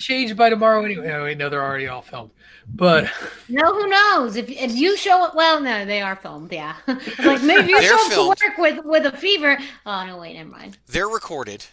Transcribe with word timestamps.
changed 0.00 0.36
by 0.36 0.48
tomorrow 0.48 0.84
anyway. 0.84 1.10
Oh, 1.12 1.24
wait, 1.24 1.38
no, 1.38 1.48
they're 1.48 1.62
already 1.62 1.88
all 1.88 2.02
filmed. 2.02 2.30
But 2.72 3.10
no, 3.48 3.72
who 3.72 3.88
knows? 3.88 4.36
If 4.36 4.48
if 4.50 4.74
you 4.74 4.96
show 4.96 5.24
it, 5.26 5.34
well, 5.34 5.60
no, 5.60 5.84
they 5.84 6.00
are 6.00 6.16
filmed. 6.16 6.52
Yeah, 6.52 6.76
like 6.86 7.42
maybe 7.42 7.70
you 7.70 7.82
show 7.82 8.06
up 8.06 8.12
to 8.12 8.28
work 8.28 8.58
with 8.58 8.84
with 8.84 9.06
a 9.06 9.16
fever. 9.16 9.58
Oh 9.84 10.06
no, 10.06 10.18
wait, 10.18 10.34
never 10.34 10.48
mind. 10.48 10.78
They're 10.86 11.08
recorded, 11.08 11.66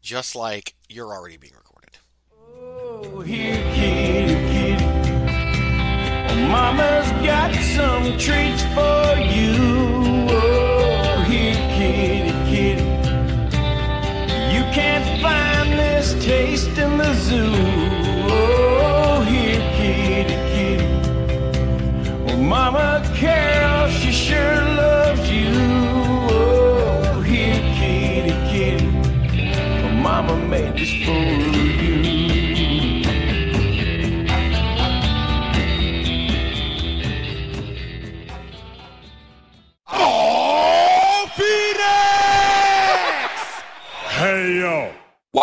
just 0.00 0.34
like 0.34 0.74
you're 0.88 1.12
already 1.12 1.36
being 1.36 1.54
recorded. 1.54 1.98
Oh, 2.32 3.20
here, 3.20 3.56
kitty, 3.74 4.34
kitty. 4.34 4.84
Well, 4.84 6.30
oh, 6.30 6.48
Mama's 6.48 7.10
got 7.26 7.54
some 7.54 8.16
treats 8.18 8.62
for 8.74 9.20
you. 9.20 10.28
Oh, 10.30 11.24
here, 11.28 11.54
kitty, 11.76 12.30
kitty. 12.50 12.82
You 14.54 14.62
can't 14.72 15.20
find 15.20 15.49
this 16.12 16.24
taste 16.24 16.78
in 16.78 16.98
the 16.98 17.14
zoo. 17.14 17.52
Oh, 18.30 19.22
here, 19.22 19.60
kitty, 19.76 20.34
kitty. 20.52 20.86
Well, 22.24 22.38
Mama 22.38 23.02
Carole, 23.14 23.90
she 23.90 24.12
sure 24.12 24.56
loves 24.76 25.30
you. 25.30 25.50
Oh, 26.30 27.20
here, 27.22 27.60
kitty, 27.76 28.34
kitty. 28.50 28.86
Well, 29.82 29.94
Mama 29.94 30.36
made 30.46 30.74
this 30.74 30.92
for 31.04 31.79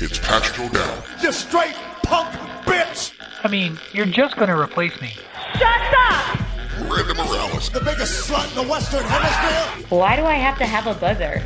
It's 0.00 0.18
Patrick 0.18 0.58
O'Dowd. 0.58 1.04
You 1.22 1.32
straight 1.32 1.74
punk 2.02 2.34
bitch! 2.64 3.12
I 3.44 3.48
mean, 3.48 3.78
you're 3.92 4.06
just 4.06 4.36
going 4.36 4.48
to 4.48 4.58
replace 4.58 4.98
me. 5.02 5.10
Shut 5.58 5.94
up! 6.10 6.40
Randy 6.90 7.14
Morales. 7.14 7.68
The 7.68 7.80
biggest 7.80 8.30
slut 8.30 8.48
in 8.48 8.64
the 8.64 8.72
Western 8.72 9.04
Hemisphere! 9.04 9.86
Why 9.90 10.16
do 10.16 10.24
I 10.24 10.34
have 10.34 10.56
to 10.56 10.64
have 10.64 10.86
a 10.86 10.94
buzzer? 10.94 11.44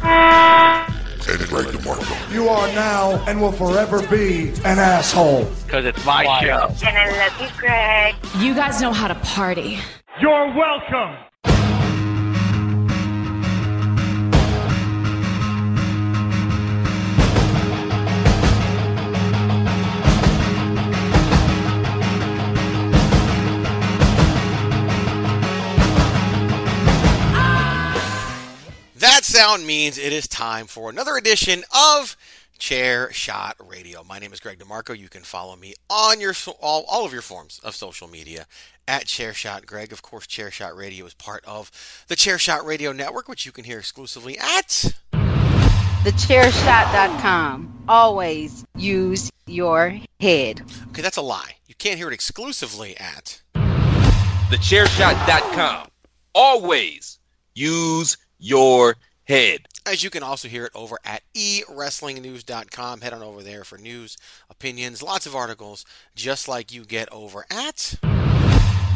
And 1.28 1.40
Greg 1.48 1.66
DeMarco. 1.66 2.32
You 2.32 2.48
are 2.48 2.68
now 2.68 3.22
and 3.26 3.40
will 3.40 3.52
forever 3.52 4.00
be 4.06 4.50
an 4.64 4.78
asshole. 4.78 5.44
Because 5.64 5.84
it's 5.84 6.04
my 6.06 6.24
show. 6.40 6.72
And 6.86 6.96
I 6.96 7.28
love 7.28 7.40
you, 7.40 7.48
Greg. 7.58 8.14
You 8.38 8.54
guys 8.54 8.80
know 8.80 8.92
how 8.92 9.08
to 9.08 9.16
party. 9.16 9.78
You're 10.20 10.54
welcome! 10.56 11.25
That 29.16 29.24
sound 29.24 29.66
means 29.66 29.96
it 29.96 30.12
is 30.12 30.28
time 30.28 30.66
for 30.66 30.90
another 30.90 31.16
edition 31.16 31.64
of 31.74 32.18
Chair 32.58 33.10
Shot 33.14 33.56
Radio. 33.58 34.04
My 34.04 34.18
name 34.18 34.30
is 34.34 34.40
Greg 34.40 34.58
DeMarco. 34.58 34.94
You 34.94 35.08
can 35.08 35.22
follow 35.22 35.56
me 35.56 35.72
on 35.88 36.20
your 36.20 36.34
all, 36.60 36.84
all 36.86 37.06
of 37.06 37.14
your 37.14 37.22
forms 37.22 37.58
of 37.64 37.74
social 37.74 38.08
media 38.08 38.44
at 38.86 39.06
Chairshot 39.06 39.64
Greg. 39.64 39.90
Of 39.90 40.02
course, 40.02 40.26
Chairshot 40.26 40.76
Radio 40.76 41.06
is 41.06 41.14
part 41.14 41.42
of 41.46 41.70
the 42.08 42.14
Chairshot 42.14 42.66
Radio 42.66 42.92
Network, 42.92 43.26
which 43.26 43.46
you 43.46 43.52
can 43.52 43.64
hear 43.64 43.78
exclusively 43.78 44.36
at 44.36 44.92
Thechairshot.com. 46.04 47.84
Always 47.88 48.66
use 48.76 49.32
your 49.46 49.98
head. 50.20 50.60
Okay, 50.88 51.00
that's 51.00 51.16
a 51.16 51.22
lie. 51.22 51.52
You 51.66 51.74
can't 51.76 51.96
hear 51.96 52.08
it 52.08 52.14
exclusively 52.14 52.94
at 52.98 53.40
Thechairshot.com. 54.50 55.88
Always 56.34 57.18
use 57.54 58.18
your 58.38 58.96
head. 59.24 59.66
As 59.84 60.02
you 60.02 60.10
can 60.10 60.22
also 60.22 60.48
hear 60.48 60.64
it 60.64 60.72
over 60.74 60.98
at 61.04 61.22
eWrestlingNews.com. 61.34 63.00
Head 63.00 63.12
on 63.12 63.22
over 63.22 63.42
there 63.42 63.64
for 63.64 63.78
news, 63.78 64.16
opinions, 64.50 65.02
lots 65.02 65.26
of 65.26 65.36
articles, 65.36 65.84
just 66.14 66.48
like 66.48 66.72
you 66.72 66.84
get 66.84 67.08
over 67.12 67.44
at 67.50 67.96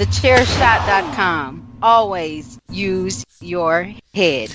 Thechairshot.com. 0.00 1.78
Always 1.82 2.58
use 2.70 3.22
your 3.42 3.92
head. 4.14 4.50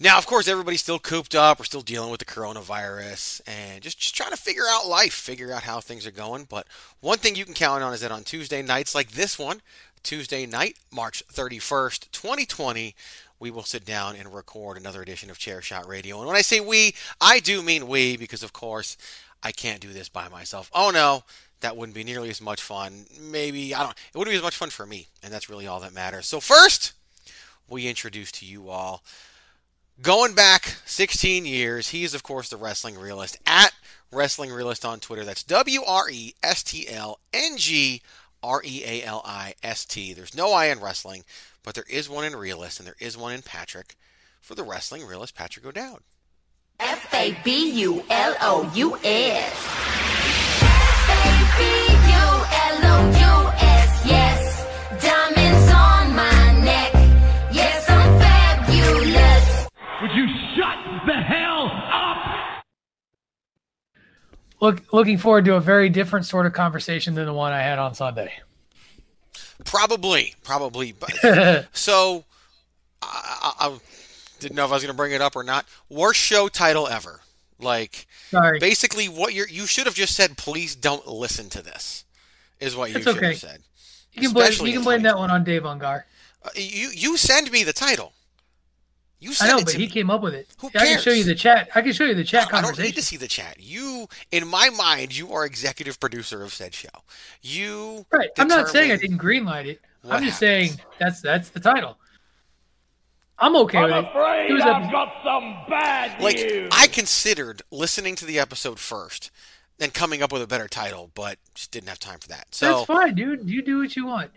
Now, 0.00 0.16
of 0.16 0.26
course, 0.26 0.48
everybody's 0.48 0.80
still 0.80 0.98
cooped 0.98 1.34
up. 1.34 1.58
We're 1.58 1.66
still 1.66 1.82
dealing 1.82 2.10
with 2.10 2.20
the 2.20 2.24
coronavirus 2.24 3.42
and 3.46 3.82
just, 3.82 3.98
just 3.98 4.16
trying 4.16 4.30
to 4.30 4.36
figure 4.38 4.62
out 4.66 4.86
life, 4.86 5.12
figure 5.12 5.52
out 5.52 5.64
how 5.64 5.80
things 5.80 6.06
are 6.06 6.10
going. 6.10 6.46
But 6.48 6.66
one 7.00 7.18
thing 7.18 7.34
you 7.34 7.44
can 7.44 7.52
count 7.52 7.82
on 7.82 7.92
is 7.92 8.00
that 8.00 8.10
on 8.10 8.22
Tuesday 8.22 8.62
nights 8.62 8.94
like 8.94 9.10
this 9.10 9.38
one, 9.38 9.60
Tuesday 10.02 10.46
night, 10.46 10.78
March 10.90 11.22
31st, 11.30 12.10
2020, 12.10 12.94
we 13.40 13.50
will 13.50 13.62
sit 13.62 13.84
down 13.84 14.16
and 14.16 14.34
record 14.34 14.76
another 14.76 15.02
edition 15.02 15.30
of 15.30 15.38
Chair 15.38 15.62
Shot 15.62 15.86
Radio. 15.86 16.18
And 16.18 16.26
when 16.26 16.36
I 16.36 16.42
say 16.42 16.60
we, 16.60 16.94
I 17.20 17.40
do 17.40 17.62
mean 17.62 17.88
we 17.88 18.16
because, 18.16 18.42
of 18.42 18.52
course, 18.52 18.96
I 19.42 19.52
can't 19.52 19.80
do 19.80 19.92
this 19.92 20.08
by 20.08 20.28
myself. 20.28 20.70
Oh 20.74 20.90
no, 20.90 21.24
that 21.60 21.76
wouldn't 21.76 21.94
be 21.94 22.04
nearly 22.04 22.30
as 22.30 22.40
much 22.40 22.60
fun. 22.60 23.06
Maybe 23.20 23.74
I 23.74 23.82
don't. 23.82 23.96
It 24.12 24.18
wouldn't 24.18 24.32
be 24.32 24.38
as 24.38 24.42
much 24.42 24.56
fun 24.56 24.70
for 24.70 24.86
me, 24.86 25.08
and 25.22 25.32
that's 25.32 25.48
really 25.48 25.66
all 25.66 25.80
that 25.80 25.94
matters. 25.94 26.26
So 26.26 26.40
first, 26.40 26.92
we 27.68 27.86
introduce 27.86 28.32
to 28.32 28.46
you 28.46 28.68
all, 28.68 29.02
going 30.02 30.34
back 30.34 30.76
16 30.86 31.46
years. 31.46 31.90
He 31.90 32.04
is 32.04 32.14
of 32.14 32.22
course 32.22 32.48
the 32.48 32.56
wrestling 32.56 32.98
realist 32.98 33.38
at 33.46 33.72
Wrestling 34.10 34.50
Realist 34.50 34.84
on 34.84 35.00
Twitter. 35.00 35.24
That's 35.24 35.42
W 35.42 35.82
R 35.86 36.08
E 36.10 36.34
S 36.42 36.62
T 36.62 36.88
L 36.88 37.20
N 37.32 37.56
G 37.56 38.00
R 38.42 38.62
E 38.64 38.82
A 38.84 39.02
L 39.04 39.22
I 39.24 39.54
S 39.62 39.84
T. 39.84 40.12
There's 40.12 40.36
no 40.36 40.52
I 40.52 40.66
in 40.66 40.80
wrestling, 40.80 41.24
but 41.62 41.74
there 41.74 41.86
is 41.88 42.08
one 42.08 42.24
in 42.24 42.36
realist, 42.36 42.78
and 42.78 42.86
there 42.86 42.96
is 43.00 43.16
one 43.16 43.32
in 43.32 43.42
Patrick 43.42 43.96
for 44.40 44.54
the 44.54 44.64
wrestling 44.64 45.06
realist, 45.06 45.34
Patrick 45.34 45.66
O'Dowd. 45.66 46.00
F 46.80 47.12
A 47.14 47.36
B 47.44 47.70
U 47.80 48.04
L 48.10 48.36
O 48.40 48.72
U 48.74 48.96
S. 49.02 49.88
Yes, 54.04 54.64
diamonds 55.02 55.72
on 55.72 56.14
my 56.14 56.60
neck. 56.64 56.92
Yes, 57.52 57.90
I'm 57.90 58.18
fabulous. 58.18 59.66
Would 60.00 60.12
you 60.12 60.26
shut 60.56 60.78
the 61.06 61.14
hell 61.14 61.66
up? 61.92 62.62
Look, 64.60 64.92
looking 64.92 65.18
forward 65.18 65.44
to 65.46 65.54
a 65.54 65.60
very 65.60 65.88
different 65.88 66.26
sort 66.26 66.46
of 66.46 66.52
conversation 66.52 67.14
than 67.14 67.26
the 67.26 67.32
one 67.32 67.52
I 67.52 67.62
had 67.62 67.78
on 67.78 67.94
Sunday. 67.94 68.32
Probably, 69.64 70.34
probably. 70.42 70.94
So, 71.72 72.24
I, 73.02 73.54
I, 73.60 73.66
I 73.68 73.78
didn't 74.40 74.56
know 74.56 74.64
if 74.64 74.70
I 74.70 74.74
was 74.74 74.82
going 74.82 74.92
to 74.92 74.96
bring 74.96 75.12
it 75.12 75.20
up 75.20 75.36
or 75.36 75.44
not. 75.44 75.66
Worst 75.88 76.20
show 76.20 76.48
title 76.48 76.88
ever. 76.88 77.20
Like, 77.60 78.06
Sorry. 78.30 78.58
basically, 78.58 79.06
what 79.06 79.34
you're 79.34 79.48
you 79.48 79.66
should 79.66 79.86
have 79.86 79.94
just 79.94 80.14
said. 80.14 80.36
Please 80.36 80.76
don't 80.76 81.06
listen 81.08 81.48
to 81.50 81.62
this. 81.62 82.04
Is 82.60 82.76
what 82.76 82.90
you 82.90 83.02
should 83.02 83.16
okay. 83.16 83.28
have 83.28 83.36
said. 83.36 83.62
You 84.12 84.22
can 84.22 84.32
blame, 84.32 84.52
you 84.66 84.72
can 84.72 84.82
blame 84.82 85.02
that 85.02 85.16
one 85.16 85.30
on 85.30 85.44
Dave 85.44 85.62
Ungar. 85.62 86.04
Uh, 86.44 86.50
you 86.54 86.90
you 86.94 87.16
send 87.16 87.50
me 87.50 87.64
the 87.64 87.72
title. 87.72 88.12
You 89.20 89.32
I 89.40 89.48
know, 89.48 89.58
it 89.58 89.64
but 89.64 89.74
he 89.74 89.80
me. 89.80 89.88
came 89.88 90.10
up 90.10 90.22
with 90.22 90.32
it. 90.34 90.48
Who 90.60 90.70
cares? 90.70 90.82
I 90.82 90.86
can 90.92 91.00
show 91.00 91.10
you 91.10 91.24
the 91.24 91.34
chat. 91.34 91.68
I 91.74 91.82
can 91.82 91.92
show 91.92 92.04
you 92.04 92.14
the 92.14 92.22
chat 92.22 92.48
conversation. 92.48 92.72
I 92.72 92.76
don't 92.76 92.84
need 92.86 92.94
to 92.94 93.02
see 93.02 93.16
the 93.16 93.26
chat. 93.26 93.56
You, 93.58 94.06
in 94.30 94.46
my 94.46 94.70
mind, 94.70 95.16
you 95.16 95.32
are 95.32 95.44
executive 95.44 95.98
producer 95.98 96.42
of 96.44 96.52
said 96.54 96.72
show. 96.72 96.88
You 97.42 98.06
Right. 98.12 98.28
I'm 98.38 98.46
not 98.46 98.68
saying 98.68 98.92
I 98.92 98.96
didn't 98.96 99.18
greenlight 99.18 99.66
it. 99.66 99.80
I'm 100.04 100.22
just 100.22 100.38
happens. 100.38 100.38
saying 100.38 100.70
that's 101.00 101.20
that's 101.20 101.50
the 101.50 101.58
title. 101.60 101.98
I'm 103.40 103.54
okay 103.56 103.82
with 103.82 103.92
I'm 103.92 104.04
it. 104.04 104.08
afraid 104.10 104.50
It 104.50 104.54
was 104.54 104.62
I've 104.62 104.76
episode- 104.82 104.92
got 104.92 105.12
some 105.24 105.56
bad 105.68 106.20
Like 106.22 106.36
news. 106.36 106.68
I 106.72 106.86
considered 106.88 107.62
listening 107.70 108.14
to 108.16 108.24
the 108.24 108.38
episode 108.38 108.78
first, 108.80 109.30
then 109.78 109.90
coming 109.90 110.22
up 110.22 110.32
with 110.32 110.42
a 110.42 110.46
better 110.46 110.66
title, 110.68 111.10
but 111.14 111.38
just 111.54 111.70
didn't 111.70 111.88
have 111.88 111.98
time 112.00 112.18
for 112.18 112.28
that. 112.28 112.54
So 112.54 112.72
That's 112.78 112.86
fine, 112.86 113.14
dude. 113.14 113.48
You 113.48 113.62
do 113.62 113.78
what 113.78 113.94
you 113.96 114.06
want. 114.06 114.30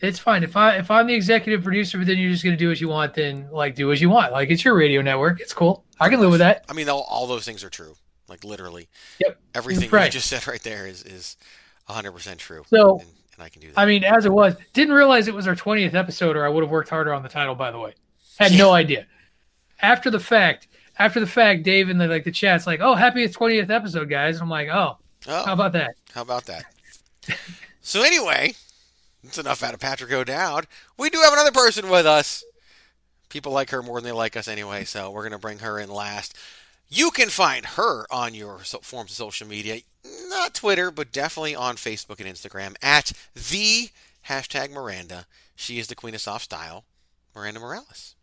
It's 0.00 0.18
fine. 0.18 0.42
If 0.42 0.56
I 0.56 0.76
if 0.76 0.90
I'm 0.90 1.06
the 1.06 1.14
executive 1.14 1.62
producer, 1.62 1.98
but 1.98 2.06
then 2.06 2.18
you're 2.18 2.30
just 2.30 2.42
gonna 2.44 2.56
do 2.56 2.68
what 2.68 2.80
you 2.80 2.88
want, 2.88 3.14
then 3.14 3.48
like 3.50 3.74
do 3.74 3.92
as 3.92 4.00
you 4.00 4.08
want. 4.10 4.32
Like 4.32 4.50
it's 4.50 4.64
your 4.64 4.74
radio 4.74 5.02
network. 5.02 5.40
It's 5.40 5.52
cool. 5.52 5.84
I 6.00 6.08
can 6.08 6.20
live 6.20 6.30
with 6.30 6.40
that. 6.40 6.64
I 6.68 6.72
mean, 6.72 6.88
all, 6.88 7.02
all 7.02 7.26
those 7.26 7.44
things 7.44 7.62
are 7.64 7.68
true. 7.70 7.94
Like 8.28 8.44
literally, 8.44 8.88
Yep. 9.20 9.38
everything 9.54 9.90
Right. 9.90 10.06
you 10.06 10.10
just 10.12 10.28
said 10.28 10.46
right 10.46 10.62
there 10.62 10.86
is 10.86 11.02
is 11.02 11.36
100 11.86 12.12
percent 12.12 12.40
true. 12.40 12.62
So 12.68 13.00
and, 13.00 13.08
and 13.34 13.42
I 13.42 13.48
can 13.50 13.60
do 13.60 13.68
that. 13.72 13.78
I 13.78 13.84
mean, 13.86 14.04
as 14.04 14.24
it 14.24 14.32
was, 14.32 14.54
didn't 14.72 14.94
realize 14.94 15.28
it 15.28 15.34
was 15.34 15.46
our 15.46 15.56
20th 15.56 15.94
episode, 15.94 16.36
or 16.36 16.46
I 16.46 16.48
would 16.48 16.62
have 16.62 16.70
worked 16.70 16.88
harder 16.88 17.12
on 17.12 17.22
the 17.22 17.28
title. 17.28 17.54
By 17.54 17.70
the 17.70 17.78
way, 17.78 17.94
had 18.38 18.52
no 18.52 18.70
idea. 18.72 19.06
After 19.82 20.10
the 20.10 20.20
fact, 20.20 20.68
after 20.98 21.20
the 21.20 21.26
fact, 21.26 21.62
Dave 21.64 21.90
in 21.90 21.98
the 21.98 22.06
like 22.06 22.24
the 22.24 22.30
chat's 22.32 22.66
like, 22.66 22.80
"Oh, 22.80 22.94
happy 22.94 23.26
20th 23.26 23.68
episode, 23.70 24.08
guys." 24.08 24.36
And 24.36 24.44
I'm 24.44 24.50
like, 24.50 24.68
"Oh, 24.68 24.96
Oh. 25.28 25.44
how 25.44 25.52
about 25.52 25.72
that?" 25.72 25.90
How 26.14 26.22
about 26.22 26.46
that? 26.46 26.64
so 27.82 28.02
anyway, 28.02 28.54
that's 29.22 29.38
enough 29.38 29.62
out 29.62 29.74
of 29.74 29.80
Patrick 29.80 30.12
O'Dowd. 30.12 30.66
We 30.96 31.10
do 31.10 31.20
have 31.20 31.32
another 31.32 31.52
person 31.52 31.88
with 31.88 32.06
us. 32.06 32.44
People 33.28 33.52
like 33.52 33.70
her 33.70 33.82
more 33.82 34.00
than 34.00 34.08
they 34.08 34.12
like 34.12 34.36
us 34.36 34.48
anyway, 34.48 34.84
so 34.84 35.10
we're 35.10 35.22
going 35.22 35.32
to 35.32 35.38
bring 35.38 35.58
her 35.60 35.78
in 35.78 35.90
last. 35.90 36.36
You 36.88 37.10
can 37.12 37.28
find 37.28 37.64
her 37.64 38.06
on 38.10 38.34
your 38.34 38.58
forms 38.58 39.12
of 39.12 39.16
social 39.16 39.46
media, 39.46 39.80
not 40.28 40.54
Twitter, 40.54 40.90
but 40.90 41.12
definitely 41.12 41.54
on 41.54 41.76
Facebook 41.76 42.18
and 42.18 42.28
Instagram 42.28 42.74
at 42.82 43.12
the 43.34 43.90
hashtag 44.28 44.72
Miranda. 44.72 45.26
She 45.54 45.78
is 45.78 45.86
the 45.86 45.94
queen 45.94 46.14
of 46.14 46.20
soft 46.20 46.44
style, 46.44 46.84
Miranda 47.34 47.60
Morales. 47.60 48.16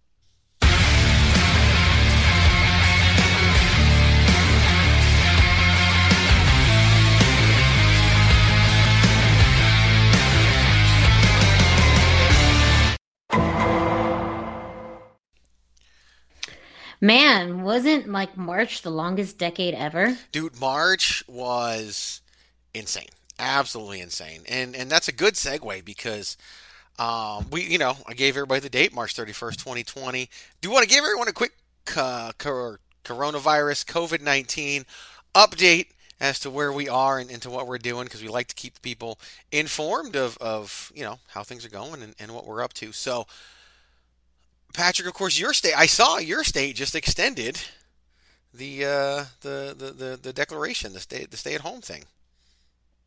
Man, 17.00 17.62
wasn't 17.62 18.10
like 18.10 18.36
March 18.38 18.82
the 18.82 18.90
longest 18.90 19.38
decade 19.38 19.76
ever? 19.76 20.18
Dude, 20.32 20.60
March 20.60 21.24
was 21.28 22.22
insane, 22.74 23.10
absolutely 23.38 24.02
insane, 24.02 24.42
and 24.48 24.76
and 24.76 24.90
that's 24.90 25.08
a 25.08 25.12
good 25.12 25.36
segue 25.36 25.86
because 25.86 26.38
um, 26.98 27.48
we, 27.52 27.64
you 27.64 27.78
know, 27.78 27.98
I 28.08 28.14
gave 28.14 28.36
everybody 28.36 28.62
the 28.62 28.70
date, 28.70 28.96
March 28.96 29.14
thirty 29.14 29.34
first, 29.34 29.60
twenty 29.60 29.84
twenty. 29.84 30.30
Do 30.60 30.70
you 30.70 30.74
want 30.74 30.88
to 30.88 30.90
give 30.90 31.04
everyone 31.04 31.28
a 31.28 31.34
quick 31.34 31.54
uh, 31.96 32.32
coronavirus 32.34 33.86
COVID 33.86 34.22
nineteen 34.22 34.86
update 35.36 35.90
as 36.20 36.40
to 36.40 36.50
where 36.50 36.72
we 36.72 36.90
are 36.90 37.20
and, 37.20 37.30
and 37.30 37.44
to 37.44 37.50
what 37.52 37.68
we're 37.68 37.78
doing 37.78 38.06
because 38.06 38.24
we 38.24 38.28
like 38.28 38.48
to 38.48 38.56
keep 38.56 38.82
people 38.82 39.20
informed 39.52 40.16
of 40.16 40.36
of 40.40 40.92
you 40.96 41.04
know 41.04 41.20
how 41.28 41.44
things 41.44 41.64
are 41.64 41.70
going 41.70 42.02
and, 42.02 42.16
and 42.20 42.34
what 42.34 42.48
we're 42.48 42.64
up 42.64 42.74
to. 42.74 42.92
So. 42.92 43.28
Patrick, 44.74 45.08
of 45.08 45.14
course, 45.14 45.40
your 45.40 45.54
state. 45.54 45.74
I 45.78 45.86
saw 45.86 46.18
your 46.18 46.44
state 46.44 46.76
just 46.76 46.96
extended 46.96 47.60
the 48.54 48.86
uh, 48.86 49.26
the, 49.42 49.76
the 49.78 49.92
the 49.92 50.20
the 50.22 50.34
declaration, 50.34 50.94
the 50.94 51.00
stay 51.00 51.26
the 51.26 51.38
stay 51.38 51.56
at 51.56 51.62
home 51.62 51.82
thing. 51.82 52.06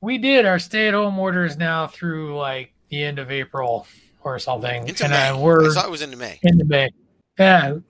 We 0.00 0.18
did. 0.18 0.46
Our 0.46 0.58
stay 0.58 0.88
at 0.88 0.94
home 0.94 1.18
order 1.18 1.44
is 1.44 1.56
now 1.56 1.86
through 1.86 2.36
like 2.36 2.72
the 2.88 3.02
end 3.02 3.18
of 3.18 3.30
April 3.30 3.86
or 4.22 4.38
something, 4.38 4.88
Into 4.88 5.04
and 5.04 5.12
May. 5.12 5.28
uh, 5.28 5.38
we're 5.38 5.66
I 5.66 5.74
saw 5.74 5.86
it 5.86 5.90
was 5.90 6.02
into 6.02 6.16
May. 6.16 6.38
into 6.42 6.64
May. 6.64 6.90
Yeah, 7.38 7.74
it, 7.74 7.82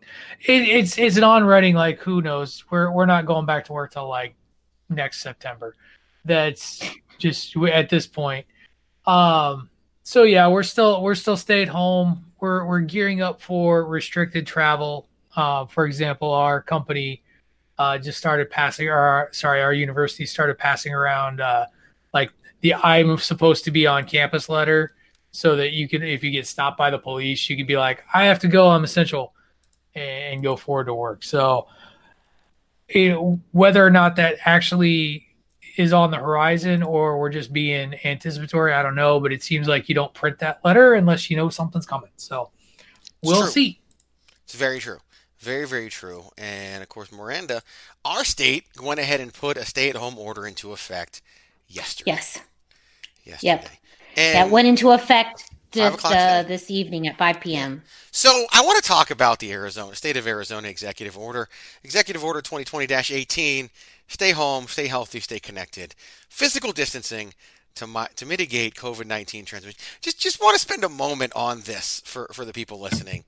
it's 0.49 0.99
it's 0.99 1.17
an 1.17 1.25
on 1.25 1.45
running. 1.45 1.75
Like 1.75 1.99
who 2.01 2.21
knows? 2.23 2.65
We're 2.71 2.91
we're 2.93 3.07
not 3.07 3.27
going 3.27 3.47
back 3.47 3.65
to 3.67 3.73
work 3.73 3.93
till 3.93 4.09
like 4.09 4.35
next 4.89 5.23
September. 5.23 5.75
That's 6.25 6.83
just 7.19 7.57
at 7.57 7.89
this 7.89 8.07
point. 8.07 8.47
Um. 9.07 9.71
So 10.03 10.25
yeah, 10.25 10.49
we're 10.49 10.63
still 10.63 11.03
we're 11.03 11.15
still 11.15 11.37
stay 11.37 11.63
at 11.63 11.69
home. 11.69 12.25
We're 12.41 12.65
we're 12.65 12.81
gearing 12.81 13.23
up 13.23 13.41
for 13.41 13.87
restricted 13.87 14.47
travel. 14.47 15.09
Uh, 15.37 15.67
for 15.67 15.87
example, 15.87 16.33
our 16.33 16.61
company 16.61 17.23
uh, 17.79 17.97
just 17.97 18.19
started 18.19 18.51
passing, 18.51 18.89
our, 18.91 19.29
sorry, 19.33 19.63
our 19.63 19.73
university 19.73 20.27
started 20.27 20.59
passing 20.59 20.93
around 20.93 21.41
uh, 21.41 21.67
like 22.13 22.31
the 22.61 22.75
I'm 22.75 23.17
supposed 23.17 23.65
to 23.65 23.71
be 23.71 23.87
on 23.87 24.05
campus 24.05 24.49
letter, 24.49 24.95
so 25.31 25.57
that 25.57 25.73
you 25.73 25.89
can, 25.89 26.03
if 26.03 26.23
you 26.25 26.31
get 26.31 26.47
stopped 26.47 26.77
by 26.77 26.91
the 26.91 26.99
police, 26.99 27.49
you 27.49 27.57
can 27.57 27.67
be 27.67 27.79
like, 27.79 28.05
I 28.13 28.25
have 28.25 28.39
to 28.41 28.49
go, 28.49 28.69
I'm 28.69 28.85
essential, 28.85 29.33
and 29.95 30.43
go 30.43 30.57
forward 30.57 30.87
to 30.87 30.95
work. 30.95 31.23
So, 31.23 31.69
you 32.89 33.11
know, 33.11 33.41
whether 33.53 33.87
or 33.87 33.91
not 33.91 34.17
that 34.17 34.37
actually 34.45 35.27
is 35.77 35.93
on 35.93 36.11
the 36.11 36.17
horizon 36.17 36.83
or 36.83 37.19
we're 37.19 37.31
just 37.31 37.53
being 37.53 37.95
anticipatory, 38.05 38.73
I 38.73 38.83
don't 38.83 38.95
know. 38.95 39.21
But 39.21 39.33
it 39.33 39.43
seems 39.43 39.69
like 39.69 39.89
you 39.89 39.95
don't 39.95 40.13
print 40.15 40.39
that 40.41 40.61
letter 40.65 40.95
unless 40.95 41.31
you 41.31 41.37
know 41.37 41.49
something's 41.49 41.87
coming. 41.87 42.11
So, 42.17 42.51
we'll 43.23 43.43
true. 43.43 43.51
see. 43.51 43.81
It's 44.45 44.55
very 44.55 44.81
true. 44.81 44.99
Very, 45.39 45.67
very 45.67 45.89
true. 45.89 46.25
And 46.37 46.83
of 46.83 46.89
course, 46.89 47.11
Miranda, 47.11 47.63
our 48.05 48.25
state 48.25 48.65
went 48.83 49.01
ahead 49.01 49.21
and 49.21 49.33
put 49.33 49.57
a 49.57 49.65
stay 49.65 49.89
at 49.89 49.97
home 49.97 50.19
order 50.19 50.47
into 50.47 50.73
effect 50.73 51.23
yesterday. 51.67 52.11
Yes. 52.13 52.41
Yesterday. 53.25 53.47
Yep. 53.47 53.69
And 54.17 54.35
that 54.37 54.51
went 54.51 54.69
into 54.69 54.91
effect 54.91 55.51
Five 55.73 55.93
just, 55.93 56.05
uh, 56.07 56.43
this 56.43 56.69
evening 56.71 57.07
at 57.07 57.17
5 57.17 57.41
p.m. 57.41 57.83
So 58.11 58.47
I 58.53 58.63
want 58.63 58.83
to 58.83 58.89
talk 58.89 59.11
about 59.11 59.39
the 59.39 59.53
Arizona 59.53 59.95
State 59.95 60.17
of 60.17 60.27
Arizona 60.27 60.67
Executive 60.67 61.17
Order, 61.17 61.49
Executive 61.85 62.25
Order 62.25 62.43
2020-18. 62.43 63.71
Stay 64.11 64.33
home, 64.33 64.67
stay 64.67 64.89
healthy, 64.89 65.21
stay 65.21 65.39
connected. 65.39 65.95
Physical 66.29 66.73
distancing 66.73 67.33
to 67.77 68.09
to 68.17 68.27
mitigate 68.27 68.75
COVID-19 68.75 69.47
transmission. 69.47 69.79
Just 70.01 70.19
just 70.19 70.43
want 70.43 70.55
to 70.55 70.61
spend 70.61 70.83
a 70.83 70.89
moment 70.89 71.33
on 71.37 71.61
this 71.61 72.03
for 72.05 72.29
for 72.33 72.45
the 72.45 72.53
people 72.53 72.81
listening. 72.81 73.23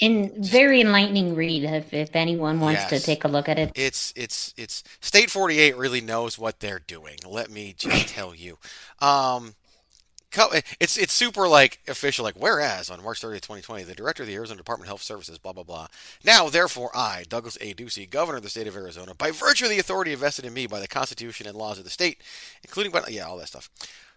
In 0.00 0.32
very 0.42 0.80
enlightening 0.80 1.36
read 1.36 1.62
if, 1.62 1.94
if 1.94 2.16
anyone 2.16 2.58
wants 2.58 2.84
to 2.86 2.98
take 2.98 3.22
a 3.22 3.28
look 3.28 3.48
at 3.48 3.60
it. 3.60 3.70
It's 3.76 4.12
it's 4.16 4.52
it's 4.56 4.82
State 5.00 5.30
48 5.30 5.76
really 5.76 6.00
knows 6.00 6.36
what 6.36 6.58
they're 6.58 6.80
doing. 6.80 7.18
Let 7.24 7.48
me 7.48 7.72
just 7.78 8.08
tell 8.08 8.34
you. 8.34 8.58
Um 8.98 9.54
it's 10.80 10.96
it's 10.96 11.12
super 11.12 11.48
like 11.48 11.80
official. 11.88 12.24
Like 12.24 12.36
whereas 12.36 12.90
on 12.90 13.02
March 13.02 13.20
30th, 13.20 13.42
2020, 13.42 13.84
the 13.84 13.94
director 13.94 14.22
of 14.22 14.26
the 14.28 14.34
Arizona 14.34 14.58
Department 14.58 14.86
of 14.86 14.88
Health 14.88 15.02
Services, 15.02 15.38
blah 15.38 15.52
blah 15.52 15.62
blah. 15.62 15.86
Now, 16.24 16.48
therefore, 16.48 16.90
I, 16.94 17.24
Douglas 17.28 17.58
A. 17.60 17.74
Ducey, 17.74 18.08
governor 18.08 18.38
of 18.38 18.42
the 18.42 18.50
state 18.50 18.66
of 18.66 18.76
Arizona, 18.76 19.14
by 19.14 19.30
virtue 19.30 19.64
of 19.64 19.70
the 19.70 19.78
authority 19.78 20.12
invested 20.12 20.44
in 20.44 20.54
me 20.54 20.66
by 20.66 20.80
the 20.80 20.88
Constitution 20.88 21.46
and 21.46 21.56
laws 21.56 21.78
of 21.78 21.84
the 21.84 21.90
state, 21.90 22.22
including 22.62 22.92
but 22.92 23.10
yeah, 23.10 23.26
all 23.26 23.36
that 23.38 23.48
stuff. 23.48 23.70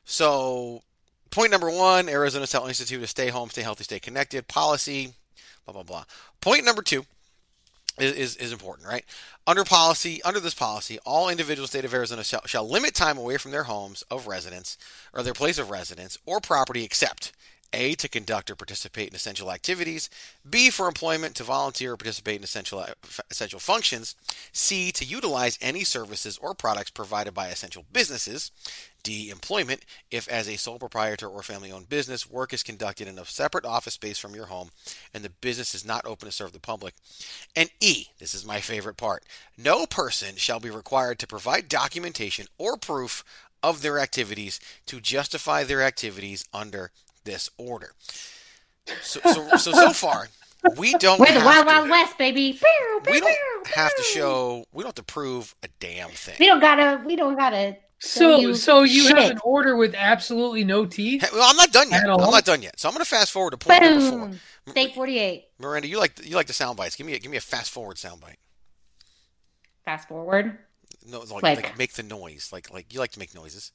So, 0.06 0.84
point 1.32 1.52
number 1.52 1.70
one: 1.70 2.10
Arizona's 2.10 2.52
Health 2.52 2.68
Institute 2.68 3.04
a 3.04 3.08
stay 3.08 3.30
home, 3.30 3.50
stay 3.50 3.62
healthy, 3.62 3.84
stay 3.84 4.00
connected 4.00 4.48
policy. 4.48 5.14
Blah 5.66 5.74
blah 5.74 5.84
blah. 5.84 6.04
Point 6.42 6.66
number 6.66 6.82
two 6.82 7.06
is, 7.98 8.36
is, 8.36 8.52
important, 8.52 8.88
right? 8.88 9.04
Under 9.46 9.64
policy, 9.64 10.22
under 10.24 10.40
this 10.40 10.54
policy, 10.54 11.00
all 11.06 11.30
individuals 11.30 11.72
state 11.72 11.86
of 11.86 11.94
Arizona 11.94 12.24
shall, 12.24 12.46
shall 12.46 12.70
limit 12.70 12.94
time 12.94 13.18
away 13.18 13.38
from 13.38 13.52
their 13.52 13.64
homes 13.64 14.04
of 14.12 14.28
residence 14.28 14.78
or 15.14 15.24
their 15.24 15.34
place 15.34 15.58
of 15.58 15.70
residence 15.70 16.18
or 16.26 16.40
property 16.40 16.84
except 16.84 17.32
a. 17.74 17.96
To 17.96 18.08
conduct 18.10 18.50
or 18.50 18.56
participate 18.56 19.10
in 19.10 19.16
essential 19.16 19.52
activities. 19.52 20.10
B. 20.50 20.70
For 20.70 20.88
employment, 20.88 21.36
to 21.36 21.44
volunteer 21.44 21.94
or 21.94 21.98
participate 21.98 22.38
in 22.38 22.44
essential, 22.44 22.86
essential 23.30 23.60
functions. 23.60 24.16
C. 24.52 24.92
To 24.92 25.06
utilize 25.06 25.58
any 25.62 25.84
services 25.84 26.38
or 26.38 26.54
products 26.54 26.92
provided 26.92 27.34
by 27.34 27.48
essential 27.48 27.86
businesses. 27.92 28.52
D. 29.04 29.30
Employment, 29.30 29.86
if 30.12 30.28
as 30.28 30.50
a 30.50 30.58
sole 30.58 30.80
proprietor 30.80 31.28
or 31.28 31.42
family 31.42 31.72
owned 31.72 31.88
business, 31.88 32.30
work 32.30 32.54
is 32.54 32.62
conducted 32.62 33.08
in 33.08 33.18
a 33.18 33.24
separate 33.24 33.64
office 33.64 33.94
space 33.94 34.18
from 34.20 34.36
your 34.36 34.48
home 34.48 34.70
and 35.14 35.24
the 35.24 35.30
business 35.30 35.74
is 35.74 35.86
not 35.86 36.06
open 36.06 36.28
to 36.28 36.32
serve 36.32 36.52
the 36.52 36.60
public. 36.60 36.94
And 37.56 37.70
E. 37.80 38.08
This 38.20 38.34
is 38.34 38.46
my 38.46 38.60
favorite 38.60 38.98
part. 38.98 39.24
No 39.58 39.86
person 39.86 40.36
shall 40.36 40.60
be 40.60 40.70
required 40.70 41.20
to 41.20 41.28
provide 41.28 41.70
documentation 41.70 42.48
or 42.58 42.76
proof 42.76 43.24
of 43.64 43.82
their 43.82 44.00
activities 44.00 44.60
to 44.86 45.00
justify 45.00 45.64
their 45.64 45.82
activities 45.82 46.46
under 46.54 46.92
this 47.28 47.50
order. 47.58 47.92
So, 49.04 49.20
so, 49.26 49.58
so, 49.58 49.72
so 49.74 49.92
far, 49.92 50.30
we 50.78 50.94
don't. 50.94 51.20
We're 51.20 51.34
the 51.38 51.46
Wild 51.46 51.68
to, 51.68 51.74
Wild 51.74 51.90
West, 51.90 52.18
baby. 52.18 52.60
we 53.06 53.20
don't 53.20 53.68
have 53.68 53.96
to 53.96 54.04
show. 54.04 54.66
We 54.72 54.82
don't 54.82 54.88
have 54.88 54.96
to 54.96 55.04
prove 55.04 55.54
a 55.62 55.68
damn 55.80 56.10
thing. 56.10 56.38
We 56.40 56.48
don't 56.48 56.62
gotta. 56.62 57.04
We 57.06 57.16
don't 57.16 57.36
gotta. 57.36 57.78
So, 58.00 58.40
you 58.40 58.54
so 58.56 58.84
you 58.84 59.08
shit. 59.08 59.18
have 59.18 59.32
an 59.32 59.40
order 59.44 59.76
with 59.76 59.96
absolutely 59.96 60.64
no 60.64 60.86
teeth. 60.86 61.22
Hey, 61.24 61.30
well, 61.34 61.50
I'm 61.50 61.56
not 61.56 61.72
done 61.72 61.90
yet. 61.90 62.04
At 62.04 62.10
I'm 62.10 62.32
not 62.32 62.46
done 62.46 62.62
yet. 62.62 62.80
So 62.80 62.88
I'm 62.88 62.94
going 62.94 63.04
to 63.04 63.10
fast 63.10 63.32
forward 63.32 63.52
to 63.52 63.58
point 63.58 63.82
number 63.82 64.10
four. 64.10 64.20
Boom. 64.28 64.40
State 64.70 64.94
forty-eight. 64.94 65.46
Miranda, 65.60 65.88
you 65.88 65.98
like 65.98 66.24
you 66.24 66.36
like 66.36 66.46
the 66.48 66.54
sound 66.54 66.78
bites. 66.78 66.96
Give 66.96 67.08
me 67.08 67.16
a, 67.16 67.20
give 67.20 67.32
me 67.32 67.38
a 67.38 67.42
fast 67.42 67.72
forward 67.72 67.98
sound 67.98 68.22
bite. 68.22 68.38
Fast 69.84 70.08
forward. 70.08 70.60
No, 71.10 71.22
like, 71.22 71.42
Like- 71.44 71.64
like 71.64 71.78
make 71.78 71.94
the 71.94 72.04
noise. 72.04 72.50
Like 72.54 72.72
like 72.72 72.94
you 72.94 73.00
like 73.00 73.12
to 73.14 73.20
make 73.20 73.34
noises. 73.34 73.72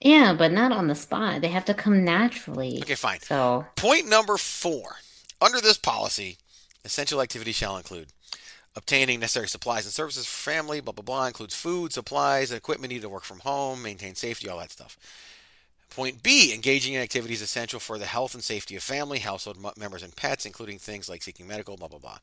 Yeah, 0.00 0.32
but 0.32 0.52
not 0.52 0.72
on 0.72 0.86
the 0.86 0.94
spot. 0.94 1.40
They 1.40 1.48
have 1.48 1.64
to 1.66 1.74
come 1.74 2.04
naturally. 2.04 2.78
Okay, 2.82 2.94
fine. 2.94 3.20
So 3.20 3.66
Point 3.76 4.08
number 4.08 4.36
four. 4.36 4.96
Under 5.40 5.60
this 5.60 5.78
policy, 5.78 6.38
essential 6.84 7.20
activities 7.20 7.56
shall 7.56 7.76
include 7.76 8.08
obtaining 8.76 9.20
necessary 9.20 9.48
supplies 9.48 9.84
and 9.84 9.92
services 9.92 10.26
for 10.26 10.50
family, 10.50 10.80
blah, 10.80 10.92
blah, 10.92 11.02
blah, 11.02 11.26
includes 11.26 11.54
food, 11.54 11.92
supplies, 11.92 12.52
equipment 12.52 12.90
needed 12.90 13.02
to 13.02 13.08
work 13.08 13.24
from 13.24 13.40
home, 13.40 13.82
maintain 13.82 14.14
safety, 14.14 14.48
all 14.48 14.58
that 14.58 14.70
stuff. 14.70 14.96
Point 15.90 16.22
B, 16.22 16.54
engaging 16.54 16.94
in 16.94 17.00
activities 17.00 17.42
essential 17.42 17.80
for 17.80 17.98
the 17.98 18.06
health 18.06 18.34
and 18.34 18.44
safety 18.44 18.76
of 18.76 18.82
family, 18.82 19.18
household 19.18 19.58
members, 19.76 20.02
and 20.02 20.14
pets, 20.14 20.46
including 20.46 20.78
things 20.78 21.08
like 21.08 21.22
seeking 21.22 21.48
medical, 21.48 21.76
blah, 21.76 21.88
blah, 21.88 21.98
blah. 21.98 22.18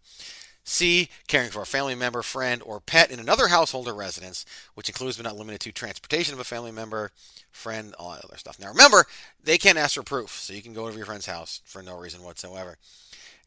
C, 0.68 1.10
caring 1.28 1.52
for 1.52 1.62
a 1.62 1.66
family 1.66 1.94
member, 1.94 2.24
friend, 2.24 2.62
or 2.66 2.80
pet 2.80 3.12
in 3.12 3.20
another 3.20 3.48
household 3.48 3.88
or 3.88 3.94
residence, 3.94 4.46
which 4.74 4.90
includes 4.90 5.16
but 5.16 5.24
not 5.24 5.38
limited 5.38 5.62
to 5.62 5.72
transportation 5.72 6.34
of 6.34 6.40
a 6.40 6.44
family 6.44 6.72
member, 6.72 7.12
friend, 7.52 7.94
all 8.00 8.12
that 8.12 8.26
other 8.26 8.38
stuff. 8.38 8.60
Now 8.60 8.70
remember, 8.70 9.06
they 9.44 9.60
can't 9.60 9.78
ask 9.78 9.94
for 9.94 10.02
proof, 10.04 10.32
so 10.32 10.54
you 10.54 10.64
can 10.64 10.74
go 10.74 10.88
over 10.88 10.98
your 10.98 11.06
friend's 11.06 11.28
house 11.28 11.62
for 11.66 11.84
no 11.84 11.98
reason 11.98 12.24
whatsoever. 12.24 12.78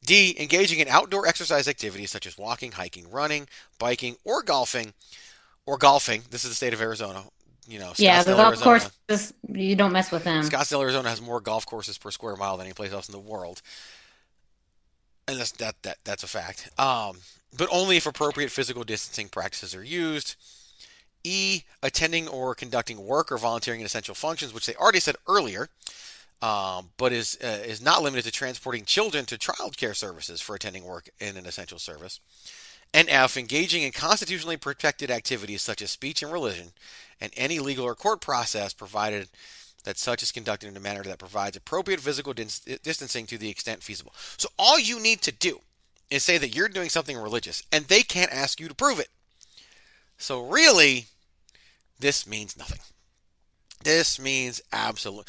D, 0.04 0.36
engaging 0.38 0.78
in 0.78 0.86
outdoor 0.86 1.26
exercise 1.26 1.66
activities 1.66 2.12
such 2.12 2.24
as 2.24 2.38
walking, 2.38 2.72
hiking, 2.72 3.10
running, 3.10 3.48
biking, 3.80 4.16
or 4.24 4.42
golfing, 4.42 4.94
or 5.66 5.76
golfing. 5.76 6.22
This 6.30 6.44
is 6.44 6.50
the 6.50 6.56
state 6.56 6.72
of 6.72 6.80
Arizona. 6.80 7.24
You 7.66 7.80
know, 7.80 7.92
yeah, 7.96 8.22
the 8.22 8.34
golf 8.34 8.64
Arizona. 8.64 8.90
course. 9.08 9.32
You 9.52 9.76
don't 9.76 9.92
mess 9.92 10.10
with 10.10 10.24
them. 10.24 10.42
Scottsdale, 10.44 10.82
Arizona 10.82 11.08
has 11.10 11.20
more 11.20 11.40
golf 11.40 11.66
courses 11.66 11.98
per 11.98 12.10
square 12.10 12.36
mile 12.36 12.56
than 12.56 12.66
any 12.66 12.72
place 12.72 12.92
else 12.92 13.08
in 13.08 13.12
the 13.12 13.18
world, 13.18 13.60
and 15.28 15.38
that's 15.38 15.52
that 15.52 15.82
that 15.82 15.98
that's 16.04 16.24
a 16.24 16.28
fact. 16.28 16.70
Um, 16.78 17.18
but 17.56 17.68
only 17.70 17.96
if 17.96 18.06
appropriate 18.06 18.50
physical 18.50 18.84
distancing 18.84 19.28
practices 19.28 19.74
are 19.74 19.84
used. 19.84 20.34
E, 21.24 21.64
attending 21.82 22.28
or 22.28 22.54
conducting 22.54 23.04
work 23.04 23.30
or 23.32 23.38
volunteering 23.38 23.80
in 23.80 23.86
essential 23.86 24.14
functions, 24.14 24.54
which 24.54 24.66
they 24.66 24.74
already 24.76 25.00
said 25.00 25.16
earlier, 25.26 25.68
um, 26.40 26.90
but 26.96 27.12
is 27.12 27.36
uh, 27.42 27.62
is 27.66 27.82
not 27.82 28.02
limited 28.02 28.24
to 28.24 28.30
transporting 28.30 28.84
children 28.84 29.26
to 29.26 29.36
child 29.36 29.76
care 29.76 29.94
services 29.94 30.40
for 30.40 30.54
attending 30.54 30.84
work 30.84 31.10
in 31.20 31.36
an 31.36 31.44
essential 31.44 31.78
service. 31.78 32.20
And 32.94 33.08
F, 33.10 33.36
engaging 33.36 33.82
in 33.82 33.92
constitutionally 33.92 34.56
protected 34.56 35.10
activities 35.10 35.60
such 35.60 35.82
as 35.82 35.90
speech 35.90 36.22
and 36.22 36.32
religion, 36.32 36.68
and 37.20 37.32
any 37.36 37.58
legal 37.58 37.84
or 37.84 37.94
court 37.94 38.20
process 38.20 38.72
provided 38.72 39.28
that 39.84 39.98
such 39.98 40.22
is 40.22 40.32
conducted 40.32 40.68
in 40.68 40.76
a 40.76 40.80
manner 40.80 41.02
that 41.02 41.18
provides 41.18 41.56
appropriate 41.56 42.00
physical 42.00 42.32
dis- 42.32 42.60
distancing 42.82 43.26
to 43.26 43.38
the 43.38 43.50
extent 43.50 43.82
feasible. 43.82 44.12
So 44.36 44.48
all 44.58 44.78
you 44.78 45.00
need 45.00 45.22
to 45.22 45.32
do 45.32 45.60
is 46.10 46.24
say 46.24 46.38
that 46.38 46.54
you're 46.54 46.68
doing 46.68 46.88
something 46.88 47.16
religious, 47.16 47.62
and 47.72 47.84
they 47.84 48.02
can't 48.02 48.32
ask 48.32 48.60
you 48.60 48.68
to 48.68 48.74
prove 48.74 48.98
it. 48.98 49.08
So 50.16 50.46
really, 50.46 51.06
this 51.98 52.26
means 52.26 52.56
nothing. 52.56 52.80
This 53.84 54.18
means 54.18 54.60
absolute. 54.72 55.26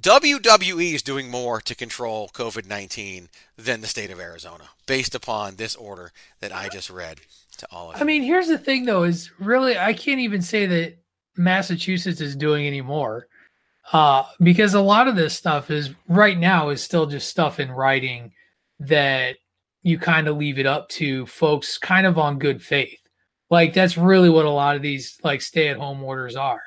WWE 0.00 0.92
is 0.92 1.02
doing 1.02 1.30
more 1.30 1.60
to 1.62 1.74
control 1.74 2.28
COVID 2.34 2.66
19 2.66 3.28
than 3.56 3.80
the 3.80 3.86
state 3.86 4.10
of 4.10 4.20
Arizona, 4.20 4.64
based 4.86 5.14
upon 5.14 5.56
this 5.56 5.74
order 5.74 6.12
that 6.40 6.54
I 6.54 6.68
just 6.68 6.90
read 6.90 7.20
to 7.58 7.66
all 7.70 7.90
of 7.90 7.96
you. 7.96 8.02
I 8.02 8.04
mean, 8.04 8.22
here's 8.22 8.48
the 8.48 8.58
thing, 8.58 8.84
though, 8.84 9.04
is 9.04 9.30
really 9.38 9.78
I 9.78 9.94
can't 9.94 10.20
even 10.20 10.42
say 10.42 10.66
that 10.66 10.98
Massachusetts 11.36 12.20
is 12.20 12.36
doing 12.36 12.66
any 12.66 12.82
more, 12.82 13.26
uh, 13.92 14.24
because 14.40 14.74
a 14.74 14.80
lot 14.80 15.08
of 15.08 15.16
this 15.16 15.34
stuff 15.34 15.70
is 15.70 15.90
right 16.08 16.38
now 16.38 16.70
is 16.70 16.82
still 16.82 17.06
just 17.06 17.28
stuff 17.28 17.60
in 17.60 17.70
writing 17.70 18.32
that 18.80 19.36
you 19.82 19.98
kind 19.98 20.26
of 20.26 20.36
leave 20.36 20.58
it 20.58 20.66
up 20.66 20.88
to 20.88 21.24
folks, 21.26 21.78
kind 21.78 22.06
of 22.06 22.18
on 22.18 22.38
good 22.38 22.60
faith. 22.60 22.98
Like 23.48 23.72
that's 23.72 23.96
really 23.96 24.28
what 24.28 24.44
a 24.44 24.50
lot 24.50 24.74
of 24.74 24.82
these 24.82 25.18
like 25.22 25.40
stay 25.40 25.68
at 25.68 25.76
home 25.76 26.02
orders 26.02 26.34
are, 26.34 26.62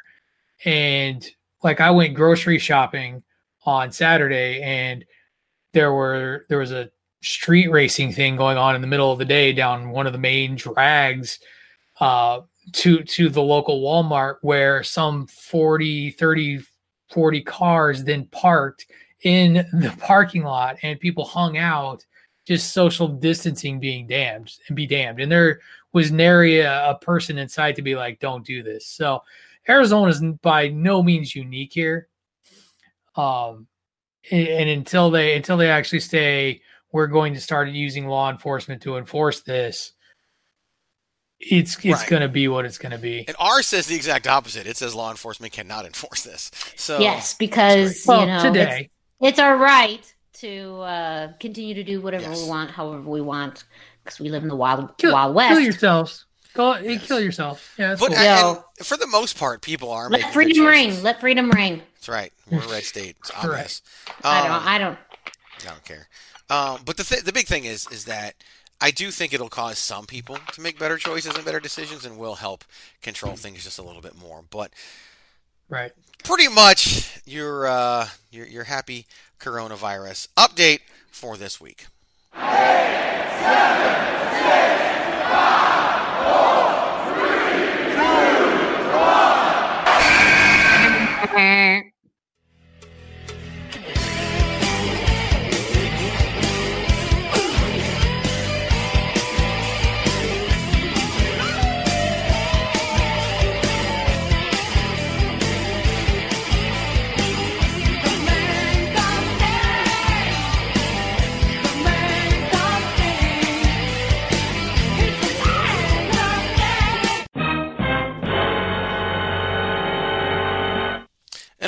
and 0.64 1.26
like 1.62 1.82
I 1.82 1.92
went 1.92 2.14
grocery 2.14 2.58
shopping 2.58 3.22
on 3.66 3.92
Saturday, 3.92 4.62
and 4.62 5.04
there 5.74 5.94
were 5.94 6.46
there 6.48 6.60
was 6.60 6.72
a 6.72 6.90
street 7.22 7.70
racing 7.70 8.14
thing 8.14 8.38
going 8.38 8.58
on 8.58 8.76
in 8.76 8.82
the 8.82 8.88
middle 8.88 9.12
of 9.12 9.20
the 9.20 9.26
day 9.26 9.52
down 9.52 9.90
one 9.90 10.08
of 10.08 10.14
the 10.14 10.20
main 10.20 10.56
drags 10.56 11.40
uh, 12.00 12.40
to 12.72 13.04
to 13.04 13.28
the 13.28 13.42
local 13.42 13.82
Walmart 13.82 14.36
where 14.42 14.82
some 14.84 15.28
40 15.28 16.12
30 16.12 16.62
40 17.12 17.42
cars 17.42 18.04
then 18.04 18.26
parked 18.28 18.88
in 19.24 19.66
the 19.74 19.96
parking 20.00 20.44
lot 20.44 20.78
and 20.84 21.00
people 21.00 21.26
hung 21.26 21.58
out 21.58 22.06
just 22.46 22.74
social 22.74 23.08
distancing 23.08 23.80
being 23.80 24.08
damned 24.08 24.52
and 24.68 24.76
be 24.76 24.88
damned. 24.88 25.20
And 25.20 25.32
there 25.32 25.60
was 25.94 26.12
nary 26.12 26.60
a, 26.60 26.92
a 26.92 26.98
person 27.00 27.38
inside 27.38 27.76
to 27.76 27.82
be 27.82 27.96
like 27.96 28.20
don't 28.20 28.46
do 28.46 28.64
this. 28.64 28.88
So 28.88 29.22
Arizona 29.68 30.10
is 30.10 30.24
by 30.42 30.70
no 30.70 31.04
means 31.04 31.36
unique 31.36 31.74
here. 31.74 32.08
Um 33.16 33.68
and, 34.32 34.48
and 34.48 34.70
until 34.70 35.10
they 35.12 35.36
until 35.36 35.58
they 35.58 35.70
actually 35.70 36.00
say 36.00 36.62
we're 36.92 37.08
going 37.08 37.34
to 37.34 37.42
start 37.42 37.70
using 37.70 38.08
law 38.08 38.32
enforcement 38.32 38.82
to 38.82 38.98
enforce 38.98 39.42
this 39.42 39.94
it's 41.40 41.76
it's 41.78 41.86
Right. 41.86 42.10
going 42.10 42.22
to 42.22 42.28
be 42.28 42.48
what 42.48 42.66
it's 42.66 42.78
going 42.78 42.92
to 42.92 42.98
be 42.98 43.24
And 43.28 43.36
R 43.40 43.62
says 43.62 43.88
the 43.88 43.96
exact 43.96 44.28
opposite. 44.28 44.68
It 44.68 44.78
says 44.78 44.94
law 44.94 45.10
enforcement 45.12 45.54
cannot 45.54 45.86
enforce 45.86 46.24
this. 46.24 46.52
So 46.76 47.00
yes, 47.00 47.34
because 47.34 48.04
Well, 48.06 48.22
you 48.22 48.28
know 48.28 48.44
today. 48.44 48.90
it's, 49.22 49.30
it's 49.32 49.40
our 49.40 49.56
right 49.58 50.02
to 50.34 50.80
uh, 50.82 51.32
continue 51.40 51.74
to 51.76 51.84
do 51.84 52.02
whatever 52.02 52.24
Yes. 52.30 52.42
we 52.44 52.50
want, 52.50 52.72
however 52.72 53.02
we 53.10 53.22
want, 53.22 53.64
because 54.04 54.20
we 54.20 54.30
live 54.30 54.44
in 54.44 54.50
the 54.50 54.56
wild 54.56 54.98
kill, 54.98 55.14
wild 55.14 55.36
west. 55.36 55.54
kill 55.54 55.60
yourselves 55.62 56.26
go 56.56 56.72
eh, 56.74 56.98
kill 56.98 57.20
yourself 57.20 57.74
yeah 57.78 57.96
But 58.00 58.08
cool. 58.10 58.18
and- 58.18 58.58
and 58.80 58.88
for 58.88 58.98
the 58.98 59.08
most 59.08 59.38
part, 59.38 59.62
people 59.62 59.92
are 59.92 60.10
Let 60.10 60.34
freedom 60.34 60.66
ring. 60.66 61.04
Let 61.04 61.20
freedom 61.22 61.52
ring. 61.52 61.82
That's 61.96 62.10
right. 62.10 62.32
We're 62.50 62.60
a 62.64 62.68
red 62.68 62.84
state. 62.84 63.18
It's 63.20 63.30
Correct. 63.30 63.46
obvious. 63.46 63.82
I 64.24 64.40
Um, 64.40 64.48
don't. 64.48 64.66
I 64.68 64.78
don't. 64.78 64.98
I 65.62 65.66
don't 65.70 65.84
care. 65.86 66.08
Um, 66.50 66.82
but 66.86 66.96
the 66.98 67.04
th- 67.04 67.24
the 67.24 67.34
big 67.34 67.46
thing 67.46 67.66
is 67.66 67.86
is 67.92 68.06
that 68.06 68.36
I 68.82 68.92
do 68.92 69.12
think 69.12 69.34
it'll 69.34 69.50
cause 69.50 69.78
some 69.78 70.06
people 70.06 70.38
to 70.54 70.62
make 70.62 70.80
better 70.80 70.98
choices 70.98 71.36
and 71.36 71.44
better 71.44 71.60
decisions, 71.60 72.06
and 72.06 72.18
will 72.18 72.36
help 72.36 72.64
control 73.02 73.36
things 73.36 73.64
just 73.64 73.80
a 73.80 73.84
little 73.84 74.02
bit 74.02 74.16
more. 74.16 74.44
But 74.50 74.72
right 75.70 75.92
pretty 76.24 76.48
much 76.48 77.22
your 77.26 77.68
uh, 77.68 78.08
your 78.32 78.46
your 78.46 78.64
happy 78.66 79.06
coronavirus 79.40 80.28
update 80.38 80.82
for 81.12 81.38
this 81.38 81.60
week. 81.60 81.88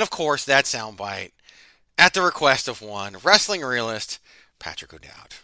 And 0.02 0.08
of 0.08 0.10
course, 0.10 0.46
that 0.46 0.66
soundbite, 0.66 1.30
at 1.96 2.16
the 2.16 2.24
request 2.24 2.68
of 2.68 2.82
one 2.82 3.18
wrestling 3.24 3.62
realist, 3.62 4.18
Patrick 4.58 4.92
O'Dowd. 4.96 5.36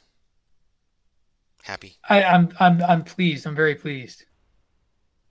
Happy? 1.61 1.97
I, 2.09 2.23
I'm 2.23 2.49
I'm 2.59 2.81
I'm 2.81 3.03
pleased. 3.03 3.45
I'm 3.45 3.53
very 3.53 3.75
pleased. 3.75 4.25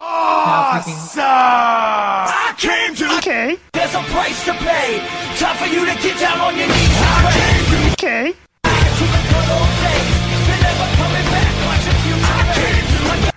Awesome! 0.00 1.18
I 1.18 2.54
came 2.56 2.94
to. 2.94 3.16
Okay. 3.16 3.56
There's 3.72 3.94
a 3.96 4.02
price 4.14 4.44
to 4.44 4.52
pay. 4.52 5.04
Time 5.38 5.56
for 5.56 5.66
you 5.66 5.80
to 5.80 5.94
get 6.00 6.20
down 6.20 6.38
on 6.38 6.56
your 6.56 6.68
knees. 6.68 6.76
I 6.78 7.32
came 7.34 7.66
to. 7.66 8.36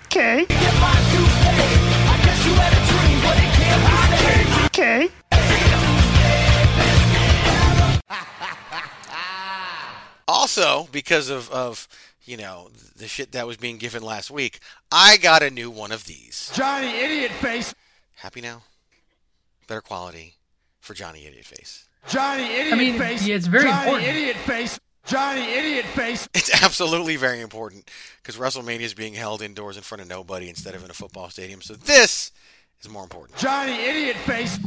Okay. 0.05 0.45
To 0.45 1.08
Also, 10.49 10.89
because 10.91 11.29
of, 11.29 11.47
of 11.51 11.87
you 12.25 12.35
know 12.35 12.71
the 12.95 13.07
shit 13.07 13.33
that 13.33 13.45
was 13.45 13.55
being 13.55 13.77
given 13.77 14.01
last 14.01 14.31
week, 14.31 14.61
I 14.91 15.17
got 15.17 15.43
a 15.43 15.51
new 15.51 15.69
one 15.69 15.91
of 15.91 16.05
these. 16.05 16.51
Johnny 16.55 16.87
Idiot 16.87 17.29
Face. 17.33 17.75
Happy 18.15 18.41
now? 18.41 18.63
Better 19.67 19.81
quality 19.81 20.37
for 20.79 20.95
Johnny 20.95 21.27
Idiot 21.27 21.45
Face. 21.45 21.85
Johnny 22.07 22.45
Idiot 22.45 22.73
I 22.73 22.77
mean, 22.77 22.97
Face. 22.97 23.27
yeah, 23.27 23.35
it's 23.35 23.45
very 23.45 23.65
Johnny 23.65 23.83
important. 23.83 24.07
Idiot 24.09 24.37
Face. 24.37 24.79
Johnny 25.05 25.43
Idiot 25.43 25.85
Face. 25.85 26.27
It's 26.33 26.63
absolutely 26.63 27.15
very 27.15 27.41
important 27.41 27.87
because 28.19 28.35
WrestleMania 28.35 28.81
is 28.81 28.95
being 28.95 29.13
held 29.13 29.43
indoors 29.43 29.77
in 29.77 29.83
front 29.83 30.01
of 30.01 30.07
nobody 30.07 30.49
instead 30.49 30.73
of 30.73 30.83
in 30.83 30.89
a 30.89 30.95
football 30.95 31.29
stadium. 31.29 31.61
So 31.61 31.75
this 31.75 32.31
is 32.81 32.89
more 32.89 33.03
important. 33.03 33.37
Johnny 33.37 33.73
Idiot 33.73 34.15
Face. 34.15 34.57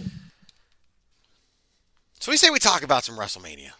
So 2.21 2.31
we 2.31 2.37
say 2.37 2.51
we 2.51 2.61
talk 2.61 2.85
about 2.85 3.03
some 3.03 3.17
WrestleMania. 3.17 3.73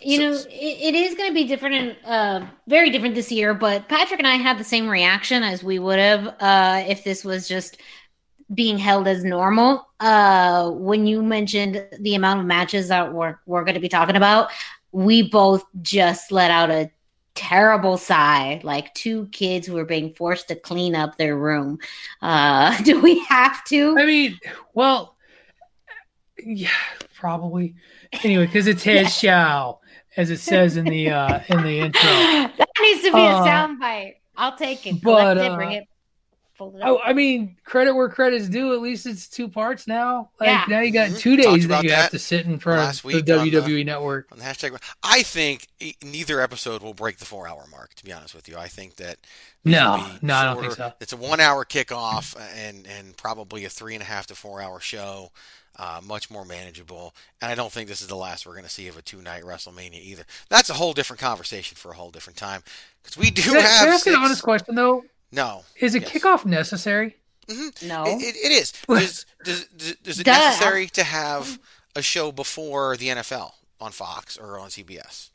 You 0.00 0.18
know, 0.20 0.32
it, 0.32 0.48
it 0.50 0.94
is 0.94 1.14
going 1.14 1.30
to 1.30 1.34
be 1.34 1.44
different 1.44 1.74
and 1.74 1.96
uh, 2.04 2.46
very 2.66 2.90
different 2.90 3.14
this 3.14 3.32
year. 3.32 3.54
But 3.54 3.88
Patrick 3.88 4.20
and 4.20 4.26
I 4.26 4.36
had 4.36 4.58
the 4.58 4.64
same 4.64 4.88
reaction 4.88 5.42
as 5.42 5.64
we 5.64 5.78
would 5.78 5.98
have 5.98 6.34
uh, 6.40 6.84
if 6.86 7.04
this 7.04 7.24
was 7.24 7.48
just 7.48 7.78
being 8.54 8.78
held 8.78 9.08
as 9.08 9.24
normal. 9.24 9.86
Uh, 10.00 10.70
when 10.70 11.06
you 11.06 11.22
mentioned 11.22 11.84
the 12.00 12.14
amount 12.14 12.40
of 12.40 12.46
matches 12.46 12.88
that 12.88 13.12
we're 13.12 13.38
we're 13.46 13.64
going 13.64 13.74
to 13.74 13.80
be 13.80 13.88
talking 13.88 14.16
about, 14.16 14.50
we 14.92 15.22
both 15.22 15.64
just 15.82 16.32
let 16.32 16.50
out 16.50 16.70
a 16.70 16.90
terrible 17.34 17.96
sigh, 17.96 18.60
like 18.64 18.92
two 18.94 19.26
kids 19.26 19.66
who 19.66 19.76
are 19.76 19.84
being 19.84 20.12
forced 20.14 20.48
to 20.48 20.56
clean 20.56 20.96
up 20.96 21.16
their 21.16 21.36
room. 21.36 21.78
Uh, 22.20 22.76
do 22.82 23.00
we 23.00 23.24
have 23.26 23.64
to? 23.64 23.96
I 23.98 24.06
mean, 24.06 24.38
well, 24.74 25.16
yeah, 26.44 26.70
probably. 27.14 27.74
Anyway, 28.24 28.46
because 28.46 28.66
it's 28.66 28.82
his 28.82 29.14
show, 29.16 29.80
as 30.18 30.28
it 30.30 30.38
says 30.40 30.76
in 30.76 30.84
the 30.84 31.10
uh 31.10 31.40
in 31.48 31.62
the 31.62 31.80
intro. 31.80 32.02
that 32.10 32.68
needs 32.80 33.02
to 33.04 33.12
be 33.12 33.18
a 33.20 33.36
Uh, 33.36 33.46
soundbite. 33.46 34.16
I'll 34.36 34.56
take 34.56 34.86
it. 34.86 35.00
but, 35.02 35.34
Collect 35.34 35.40
it, 35.40 35.50
uh, 35.50 35.56
bring 35.56 35.72
it, 35.72 35.84
fold 36.54 36.76
it. 36.76 36.82
Oh, 36.84 37.00
I 37.02 37.12
mean, 37.12 37.56
credit 37.64 37.92
where 37.94 38.08
credit's 38.08 38.48
due. 38.48 38.72
At 38.72 38.80
least 38.80 39.04
it's 39.06 39.28
two 39.28 39.48
parts 39.48 39.86
now. 39.88 40.30
Like 40.38 40.48
Yeah. 40.48 40.64
now 40.68 40.80
you 40.80 40.92
got 40.92 41.10
Mhm. 41.10 41.18
two 41.18 41.36
Talked 41.36 41.54
days 41.56 41.68
that 41.68 41.82
you 41.84 41.90
have 41.90 42.10
to 42.10 42.18
sit 42.20 42.46
in 42.46 42.58
front 42.60 42.80
last 42.80 42.98
of 42.98 43.02
the 43.02 43.16
week 43.16 43.30
on 43.30 43.44
the- 43.50 43.50
WWE 43.60 43.84
network. 43.84 44.28
on 44.30 44.38
the 44.38 44.44
hashtag. 44.44 44.80
I 45.02 45.22
think 45.24 45.66
e- 45.80 45.94
neither 46.02 46.40
episode 46.40 46.82
will 46.82 46.94
break 46.94 47.18
the 47.18 47.24
four-hour 47.24 47.66
mark. 47.70 47.94
To 47.94 48.04
be 48.04 48.12
honest 48.12 48.34
with 48.34 48.48
you, 48.48 48.56
I 48.56 48.68
think 48.68 48.96
that 48.96 49.18
these 49.64 49.72
No, 49.74 49.90
will 49.92 49.98
be 49.98 50.18
no, 50.22 50.34
I 50.36 50.44
don't 50.44 50.60
think 50.60 50.72
so. 50.74 50.92
It's 51.00 51.12
a 51.12 51.16
one-hour 51.16 51.64
kickoff 51.64 52.36
and 52.56 52.86
and 52.86 53.16
probably 53.16 53.64
a 53.64 53.68
three 53.70 53.94
and 53.94 54.02
a 54.02 54.06
half 54.06 54.26
to 54.28 54.34
four-hour 54.36 54.78
show. 54.80 55.32
Uh, 55.80 56.00
much 56.04 56.28
more 56.28 56.44
manageable, 56.44 57.14
and 57.40 57.52
I 57.52 57.54
don't 57.54 57.70
think 57.70 57.88
this 57.88 58.00
is 58.00 58.08
the 58.08 58.16
last 58.16 58.44
we're 58.44 58.52
going 58.54 58.64
to 58.64 58.68
see 58.70 58.88
of 58.88 58.96
a 58.96 59.02
two-night 59.02 59.44
WrestleMania 59.44 60.02
either. 60.02 60.24
That's 60.48 60.68
a 60.70 60.74
whole 60.74 60.92
different 60.92 61.20
conversation 61.20 61.76
for 61.76 61.92
a 61.92 61.94
whole 61.94 62.10
different 62.10 62.36
time 62.36 62.64
because 63.00 63.16
we 63.16 63.30
do 63.30 63.42
Can 63.42 63.54
have 63.54 63.62
can 63.62 63.70
I 63.88 63.92
ask 63.92 64.04
you 64.06 64.12
six- 64.12 64.16
an 64.16 64.24
honest 64.24 64.42
question 64.42 64.74
though? 64.74 65.04
No, 65.30 65.62
Is 65.76 65.94
a 65.94 66.00
Yes. 66.00 66.10
kickoff 66.10 66.44
necessary? 66.44 67.14
no. 67.48 68.04
It, 68.06 68.22
it, 68.22 68.36
it 68.36 68.50
is. 68.52 68.72
Does, 68.88 69.24
does, 69.44 69.66
does, 69.68 69.96
is 70.04 70.18
it 70.20 70.24
Duh. 70.24 70.32
necessary 70.32 70.88
to 70.88 71.04
have 71.04 71.60
a 71.94 72.02
show 72.02 72.32
before 72.32 72.96
the 72.96 73.08
NFL 73.08 73.52
on 73.80 73.92
Fox 73.92 74.36
or 74.36 74.58
on 74.58 74.70
CBS? 74.70 75.30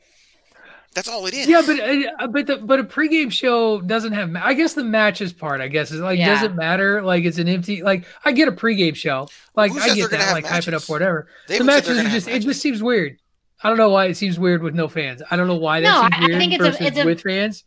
That's 0.94 1.08
all 1.08 1.26
it 1.26 1.34
is. 1.34 1.48
Yeah, 1.48 1.62
but 1.66 1.80
uh, 1.80 2.26
but 2.28 2.46
the, 2.46 2.56
but 2.58 2.78
a 2.78 2.84
pregame 2.84 3.30
show 3.32 3.80
doesn't 3.80 4.12
have. 4.12 4.30
ma- 4.30 4.42
I 4.44 4.54
guess 4.54 4.74
the 4.74 4.84
matches 4.84 5.32
part. 5.32 5.60
I 5.60 5.66
guess 5.68 5.90
is 5.90 6.00
like 6.00 6.18
Yeah. 6.20 6.34
doesn't 6.34 6.54
matter? 6.56 7.02
Like 7.02 7.24
it's 7.24 7.38
an 7.38 7.48
empty. 7.48 7.82
Like 7.82 8.06
I 8.24 8.30
get 8.32 8.46
a 8.46 8.52
pregame 8.52 8.94
show. 8.94 9.28
Like 9.56 9.72
Who 9.72 9.80
I 9.80 9.94
get 9.94 10.10
that. 10.10 10.20
have 10.20 10.32
Like 10.34 10.46
hype 10.46 10.62
it 10.62 10.68
up, 10.68 10.72
matches? 10.74 10.88
whatever. 10.88 11.26
They 11.48 11.58
the 11.58 11.64
haven't 11.64 11.84
said 11.84 11.84
they're 11.84 11.84
matches 11.84 11.88
are 11.90 11.94
gonna 11.96 12.08
have 12.10 12.12
just 12.12 12.28
it 12.28 12.40
just 12.48 12.62
seems 12.62 12.82
weird. 12.82 13.18
I 13.62 13.68
don't 13.68 13.78
know 13.78 13.88
why 13.88 14.06
it 14.06 14.16
seems 14.16 14.38
weird 14.38 14.62
with 14.62 14.74
no 14.74 14.86
fans. 14.88 15.20
I 15.30 15.36
don't 15.36 15.48
know 15.48 15.56
why 15.56 15.80
that 15.80 15.88
No, 15.88 16.00
seems 16.02 16.12
I- 16.14 16.16
I 16.16 16.26
weird 16.26 16.38
think 16.38 16.52
it's 16.52 16.80
a- 16.80 16.86
it's 16.86 16.98
a- 16.98 17.04
with 17.04 17.22
fans. 17.22 17.64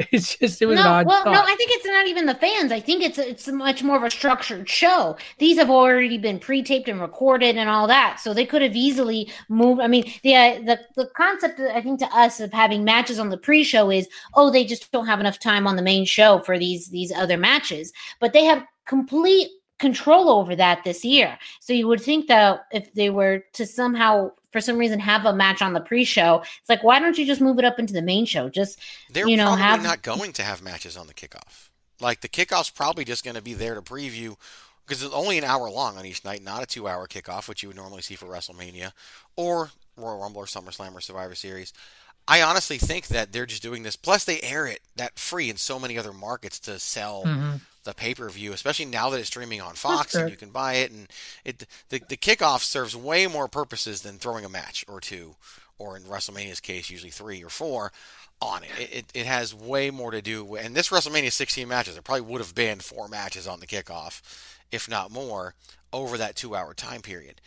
It's 0.12 0.36
just 0.36 0.62
it 0.62 0.66
was 0.66 0.76
no, 0.76 1.02
well, 1.06 1.24
thought. 1.24 1.32
no, 1.32 1.42
I 1.42 1.54
think 1.56 1.70
it's 1.72 1.86
not 1.86 2.06
even 2.06 2.26
the 2.26 2.34
fans. 2.34 2.72
I 2.72 2.80
think 2.80 3.02
it's 3.02 3.18
it's 3.18 3.48
much 3.48 3.82
more 3.82 3.96
of 3.96 4.02
a 4.02 4.10
structured 4.10 4.68
show. 4.68 5.16
These 5.38 5.58
have 5.58 5.70
already 5.70 6.18
been 6.18 6.38
pre-taped 6.38 6.88
and 6.88 7.00
recorded 7.00 7.56
and 7.56 7.68
all 7.68 7.86
that, 7.86 8.18
so 8.20 8.32
they 8.32 8.46
could 8.46 8.62
have 8.62 8.74
easily 8.74 9.30
moved. 9.48 9.80
I 9.80 9.88
mean, 9.88 10.10
the 10.22 10.34
uh, 10.34 10.54
the 10.64 10.80
the 10.96 11.06
concept 11.16 11.60
I 11.60 11.80
think 11.82 11.98
to 12.00 12.16
us 12.16 12.40
of 12.40 12.52
having 12.52 12.82
matches 12.84 13.18
on 13.18 13.28
the 13.28 13.36
pre-show 13.36 13.90
is, 13.90 14.08
oh, 14.34 14.50
they 14.50 14.64
just 14.64 14.90
don't 14.90 15.06
have 15.06 15.20
enough 15.20 15.38
time 15.38 15.66
on 15.66 15.76
the 15.76 15.82
main 15.82 16.04
show 16.04 16.38
for 16.40 16.58
these 16.58 16.88
these 16.88 17.12
other 17.12 17.36
matches, 17.36 17.92
but 18.20 18.32
they 18.32 18.44
have 18.44 18.64
complete 18.86 19.50
control 19.78 20.28
over 20.28 20.54
that 20.54 20.84
this 20.84 21.04
year. 21.04 21.38
So 21.60 21.72
you 21.72 21.88
would 21.88 22.00
think 22.00 22.28
that 22.28 22.66
if 22.72 22.92
they 22.94 23.10
were 23.10 23.42
to 23.54 23.66
somehow 23.66 24.30
for 24.50 24.60
some 24.60 24.78
reason 24.78 24.98
have 25.00 25.24
a 25.24 25.32
match 25.32 25.62
on 25.62 25.72
the 25.72 25.80
pre-show, 25.80 26.42
it's 26.42 26.68
like 26.68 26.82
why 26.82 26.98
don't 26.98 27.18
you 27.18 27.26
just 27.26 27.40
move 27.40 27.58
it 27.58 27.64
up 27.64 27.78
into 27.78 27.92
the 27.92 28.02
main 28.02 28.24
show? 28.26 28.48
Just 28.48 28.78
They're 29.12 29.28
you 29.28 29.36
know 29.36 29.46
probably 29.46 29.62
have 29.62 29.82
not 29.82 30.02
going 30.02 30.32
to 30.34 30.42
have 30.42 30.62
matches 30.62 30.96
on 30.96 31.06
the 31.06 31.14
kickoff. 31.14 31.68
Like 32.00 32.20
the 32.20 32.28
kickoff's 32.28 32.70
probably 32.70 33.04
just 33.04 33.24
going 33.24 33.36
to 33.36 33.42
be 33.42 33.54
there 33.54 33.74
to 33.74 33.82
preview 33.82 34.36
because 34.86 35.02
it's 35.02 35.14
only 35.14 35.38
an 35.38 35.44
hour 35.44 35.70
long 35.70 35.96
on 35.96 36.04
each 36.06 36.24
night, 36.24 36.42
not 36.42 36.62
a 36.62 36.66
two-hour 36.66 37.06
kickoff, 37.06 37.48
which 37.48 37.62
you 37.62 37.68
would 37.68 37.76
normally 37.76 38.02
see 38.02 38.16
for 38.16 38.26
WrestleMania 38.26 38.92
or 39.36 39.70
Royal 39.96 40.18
Rumble 40.20 40.40
or 40.42 40.46
SummerSlam 40.46 40.94
or 40.94 41.00
Survivor 41.00 41.34
Series. 41.34 41.72
I 42.26 42.42
honestly 42.42 42.78
think 42.78 43.08
that 43.08 43.32
they're 43.32 43.46
just 43.46 43.62
doing 43.62 43.82
this. 43.82 43.96
Plus, 43.96 44.24
they 44.24 44.40
air 44.40 44.66
it 44.66 44.80
that 44.96 45.18
free 45.18 45.50
in 45.50 45.56
so 45.56 45.78
many 45.78 45.98
other 45.98 46.12
markets 46.12 46.58
to 46.60 46.78
sell 46.78 47.24
Mhm. 47.24 47.60
The 47.84 47.94
pay-per-view, 47.94 48.52
especially 48.52 48.84
now 48.84 49.08
that 49.10 49.18
it's 49.18 49.28
streaming 49.28 49.60
on 49.60 49.74
Fox 49.74 50.14
and 50.14 50.30
you 50.30 50.36
can 50.36 50.50
buy 50.50 50.74
it. 50.74 50.90
And 50.90 51.08
it 51.44 51.66
the 51.88 52.00
the 52.08 52.16
kickoff 52.16 52.60
serves 52.60 52.94
way 52.96 53.26
more 53.26 53.48
purposes 53.48 54.02
than 54.02 54.18
throwing 54.18 54.44
a 54.44 54.48
match 54.50 54.84
or 54.88 55.00
two, 55.00 55.36
or 55.78 55.96
in 55.96 56.02
WrestleMania's 56.04 56.60
case, 56.60 56.90
usually 56.90 57.10
three 57.10 57.42
or 57.42 57.48
four 57.48 57.92
on 58.42 58.62
it. 58.64 58.70
It, 58.78 58.92
it, 58.94 59.04
it 59.14 59.26
has 59.26 59.54
way 59.54 59.90
more 59.90 60.10
to 60.10 60.22
do. 60.22 60.44
with- 60.44 60.64
And 60.64 60.74
this 60.74 60.88
WrestleMania 60.90 61.30
16 61.32 61.66
matches, 61.68 61.96
it 61.96 62.04
probably 62.04 62.22
would 62.22 62.40
have 62.40 62.54
been 62.54 62.80
four 62.80 63.06
matches 63.08 63.46
on 63.46 63.60
the 63.60 63.66
kickoff, 63.66 64.22
if 64.72 64.88
not 64.88 65.10
more, 65.10 65.54
over 65.92 66.16
that 66.16 66.36
two-hour 66.36 66.72
time 66.74 67.02
period. 67.02 67.40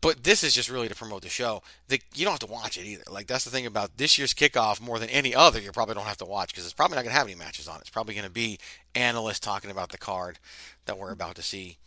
But 0.00 0.24
this 0.24 0.42
is 0.42 0.54
just 0.54 0.70
really 0.70 0.88
to 0.88 0.94
promote 0.94 1.22
the 1.22 1.28
show. 1.28 1.62
The, 1.88 2.00
you 2.14 2.24
don't 2.24 2.32
have 2.32 2.48
to 2.48 2.52
watch 2.52 2.76
it 2.76 2.84
either. 2.86 3.04
Like 3.10 3.26
that's 3.26 3.44
the 3.44 3.50
thing 3.50 3.66
about 3.66 3.96
this 3.96 4.18
year's 4.18 4.34
kickoff 4.34 4.80
more 4.80 4.98
than 4.98 5.08
any 5.10 5.34
other. 5.34 5.60
You 5.60 5.72
probably 5.72 5.94
don't 5.94 6.06
have 6.06 6.16
to 6.18 6.24
watch 6.24 6.52
because 6.52 6.64
it's 6.64 6.74
probably 6.74 6.96
not 6.96 7.02
going 7.02 7.12
to 7.12 7.18
have 7.18 7.26
any 7.26 7.36
matches 7.36 7.68
on 7.68 7.76
it. 7.76 7.82
It's 7.82 7.90
probably 7.90 8.14
going 8.14 8.26
to 8.26 8.30
be 8.30 8.58
analysts 8.94 9.40
talking 9.40 9.70
about 9.70 9.90
the 9.90 9.98
card 9.98 10.38
that 10.86 10.98
we're 10.98 11.12
about 11.12 11.36
to 11.36 11.42
see. 11.42 11.78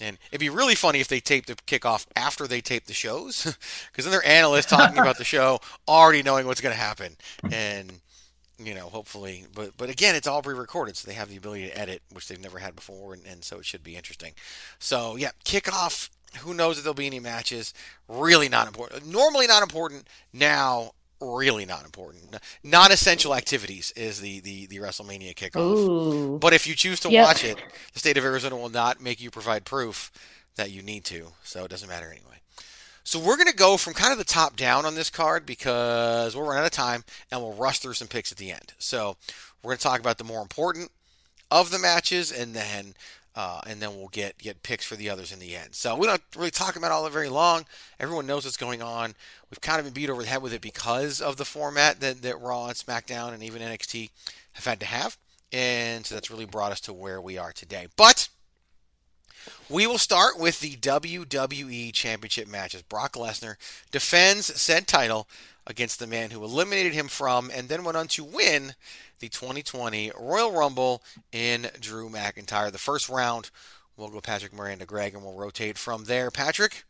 And 0.00 0.18
it'd 0.30 0.40
be 0.40 0.50
really 0.50 0.74
funny 0.74 1.00
if 1.00 1.08
they 1.08 1.20
taped 1.20 1.46
the 1.46 1.54
kickoff 1.54 2.06
after 2.16 2.46
they 2.46 2.60
taped 2.60 2.88
the 2.88 2.94
shows, 2.94 3.44
because 3.92 4.04
then 4.04 4.12
they're 4.12 4.26
analysts 4.26 4.66
talking 4.66 4.98
about 4.98 5.18
the 5.18 5.24
show, 5.24 5.60
already 5.86 6.22
knowing 6.22 6.46
what's 6.46 6.60
going 6.60 6.74
to 6.74 6.80
happen, 6.80 7.16
and 7.52 8.00
you 8.58 8.74
know, 8.74 8.88
hopefully. 8.88 9.46
But 9.54 9.76
but 9.76 9.90
again, 9.90 10.14
it's 10.14 10.26
all 10.26 10.42
pre-recorded, 10.42 10.96
so 10.96 11.06
they 11.06 11.14
have 11.14 11.28
the 11.28 11.36
ability 11.36 11.68
to 11.68 11.78
edit, 11.78 12.02
which 12.12 12.28
they've 12.28 12.40
never 12.40 12.58
had 12.58 12.74
before, 12.74 13.14
and, 13.14 13.24
and 13.26 13.44
so 13.44 13.58
it 13.58 13.66
should 13.66 13.84
be 13.84 13.96
interesting. 13.96 14.32
So 14.78 15.16
yeah, 15.16 15.30
kickoff. 15.44 16.10
Who 16.38 16.54
knows 16.54 16.78
if 16.78 16.84
there'll 16.84 16.94
be 16.94 17.06
any 17.06 17.20
matches? 17.20 17.72
Really 18.08 18.48
not 18.48 18.66
important. 18.66 19.06
Normally 19.06 19.46
not 19.46 19.62
important. 19.62 20.08
Now 20.32 20.92
really 21.20 21.64
not 21.64 21.84
important. 21.84 22.36
Non-essential 22.62 23.34
activities 23.34 23.92
is 23.96 24.20
the 24.20 24.40
the 24.40 24.66
the 24.66 24.76
WrestleMania 24.78 25.34
kickoff. 25.34 25.78
Ooh. 25.78 26.38
But 26.38 26.52
if 26.52 26.66
you 26.66 26.74
choose 26.74 27.00
to 27.00 27.10
Yep. 27.10 27.24
watch 27.26 27.44
it, 27.44 27.58
the 27.92 27.98
state 27.98 28.16
of 28.18 28.24
Arizona 28.24 28.56
will 28.56 28.68
not 28.68 29.00
make 29.00 29.20
you 29.20 29.30
provide 29.30 29.64
proof 29.64 30.10
that 30.56 30.70
you 30.70 30.82
need 30.82 31.04
to. 31.06 31.28
So 31.42 31.64
it 31.64 31.70
doesn't 31.70 31.88
matter 31.88 32.10
anyway. 32.10 32.40
So 33.06 33.18
we're 33.18 33.36
going 33.36 33.48
to 33.50 33.54
go 33.54 33.76
from 33.76 33.92
kind 33.92 34.12
of 34.12 34.18
the 34.18 34.24
top 34.24 34.56
down 34.56 34.86
on 34.86 34.94
this 34.94 35.10
card 35.10 35.44
because 35.44 36.34
we're 36.34 36.44
running 36.44 36.60
out 36.60 36.64
of 36.66 36.70
time 36.70 37.04
and 37.30 37.40
we'll 37.40 37.52
rush 37.52 37.78
through 37.78 37.92
some 37.94 38.08
picks 38.08 38.32
at 38.32 38.38
the 38.38 38.50
end. 38.50 38.72
So 38.78 39.16
we're 39.62 39.70
going 39.70 39.78
to 39.78 39.82
talk 39.82 40.00
about 40.00 40.16
the 40.16 40.24
more 40.24 40.40
important 40.40 40.90
of 41.50 41.70
the 41.70 41.78
matches 41.78 42.32
and 42.32 42.54
then 42.54 42.94
uh, 43.36 43.60
and 43.66 43.80
then 43.80 43.96
we'll 43.96 44.08
get 44.08 44.38
get 44.38 44.62
picks 44.62 44.84
for 44.84 44.96
the 44.96 45.10
others 45.10 45.32
in 45.32 45.38
the 45.38 45.56
end. 45.56 45.74
So 45.74 45.96
we 45.96 46.06
don't 46.06 46.22
really 46.36 46.50
talk 46.50 46.76
about 46.76 46.92
all 46.92 47.04
that 47.04 47.12
very 47.12 47.28
long. 47.28 47.66
Everyone 47.98 48.26
knows 48.26 48.44
what's 48.44 48.56
going 48.56 48.82
on. 48.82 49.14
We've 49.50 49.60
kind 49.60 49.78
of 49.78 49.84
been 49.86 49.94
beat 49.94 50.10
over 50.10 50.22
the 50.22 50.28
head 50.28 50.42
with 50.42 50.52
it 50.52 50.60
because 50.60 51.20
of 51.20 51.36
the 51.36 51.44
format 51.44 52.00
that, 52.00 52.22
that 52.22 52.40
Raw 52.40 52.66
and 52.68 52.76
SmackDown 52.76 53.32
and 53.32 53.42
even 53.42 53.62
NXT 53.62 54.10
have 54.52 54.64
had 54.64 54.80
to 54.80 54.86
have. 54.86 55.16
And 55.52 56.04
so 56.06 56.14
that's 56.14 56.30
really 56.30 56.46
brought 56.46 56.72
us 56.72 56.80
to 56.82 56.92
where 56.92 57.20
we 57.20 57.38
are 57.38 57.52
today. 57.52 57.86
But 57.96 58.28
We 59.68 59.86
will 59.86 59.98
start 59.98 60.38
with 60.38 60.60
the 60.60 60.76
WWE 60.76 61.92
Championship 61.92 62.48
matches. 62.48 62.82
Brock 62.82 63.12
Lesnar 63.14 63.56
defends 63.90 64.46
said 64.60 64.86
title 64.86 65.28
against 65.66 65.98
the 65.98 66.06
man 66.06 66.30
who 66.30 66.44
eliminated 66.44 66.92
him 66.92 67.08
from 67.08 67.50
and 67.54 67.68
then 67.68 67.84
went 67.84 67.96
on 67.96 68.06
to 68.08 68.24
win 68.24 68.74
the 69.20 69.28
2020 69.28 70.12
Royal 70.18 70.52
Rumble 70.52 71.02
in 71.32 71.68
Drew 71.80 72.08
McIntyre. 72.08 72.70
The 72.70 72.78
first 72.78 73.08
round, 73.08 73.50
we'll 73.96 74.08
go 74.08 74.20
Patrick 74.20 74.52
Miranda 74.52 74.84
Greg 74.86 75.14
and 75.14 75.22
we'll 75.22 75.34
rotate 75.34 75.78
from 75.78 76.04
there. 76.04 76.30
Patrick, 76.30 76.84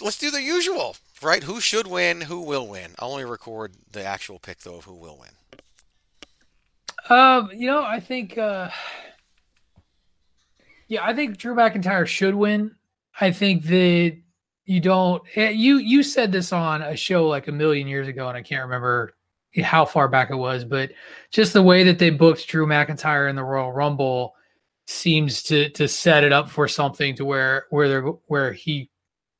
let's 0.00 0.18
do 0.18 0.30
the 0.30 0.42
usual, 0.42 0.96
right? 1.20 1.42
Who 1.42 1.60
should 1.60 1.86
win? 1.86 2.22
Who 2.22 2.40
will 2.40 2.66
win? 2.66 2.92
I'll 2.98 3.10
only 3.10 3.24
record 3.24 3.72
the 3.90 4.04
actual 4.04 4.38
pick 4.38 4.60
though 4.60 4.76
of 4.76 4.84
who 4.84 4.94
will 4.94 5.18
win. 5.18 5.30
Um, 7.08 7.50
you 7.52 7.66
know, 7.66 7.82
I 7.82 7.98
think, 7.98 8.38
uh, 8.38 8.70
yeah, 10.88 11.04
I 11.04 11.14
think 11.14 11.36
Drew 11.36 11.54
McIntyre 11.54 12.06
should 12.06 12.34
win. 12.34 12.76
I 13.20 13.32
think 13.32 13.64
that 13.64 14.16
you 14.64 14.80
don't. 14.80 15.22
eh, 15.36 15.50
You 15.50 15.78
you 15.78 16.02
said 16.02 16.32
this 16.32 16.52
on 16.52 16.82
a 16.82 16.96
show 16.96 17.26
like 17.28 17.48
a 17.48 17.52
million 17.52 17.88
years 17.88 18.08
ago, 18.08 18.28
and 18.28 18.36
I 18.36 18.42
can't 18.42 18.62
remember 18.62 19.14
how 19.62 19.84
far 19.84 20.08
back 20.08 20.30
it 20.30 20.36
was, 20.36 20.64
but 20.64 20.92
just 21.30 21.52
the 21.52 21.62
way 21.62 21.84
that 21.84 21.98
they 21.98 22.10
booked 22.10 22.48
Drew 22.48 22.66
McIntyre 22.66 23.28
in 23.28 23.36
the 23.36 23.44
Royal 23.44 23.72
Rumble 23.72 24.34
seems 24.86 25.42
to 25.44 25.68
to 25.70 25.88
set 25.88 26.24
it 26.24 26.32
up 26.32 26.48
for 26.50 26.66
something 26.68 27.14
to 27.16 27.24
where 27.24 27.66
where 27.70 27.88
they're 27.88 28.02
where 28.02 28.52
he 28.52 28.90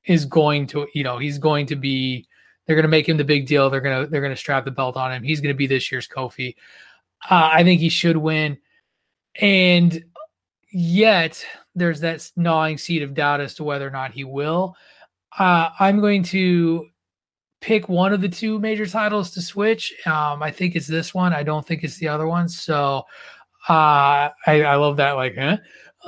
is 0.06 0.24
going 0.24 0.66
to 0.66 0.87
you 0.94 1.04
know 1.04 1.18
he's 1.18 1.38
going 1.38 1.66
to 1.66 1.76
be 1.76 2.26
they're 2.66 2.76
going 2.76 2.85
to 2.85 2.88
make 2.88 3.08
him 3.08 3.16
the 3.16 3.24
big 3.24 3.46
deal. 3.46 3.70
They're 3.70 3.80
going 3.80 4.04
to 4.04 4.11
they're 4.11 4.20
going 4.20 4.32
to 4.32 4.37
strap 4.37 4.64
the 4.64 4.70
belt 4.70 4.96
on 4.96 5.12
him. 5.12 5.22
He's 5.22 5.40
going 5.40 5.54
to 5.54 5.58
be 5.58 5.66
this 5.66 5.90
year's 5.90 6.08
Kofi. 6.08 6.54
Uh, 7.28 7.50
I 7.52 7.64
think 7.64 7.80
he 7.80 7.88
should 7.88 8.16
win. 8.16 8.58
And 9.40 10.04
yet 10.70 11.44
there's 11.74 12.00
that 12.00 12.30
gnawing 12.37 12.78
seed 12.78 13.02
of 13.02 13.14
doubt 13.14 13.40
as 13.40 13.54
to 13.54 13.64
whether 13.64 13.87
or 13.87 13.90
not 13.90 14.12
he 14.12 14.24
will 14.24 14.76
uh, 15.38 15.71
I'm 15.79 16.01
going 16.01 16.23
to 16.25 16.87
pick 17.61 17.88
one 17.88 18.12
of 18.12 18.21
the 18.21 18.29
two 18.29 18.59
major 18.59 18.87
titles 18.87 19.31
to 19.33 19.42
switch 19.42 19.92
um, 20.07 20.42
I 20.42 20.51
think 20.51 20.75
it's 20.75 20.87
this 20.87 21.14
one 21.14 21.33
I 21.33 21.42
don't 21.42 21.66
think 21.66 21.85
it's 21.85 21.99
the 21.99 22.09
other 22.09 22.27
one 22.27 22.49
so 22.49 23.05
uh, 23.68 24.31
I, 24.47 24.62
I 24.62 24.75
love 24.77 24.97
that 24.97 25.12
like 25.12 25.37
huh 25.37 25.59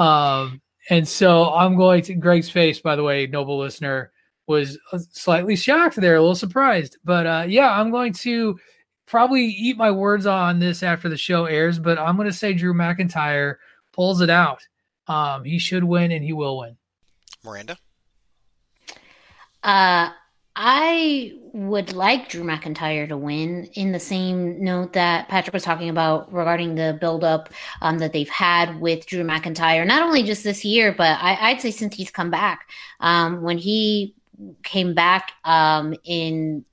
um, 0.02 0.60
and 0.90 1.06
so 1.06 1.52
I'm 1.54 1.76
going 1.76 2.02
to 2.02 2.14
Greg's 2.14 2.50
face, 2.50 2.80
by 2.80 2.96
the 2.96 3.02
way, 3.02 3.26
noble 3.26 3.58
listener, 3.58 4.12
was 4.46 4.78
uh, 4.92 4.98
slightly 5.12 5.56
shocked 5.56 5.96
there, 5.96 6.16
a 6.16 6.20
little 6.20 6.34
surprised. 6.34 6.98
But 7.04 7.26
uh, 7.26 7.44
yeah, 7.48 7.70
I'm 7.70 7.90
going 7.90 8.12
to 8.14 8.58
probably 9.06 9.44
eat 9.44 9.76
my 9.76 9.90
words 9.90 10.26
on 10.26 10.58
this 10.58 10.82
after 10.82 11.08
the 11.08 11.16
show 11.16 11.46
airs, 11.46 11.78
but 11.78 11.98
I'm 11.98 12.16
going 12.16 12.28
to 12.28 12.34
say 12.34 12.52
Drew 12.52 12.74
McIntyre 12.74 13.56
pulls 13.92 14.20
it 14.20 14.30
out. 14.30 14.60
Um, 15.06 15.44
he 15.44 15.58
should 15.58 15.84
win 15.84 16.12
and 16.12 16.24
he 16.24 16.32
will 16.32 16.58
win. 16.58 16.76
Miranda? 17.44 17.78
Uh, 19.64 20.10
I 20.56 21.32
would 21.52 21.94
like 21.94 22.28
Drew 22.28 22.44
McIntyre 22.44 23.08
to 23.08 23.16
win 23.16 23.64
in 23.74 23.90
the 23.90 23.98
same 23.98 24.62
note 24.62 24.92
that 24.92 25.28
Patrick 25.28 25.54
was 25.54 25.64
talking 25.64 25.88
about 25.88 26.32
regarding 26.32 26.74
the 26.74 26.96
buildup 27.00 27.48
um, 27.80 27.98
that 27.98 28.12
they've 28.12 28.28
had 28.28 28.80
with 28.80 29.06
Drew 29.06 29.24
McIntyre, 29.24 29.86
not 29.86 30.02
only 30.02 30.22
just 30.22 30.44
this 30.44 30.64
year, 30.64 30.94
but 30.96 31.18
I, 31.20 31.50
I'd 31.50 31.60
say 31.60 31.70
since 31.70 31.96
he's 31.96 32.10
come 32.10 32.30
back. 32.30 32.68
Um, 33.00 33.42
when 33.42 33.58
he 33.58 34.14
came 34.62 34.94
back 34.94 35.32
um, 35.44 35.94
in 36.04 36.64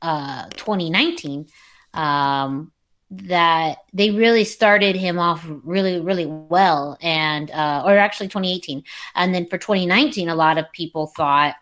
uh, 0.00 0.48
2019, 0.50 1.48
um, 1.92 2.72
that 3.10 3.78
they 3.92 4.10
really 4.10 4.44
started 4.44 4.96
him 4.96 5.18
off 5.18 5.44
really, 5.46 6.00
really 6.00 6.26
well, 6.26 6.96
and 7.00 7.50
uh, 7.50 7.82
or 7.84 7.96
actually 7.98 8.28
2018, 8.28 8.82
and 9.14 9.34
then 9.34 9.46
for 9.46 9.58
2019, 9.58 10.28
a 10.28 10.34
lot 10.34 10.58
of 10.58 10.70
people 10.72 11.06
thought 11.08 11.54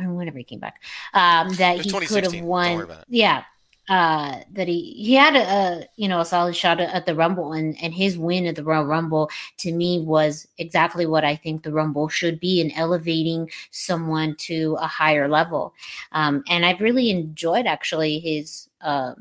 or 0.00 0.12
whenever 0.12 0.38
he 0.38 0.44
came 0.44 0.60
back, 0.60 0.82
um, 1.14 1.52
that 1.54 1.80
he 1.80 1.90
could 1.90 2.24
have 2.24 2.40
won. 2.40 2.76
worry 2.76 2.84
about 2.84 3.00
it. 3.00 3.04
Yeah, 3.08 3.44
uh, 3.88 4.40
that 4.52 4.68
he 4.68 4.92
he 4.98 5.14
had 5.14 5.34
a, 5.34 5.42
a 5.42 5.86
you 5.96 6.08
know 6.08 6.20
a 6.20 6.24
solid 6.24 6.54
shot 6.54 6.80
at, 6.80 6.92
at 6.94 7.06
the 7.06 7.14
Rumble, 7.14 7.52
and 7.52 7.76
and 7.82 7.94
his 7.94 8.18
win 8.18 8.46
at 8.46 8.54
the 8.54 8.64
Royal 8.64 8.84
Rumble 8.84 9.30
to 9.58 9.72
me 9.72 10.00
was 10.00 10.46
exactly 10.58 11.06
what 11.06 11.24
I 11.24 11.36
think 11.36 11.62
the 11.62 11.72
Rumble 11.72 12.08
should 12.08 12.38
be 12.38 12.60
in 12.60 12.70
elevating 12.72 13.50
someone 13.70 14.36
to 14.40 14.76
a 14.78 14.86
higher 14.86 15.28
level. 15.28 15.74
Um, 16.12 16.44
and 16.48 16.66
I've 16.66 16.80
really 16.80 17.10
enjoyed 17.10 17.66
actually 17.66 18.18
his 18.18 18.68
uh, 18.82 19.14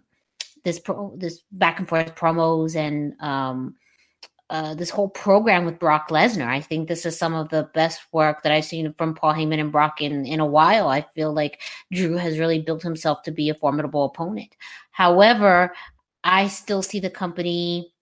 this 0.63 0.79
pro, 0.79 1.13
this 1.15 1.43
back 1.53 1.79
and 1.79 1.87
forth 1.87 2.13
promos 2.15 2.75
and 2.75 3.13
um, 3.21 3.75
uh, 4.49 4.73
this 4.75 4.89
whole 4.89 5.09
program 5.09 5.65
with 5.65 5.79
Brock 5.79 6.09
Lesnar. 6.09 6.47
I 6.47 6.61
think 6.61 6.87
this 6.87 7.05
is 7.05 7.17
some 7.17 7.33
of 7.33 7.49
the 7.49 7.69
best 7.73 8.01
work 8.11 8.43
that 8.43 8.51
I've 8.51 8.65
seen 8.65 8.93
from 8.93 9.13
Paul 9.13 9.33
Heyman 9.33 9.59
and 9.59 9.71
Brock 9.71 10.01
in, 10.01 10.25
in 10.25 10.39
a 10.39 10.45
while. 10.45 10.87
I 10.87 11.05
feel 11.15 11.33
like 11.33 11.61
Drew 11.91 12.15
has 12.15 12.39
really 12.39 12.59
built 12.61 12.81
himself 12.81 13.23
to 13.23 13.31
be 13.31 13.49
a 13.49 13.55
formidable 13.55 14.05
opponent. 14.05 14.55
However, 14.91 15.73
I 16.23 16.47
still 16.47 16.81
see 16.81 16.99
the 16.99 17.09
company 17.09 17.93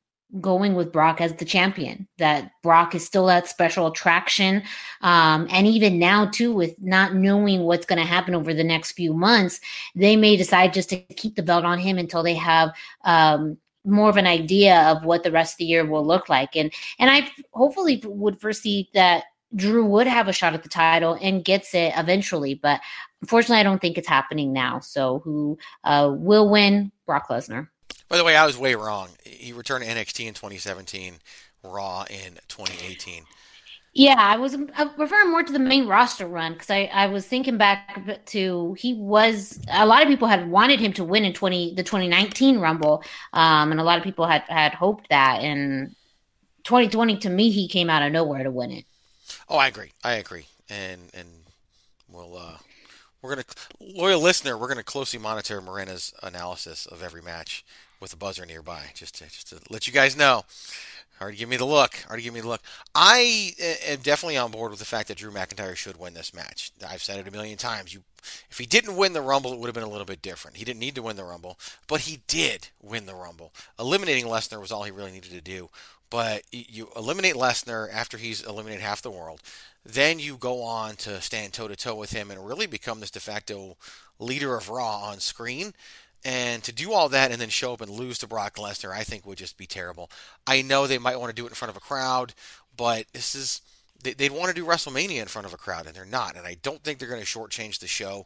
going 0.41 0.73
with 0.73 0.91
Brock 0.91 1.21
as 1.21 1.33
the 1.33 1.45
champion. 1.45 2.07
That 2.17 2.51
Brock 2.61 2.95
is 2.95 3.05
still 3.05 3.27
that 3.27 3.47
special 3.47 3.87
attraction. 3.87 4.63
Um, 5.01 5.47
and 5.49 5.65
even 5.67 5.99
now, 5.99 6.27
too, 6.27 6.53
with 6.53 6.75
not 6.81 7.15
knowing 7.15 7.63
what's 7.63 7.85
going 7.85 7.99
to 7.99 8.07
happen 8.07 8.35
over 8.35 8.53
the 8.53 8.63
next 8.63 8.93
few 8.93 9.13
months, 9.13 9.59
they 9.95 10.15
may 10.15 10.35
decide 10.35 10.73
just 10.73 10.89
to 10.89 10.97
keep 10.97 11.35
the 11.35 11.43
belt 11.43 11.65
on 11.65 11.79
him 11.79 11.97
until 11.97 12.23
they 12.23 12.35
have 12.35 12.71
um, 13.03 13.57
more 13.85 14.09
of 14.09 14.17
an 14.17 14.27
idea 14.27 14.81
of 14.83 15.05
what 15.05 15.23
the 15.23 15.31
rest 15.31 15.53
of 15.53 15.57
the 15.59 15.65
year 15.65 15.85
will 15.85 16.05
look 16.05 16.29
like. 16.29 16.55
And 16.55 16.73
and 16.99 17.09
I 17.09 17.29
hopefully 17.51 18.01
would 18.05 18.39
foresee 18.39 18.89
that 18.93 19.25
Drew 19.55 19.85
would 19.85 20.07
have 20.07 20.27
a 20.27 20.33
shot 20.33 20.53
at 20.53 20.63
the 20.63 20.69
title 20.69 21.17
and 21.21 21.45
gets 21.45 21.73
it 21.73 21.93
eventually, 21.95 22.55
but 22.55 22.81
unfortunately, 23.21 23.59
I 23.59 23.63
don't 23.63 23.79
think 23.79 23.97
it's 23.97 24.07
happening 24.07 24.51
now. 24.51 24.79
So 24.79 25.19
who 25.19 25.57
uh, 25.83 26.11
will 26.13 26.49
win? 26.49 26.91
Brock 27.05 27.29
Lesnar. 27.29 27.69
By 28.09 28.17
the 28.17 28.23
way, 28.23 28.35
I 28.35 28.45
was 28.45 28.57
way 28.57 28.75
wrong. 28.75 29.09
He 29.23 29.53
returned 29.53 29.83
to 29.83 29.89
NXT 29.89 30.27
in 30.27 30.33
2017, 30.33 31.15
Raw 31.63 32.05
in 32.09 32.33
2018. 32.47 33.23
Yeah, 33.97 34.15
I 34.17 34.35
was 34.35 34.57
referring 34.97 35.31
more 35.31 35.41
to 35.41 35.53
the 35.53 35.57
main 35.57 35.87
roster 35.87 36.27
run 36.27 36.51
because 36.51 36.69
I, 36.69 36.89
I 36.93 37.07
was 37.07 37.25
thinking 37.25 37.57
back 37.57 38.25
to 38.25 38.73
he 38.73 38.93
was 38.93 39.57
a 39.71 39.85
lot 39.85 40.01
of 40.01 40.09
people 40.09 40.27
had 40.27 40.49
wanted 40.49 40.81
him 40.81 40.91
to 40.93 41.05
win 41.05 41.23
in 41.23 41.31
twenty 41.31 41.73
the 41.73 41.81
twenty 41.81 42.09
nineteen 42.09 42.59
Rumble, 42.59 43.05
um, 43.31 43.71
and 43.71 43.79
a 43.79 43.85
lot 43.85 43.97
of 43.97 44.03
people 44.03 44.25
had 44.27 44.43
had 44.49 44.73
hoped 44.73 45.07
that. 45.11 45.39
And 45.41 45.95
twenty 46.65 46.89
twenty 46.89 47.15
to 47.19 47.29
me, 47.29 47.51
he 47.51 47.69
came 47.69 47.89
out 47.89 48.03
of 48.03 48.11
nowhere 48.11 48.43
to 48.43 48.51
win 48.51 48.71
it. 48.71 48.83
Oh, 49.47 49.55
I 49.57 49.67
agree. 49.67 49.93
I 50.03 50.15
agree. 50.15 50.47
And 50.69 50.99
and 51.13 51.29
we'll 52.11 52.35
uh, 52.37 52.57
we're 53.21 53.29
gonna 53.29 53.45
loyal 53.79 54.19
listener. 54.19 54.57
We're 54.57 54.67
gonna 54.67 54.83
closely 54.83 55.21
monitor 55.21 55.61
Miranda's 55.61 56.13
analysis 56.21 56.85
of 56.85 57.01
every 57.01 57.21
match 57.21 57.63
with 58.01 58.11
a 58.11 58.17
buzzer 58.17 58.45
nearby, 58.45 58.87
just 58.93 59.15
to 59.19 59.23
just 59.23 59.47
to 59.51 59.59
let 59.69 59.87
you 59.87 59.93
guys 59.93 60.17
know. 60.17 60.43
Already 61.21 61.37
give 61.37 61.49
me 61.49 61.57
the 61.57 61.65
look. 61.65 61.97
Already 62.07 62.23
give 62.23 62.33
me 62.33 62.41
the 62.41 62.47
look. 62.47 62.61
I 62.93 63.53
uh, 63.61 63.91
am 63.91 63.99
definitely 63.99 64.37
on 64.37 64.51
board 64.51 64.71
with 64.71 64.79
the 64.79 64.85
fact 64.85 65.07
that 65.07 65.17
Drew 65.17 65.31
McIntyre 65.31 65.75
should 65.75 65.97
win 65.97 66.13
this 66.13 66.33
match. 66.33 66.71
I've 66.87 67.03
said 67.03 67.19
it 67.19 67.27
a 67.27 67.31
million 67.31 67.57
times. 67.57 67.93
You, 67.93 68.01
if 68.49 68.57
he 68.57 68.65
didn't 68.65 68.97
win 68.97 69.13
the 69.13 69.21
Rumble, 69.21 69.53
it 69.53 69.59
would 69.59 69.67
have 69.67 69.75
been 69.75 69.83
a 69.83 69.89
little 69.89 70.05
bit 70.05 70.21
different. 70.21 70.57
He 70.57 70.65
didn't 70.65 70.79
need 70.79 70.95
to 70.95 71.01
win 71.01 71.15
the 71.15 71.23
Rumble, 71.23 71.57
but 71.87 72.01
he 72.01 72.21
did 72.27 72.67
win 72.81 73.05
the 73.05 73.15
Rumble. 73.15 73.53
Eliminating 73.79 74.25
Lesnar 74.25 74.59
was 74.59 74.71
all 74.71 74.83
he 74.83 74.91
really 74.91 75.11
needed 75.11 75.31
to 75.31 75.41
do. 75.41 75.69
But 76.09 76.43
you 76.51 76.89
eliminate 76.95 77.35
Lesnar 77.35 77.91
after 77.91 78.17
he's 78.17 78.43
eliminated 78.43 78.81
half 78.81 79.01
the 79.01 79.11
world. 79.11 79.41
Then 79.83 80.19
you 80.19 80.37
go 80.37 80.61
on 80.61 80.95
to 80.97 81.21
stand 81.21 81.53
toe 81.53 81.67
to 81.67 81.75
toe 81.75 81.95
with 81.95 82.11
him 82.11 82.31
and 82.31 82.45
really 82.45 82.67
become 82.67 82.99
this 82.99 83.11
de 83.11 83.19
facto 83.19 83.77
leader 84.19 84.55
of 84.55 84.69
Raw 84.69 85.03
on 85.03 85.19
screen. 85.19 85.73
And 86.25 86.63
to 86.63 86.73
do 86.73 86.91
all 86.91 87.07
that 87.09 87.31
and 87.31 87.39
then 87.39 87.49
show 87.49 87.73
up 87.73 87.81
and 87.81 87.91
lose 87.91 88.17
to 88.17 88.27
Brock 88.27 88.55
Lesnar, 88.55 88.91
I 88.91 89.03
think 89.03 89.25
would 89.25 89.37
just 89.37 89.57
be 89.57 89.67
terrible. 89.67 90.09
I 90.47 90.63
know 90.63 90.87
they 90.87 90.97
might 90.97 91.19
want 91.19 91.29
to 91.29 91.35
do 91.35 91.45
it 91.45 91.49
in 91.49 91.55
front 91.55 91.69
of 91.69 91.77
a 91.77 91.81
crowd, 91.81 92.33
but 92.75 93.05
this 93.13 93.35
is 93.35 93.61
they, 94.03 94.13
they'd 94.13 94.31
want 94.31 94.49
to 94.49 94.59
do 94.59 94.65
WrestleMania 94.65 95.21
in 95.21 95.27
front 95.27 95.45
of 95.45 95.53
a 95.53 95.57
crowd, 95.57 95.85
and 95.85 95.95
they're 95.95 96.03
not. 96.03 96.35
And 96.35 96.47
I 96.47 96.57
don't 96.61 96.83
think 96.83 96.97
they're 96.97 97.07
going 97.07 97.21
to 97.21 97.27
shortchange 97.27 97.79
the 97.79 97.87
show 97.87 98.25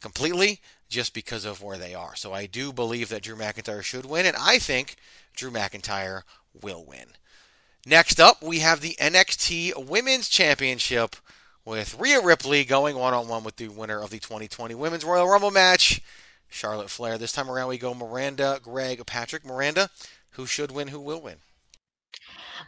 completely 0.00 0.60
just 0.88 1.14
because 1.14 1.44
of 1.44 1.62
where 1.62 1.78
they 1.78 1.94
are. 1.94 2.14
So 2.14 2.32
I 2.32 2.46
do 2.46 2.72
believe 2.72 3.08
that 3.08 3.22
Drew 3.22 3.36
McIntyre 3.36 3.82
should 3.82 4.04
win, 4.04 4.26
and 4.26 4.36
I 4.38 4.58
think 4.58 4.96
Drew 5.34 5.50
McIntyre 5.50 6.22
will 6.60 6.84
win. 6.84 7.12
Next 7.86 8.20
up, 8.20 8.42
we 8.42 8.58
have 8.58 8.80
the 8.80 8.96
NXT 9.00 9.86
Women's 9.86 10.28
Championship 10.28 11.16
with 11.64 11.98
Rhea 11.98 12.20
Ripley 12.20 12.64
going 12.64 12.96
one 12.96 13.14
on 13.14 13.28
one 13.28 13.44
with 13.44 13.56
the 13.56 13.68
winner 13.68 14.00
of 14.00 14.10
the 14.10 14.18
2020 14.18 14.74
Women's 14.74 15.04
Royal 15.04 15.28
Rumble 15.28 15.50
match, 15.50 16.02
Charlotte 16.48 16.90
Flair. 16.90 17.18
This 17.18 17.32
time 17.32 17.50
around, 17.50 17.68
we 17.68 17.78
go 17.78 17.94
Miranda, 17.94 18.60
Greg, 18.62 19.04
Patrick. 19.06 19.44
Miranda, 19.44 19.90
who 20.30 20.46
should 20.46 20.70
win, 20.70 20.88
who 20.88 21.00
will 21.00 21.20
win? 21.20 21.36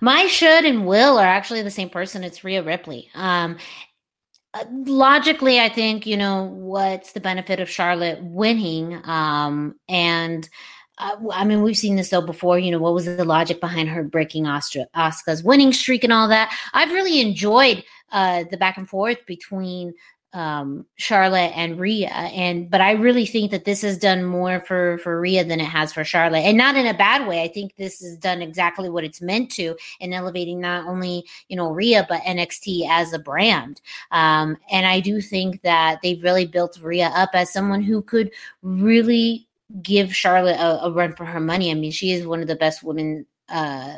My 0.00 0.26
should 0.26 0.64
and 0.64 0.86
will 0.86 1.18
are 1.18 1.26
actually 1.26 1.62
the 1.62 1.70
same 1.70 1.90
person. 1.90 2.24
It's 2.24 2.44
Rhea 2.44 2.62
Ripley. 2.62 3.10
Um, 3.14 3.56
uh, 4.52 4.64
logically, 4.86 5.60
I 5.60 5.68
think 5.68 6.06
you 6.06 6.16
know 6.16 6.44
what's 6.44 7.12
the 7.12 7.20
benefit 7.20 7.60
of 7.60 7.70
Charlotte 7.70 8.22
winning, 8.22 9.00
um, 9.04 9.76
and 9.88 10.48
uh, 10.98 11.16
I 11.32 11.44
mean, 11.44 11.62
we've 11.62 11.76
seen 11.76 11.96
this 11.96 12.10
though 12.10 12.20
before. 12.20 12.58
You 12.58 12.72
know, 12.72 12.78
what 12.78 12.94
was 12.94 13.04
the 13.04 13.24
logic 13.24 13.60
behind 13.60 13.88
her 13.88 14.02
breaking 14.02 14.44
Asuka's 14.44 15.44
winning 15.44 15.72
streak 15.72 16.02
and 16.02 16.12
all 16.12 16.28
that? 16.28 16.52
I've 16.72 16.92
really 16.92 17.20
enjoyed 17.20 17.84
uh, 18.10 18.44
the 18.50 18.56
back 18.56 18.76
and 18.76 18.88
forth 18.88 19.18
between 19.26 19.94
um, 20.32 20.86
Charlotte 20.96 21.52
and 21.56 21.78
Rhea, 21.78 22.08
and 22.08 22.70
but 22.70 22.80
I 22.80 22.92
really 22.92 23.26
think 23.26 23.50
that 23.50 23.64
this 23.64 23.82
has 23.82 23.98
done 23.98 24.24
more 24.24 24.60
for 24.60 24.98
for 24.98 25.20
Rhea 25.20 25.44
than 25.44 25.60
it 25.60 25.64
has 25.66 25.92
for 25.92 26.04
Charlotte, 26.04 26.40
and 26.40 26.56
not 26.56 26.76
in 26.76 26.86
a 26.86 26.94
bad 26.94 27.26
way. 27.26 27.42
I 27.42 27.48
think 27.48 27.74
this 27.76 28.00
has 28.00 28.16
done 28.16 28.40
exactly 28.40 28.88
what 28.88 29.04
it's 29.04 29.20
meant 29.20 29.50
to 29.52 29.76
in 29.98 30.12
elevating 30.12 30.60
not 30.60 30.86
only 30.86 31.24
you 31.48 31.56
know 31.56 31.70
Rhea 31.70 32.06
but 32.08 32.22
NXT 32.22 32.88
as 32.88 33.12
a 33.12 33.18
brand. 33.18 33.80
Um, 34.12 34.56
and 34.70 34.86
I 34.86 35.00
do 35.00 35.20
think 35.20 35.62
that 35.62 35.98
they've 36.02 36.22
really 36.22 36.46
built 36.46 36.78
Rhea 36.80 37.08
up 37.08 37.30
as 37.34 37.52
someone 37.52 37.82
who 37.82 38.02
could 38.02 38.30
really 38.62 39.48
give 39.82 40.14
Charlotte 40.14 40.58
a, 40.58 40.84
a 40.84 40.92
run 40.92 41.14
for 41.14 41.24
her 41.24 41.40
money. 41.40 41.70
I 41.70 41.74
mean, 41.74 41.90
she 41.90 42.12
is 42.12 42.26
one 42.26 42.40
of 42.40 42.48
the 42.48 42.56
best 42.56 42.82
women 42.82 43.26
uh, 43.48 43.96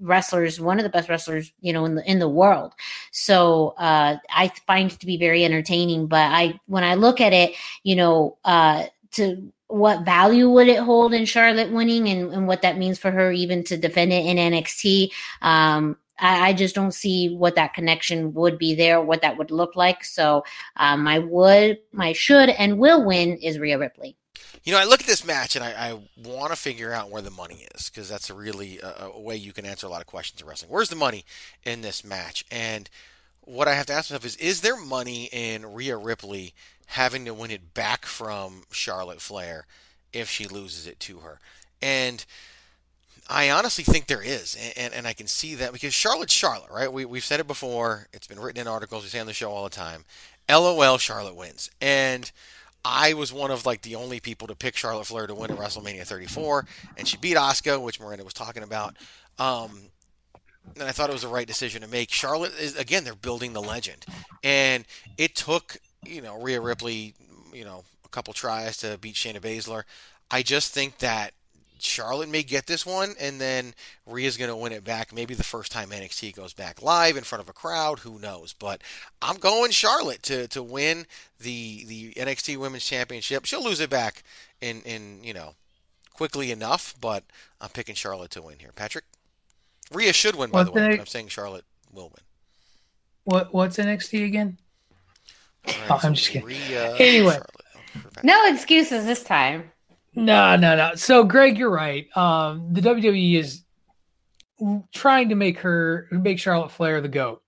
wrestlers, 0.00 0.60
one 0.60 0.78
of 0.78 0.82
the 0.82 0.90
best 0.90 1.08
wrestlers, 1.08 1.52
you 1.60 1.72
know, 1.72 1.84
in 1.84 1.94
the 1.94 2.10
in 2.10 2.18
the 2.18 2.28
world. 2.28 2.74
So 3.12 3.74
uh, 3.78 4.16
I 4.30 4.52
find 4.66 4.92
it 4.92 5.00
to 5.00 5.06
be 5.06 5.16
very 5.16 5.44
entertaining. 5.44 6.06
But 6.06 6.32
I, 6.32 6.60
when 6.66 6.84
I 6.84 6.94
look 6.94 7.20
at 7.20 7.32
it, 7.32 7.54
you 7.82 7.96
know, 7.96 8.38
uh, 8.44 8.86
to 9.12 9.52
what 9.68 10.04
value 10.04 10.48
would 10.48 10.68
it 10.68 10.78
hold 10.78 11.12
in 11.12 11.24
Charlotte 11.24 11.72
winning, 11.72 12.08
and, 12.08 12.32
and 12.32 12.46
what 12.46 12.62
that 12.62 12.78
means 12.78 12.98
for 12.98 13.10
her 13.10 13.32
even 13.32 13.64
to 13.64 13.76
defend 13.76 14.12
it 14.12 14.26
in 14.26 14.36
NXT. 14.36 15.10
Um, 15.42 15.96
I, 16.18 16.48
I, 16.48 16.52
just 16.52 16.74
don't 16.74 16.94
see 16.94 17.34
what 17.34 17.56
that 17.56 17.74
connection 17.74 18.32
would 18.34 18.58
be 18.58 18.74
there, 18.74 19.02
what 19.02 19.22
that 19.22 19.36
would 19.36 19.50
look 19.50 19.76
like. 19.76 20.04
So 20.04 20.44
um, 20.76 21.02
my 21.02 21.18
would, 21.18 21.78
my 21.92 22.12
should, 22.12 22.48
and 22.48 22.78
will 22.78 23.04
win 23.04 23.36
is 23.38 23.58
Rhea 23.58 23.78
Ripley. 23.78 24.16
You 24.66 24.72
know, 24.72 24.80
I 24.80 24.84
look 24.84 25.00
at 25.00 25.06
this 25.06 25.24
match 25.24 25.54
and 25.54 25.64
I, 25.64 25.70
I 25.70 25.98
want 26.24 26.50
to 26.50 26.56
figure 26.56 26.92
out 26.92 27.08
where 27.08 27.22
the 27.22 27.30
money 27.30 27.68
is 27.76 27.88
because 27.88 28.08
that's 28.08 28.30
a 28.30 28.34
really 28.34 28.80
uh, 28.82 29.10
a 29.14 29.20
way 29.20 29.36
you 29.36 29.52
can 29.52 29.64
answer 29.64 29.86
a 29.86 29.90
lot 29.90 30.00
of 30.00 30.08
questions 30.08 30.40
in 30.40 30.46
wrestling. 30.48 30.72
Where's 30.72 30.88
the 30.88 30.96
money 30.96 31.24
in 31.64 31.82
this 31.82 32.02
match? 32.02 32.44
And 32.50 32.90
what 33.42 33.68
I 33.68 33.74
have 33.74 33.86
to 33.86 33.92
ask 33.92 34.10
myself 34.10 34.24
is: 34.24 34.34
Is 34.38 34.62
there 34.62 34.76
money 34.76 35.28
in 35.30 35.72
Rhea 35.72 35.96
Ripley 35.96 36.52
having 36.86 37.24
to 37.26 37.32
win 37.32 37.52
it 37.52 37.74
back 37.74 38.06
from 38.06 38.64
Charlotte 38.72 39.20
Flair 39.20 39.66
if 40.12 40.28
she 40.28 40.48
loses 40.48 40.88
it 40.88 40.98
to 40.98 41.18
her? 41.18 41.38
And 41.80 42.24
I 43.30 43.50
honestly 43.50 43.84
think 43.84 44.08
there 44.08 44.22
is, 44.22 44.56
and, 44.60 44.72
and, 44.76 44.94
and, 44.94 45.06
I 45.06 45.12
can 45.12 45.28
see 45.28 45.54
that 45.56 45.72
because 45.72 45.94
Charlotte's 45.94 46.32
Charlotte, 46.32 46.70
right? 46.72 46.92
We, 46.92 47.04
we've 47.04 47.24
said 47.24 47.38
it 47.38 47.46
before. 47.46 48.08
It's 48.12 48.26
been 48.26 48.40
written 48.40 48.60
in 48.60 48.66
articles. 48.66 49.04
We 49.04 49.10
say 49.10 49.20
on 49.20 49.26
the 49.26 49.32
show 49.32 49.52
all 49.52 49.64
the 49.64 49.70
time. 49.70 50.04
LOL, 50.48 50.98
Charlotte 50.98 51.36
wins. 51.36 51.70
And 51.80 52.30
I 52.88 53.14
was 53.14 53.32
one 53.32 53.50
of 53.50 53.66
like 53.66 53.82
the 53.82 53.96
only 53.96 54.20
people 54.20 54.46
to 54.46 54.54
pick 54.54 54.76
Charlotte 54.76 55.06
Flair 55.06 55.26
to 55.26 55.34
win 55.34 55.50
at 55.50 55.58
WrestleMania 55.58 56.06
34, 56.06 56.66
and 56.96 57.08
she 57.08 57.16
beat 57.16 57.36
Asuka, 57.36 57.82
which 57.82 57.98
Miranda 57.98 58.24
was 58.24 58.32
talking 58.32 58.62
about. 58.62 58.96
Um, 59.40 59.90
and 60.74 60.84
I 60.84 60.92
thought 60.92 61.10
it 61.10 61.12
was 61.12 61.22
the 61.22 61.28
right 61.28 61.46
decision 61.46 61.82
to 61.82 61.88
make. 61.88 62.12
Charlotte 62.12 62.52
is 62.60 62.76
again, 62.76 63.02
they're 63.02 63.16
building 63.16 63.52
the 63.52 63.62
legend, 63.62 64.06
and 64.44 64.84
it 65.18 65.34
took 65.34 65.78
you 66.04 66.22
know 66.22 66.40
Rhea 66.40 66.60
Ripley, 66.60 67.14
you 67.52 67.64
know, 67.64 67.82
a 68.04 68.08
couple 68.08 68.32
tries 68.32 68.76
to 68.78 68.98
beat 68.98 69.16
Shayna 69.16 69.40
Baszler. 69.40 69.82
I 70.30 70.42
just 70.42 70.72
think 70.72 70.98
that 70.98 71.32
Charlotte 71.78 72.28
may 72.28 72.42
get 72.42 72.66
this 72.66 72.86
one, 72.86 73.14
and 73.20 73.40
then 73.40 73.74
Rhea's 74.06 74.36
going 74.36 74.50
to 74.50 74.56
win 74.56 74.72
it 74.72 74.84
back. 74.84 75.12
Maybe 75.12 75.34
the 75.34 75.44
first 75.44 75.72
time 75.72 75.90
NXT 75.90 76.34
goes 76.34 76.52
back 76.52 76.82
live 76.82 77.16
in 77.16 77.24
front 77.24 77.42
of 77.42 77.48
a 77.48 77.52
crowd, 77.52 78.00
who 78.00 78.18
knows? 78.18 78.52
But 78.52 78.82
I'm 79.20 79.36
going 79.36 79.70
Charlotte 79.70 80.22
to, 80.24 80.48
to 80.48 80.62
win 80.62 81.06
the 81.38 81.84
the 81.86 82.12
NXT 82.14 82.56
Women's 82.56 82.84
Championship. 82.84 83.44
She'll 83.44 83.64
lose 83.64 83.80
it 83.80 83.90
back 83.90 84.22
in 84.60 84.82
in 84.82 85.22
you 85.22 85.34
know 85.34 85.54
quickly 86.12 86.50
enough, 86.50 86.94
but 87.00 87.24
I'm 87.60 87.70
picking 87.70 87.94
Charlotte 87.94 88.30
to 88.32 88.42
win 88.42 88.58
here. 88.58 88.72
Patrick, 88.74 89.04
Rhea 89.92 90.12
should 90.12 90.36
win 90.36 90.50
by 90.50 90.64
the 90.64 90.72
way. 90.72 90.98
I'm 90.98 91.06
saying 91.06 91.28
Charlotte 91.28 91.64
will 91.92 92.08
win. 92.08 92.24
What 93.24 93.52
what's 93.52 93.76
NXT 93.76 94.24
again? 94.24 94.58
Right, 95.66 95.76
oh, 95.90 95.98
so 95.98 96.08
I'm 96.08 96.14
just 96.14 96.30
kidding. 96.30 96.50
Anyway. 96.50 97.38
No 98.22 98.46
excuses 98.46 99.04
this 99.04 99.22
time. 99.22 99.70
No, 100.16 100.56
no, 100.56 100.74
no. 100.74 100.94
So, 100.94 101.24
Greg, 101.24 101.58
you're 101.58 101.70
right. 101.70 102.08
Um, 102.16 102.72
the 102.72 102.80
WWE 102.80 103.38
is 103.38 103.62
trying 104.92 105.28
to 105.28 105.34
make 105.34 105.58
her 105.58 106.08
make 106.10 106.38
Charlotte 106.38 106.70
Flair 106.70 107.02
the 107.02 107.08
goat 107.08 107.42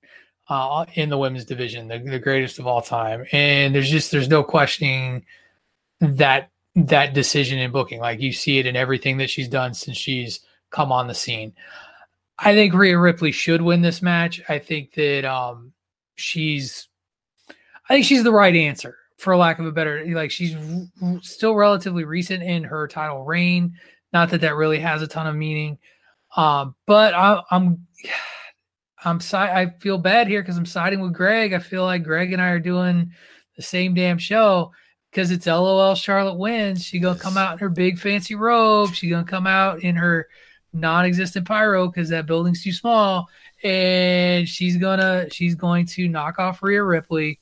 uh, 0.49 0.85
in 0.95 1.09
the 1.09 1.17
women's 1.17 1.47
division, 1.47 1.89
the, 1.89 1.99
the 1.99 2.19
greatest 2.19 2.59
of 2.59 2.67
all 2.67 2.83
time. 2.83 3.25
And 3.33 3.75
there's 3.75 3.91
just 3.91 4.13
there's 4.13 4.29
no 4.29 4.43
questioning 4.43 5.25
that 6.01 6.51
that 6.77 7.15
decision 7.15 7.59
in 7.59 7.73
booking. 7.73 8.01
Like 8.01 8.21
you 8.21 8.33
see 8.33 8.59
it 8.59 8.67
in 8.67 8.77
everything 8.77 9.17
that 9.17 9.31
she's 9.31 9.49
done 9.49 9.73
since 9.73 9.97
she's 9.97 10.41
come 10.71 10.93
on 10.93 11.07
the 11.07 11.15
scene. 11.15 11.55
I 12.39 12.53
think 12.53 12.75
Rhea 12.75 12.99
Ripley 12.99 13.33
should 13.33 13.63
win 13.63 13.81
this 13.81 14.03
match. 14.03 14.43
I 14.47 14.59
think 14.59 14.93
that 14.93 15.25
um, 15.25 15.73
she's 16.17 16.87
I 17.89 17.95
think 17.95 18.05
she's 18.05 18.25
the 18.25 18.33
right 18.33 18.55
answer 18.55 18.99
for 19.19 19.37
lack 19.37 19.59
of 19.59 19.67
a 19.67 19.73
better 19.73 20.05
like 20.15 20.31
she's 20.31 20.57
r- 21.03 21.19
still 21.23 21.55
relatively 21.55 22.05
recent 22.05 22.43
in 22.43 22.65
her 22.65 22.89
title 22.89 23.25
reign. 23.25 23.75
Not 24.13 24.31
that 24.31 24.41
that 24.41 24.57
really 24.57 24.79
has 24.79 25.03
a 25.03 25.07
ton 25.07 25.27
of 25.27 25.37
meaning. 25.37 25.79
Um, 26.37 26.75
but 26.87 27.15
I, 27.15 27.43
i'm 27.51 27.87
i'm 29.05 29.21
si- 29.21 29.37
i 29.37 29.73
feel 29.81 29.99
bad 29.99 30.27
here 30.27 30.43
because 30.43 30.57
i'm 30.57 30.67
siding 30.67 31.01
with 31.01 31.13
greg. 31.13 31.53
I 31.53 31.59
feel 31.59 31.85
like 31.85 32.05
greg 32.05 32.33
and 32.33 32.41
i 32.41 32.49
are 32.49 32.61
doing 32.61 33.13
the 33.57 33.63
same 33.63 33.95
damn 33.95 34.19
show 34.19 34.73
because 35.11 35.31
it's 35.31 35.47
lol 35.47 35.95
charlotte 35.95 36.39
wins. 36.39 36.85
She 36.85 36.99
gonna 37.01 37.19
come 37.19 37.37
out 37.37 37.55
in 37.55 37.59
her 37.59 37.69
big 37.69 37.99
fancy 37.99 38.35
robe. 38.35 38.95
She 38.95 39.11
gonna 39.11 39.25
come 39.25 39.47
out 39.47 39.83
in 39.83 39.97
her 39.97 40.29
non-existent 40.73 41.47
pyro 41.47 41.89
because 41.89 42.11
that 42.11 42.27
building's 42.27 42.63
too 42.63 42.73
small. 42.73 43.29
And 43.65 44.49
she's 44.49 44.77
gonna 44.77 45.29
she's 45.31 45.55
going 45.55 45.87
to 45.87 46.09
knock 46.09 46.39
off 46.39 46.63
Rhea 46.63 46.85
Ripley. 46.85 47.41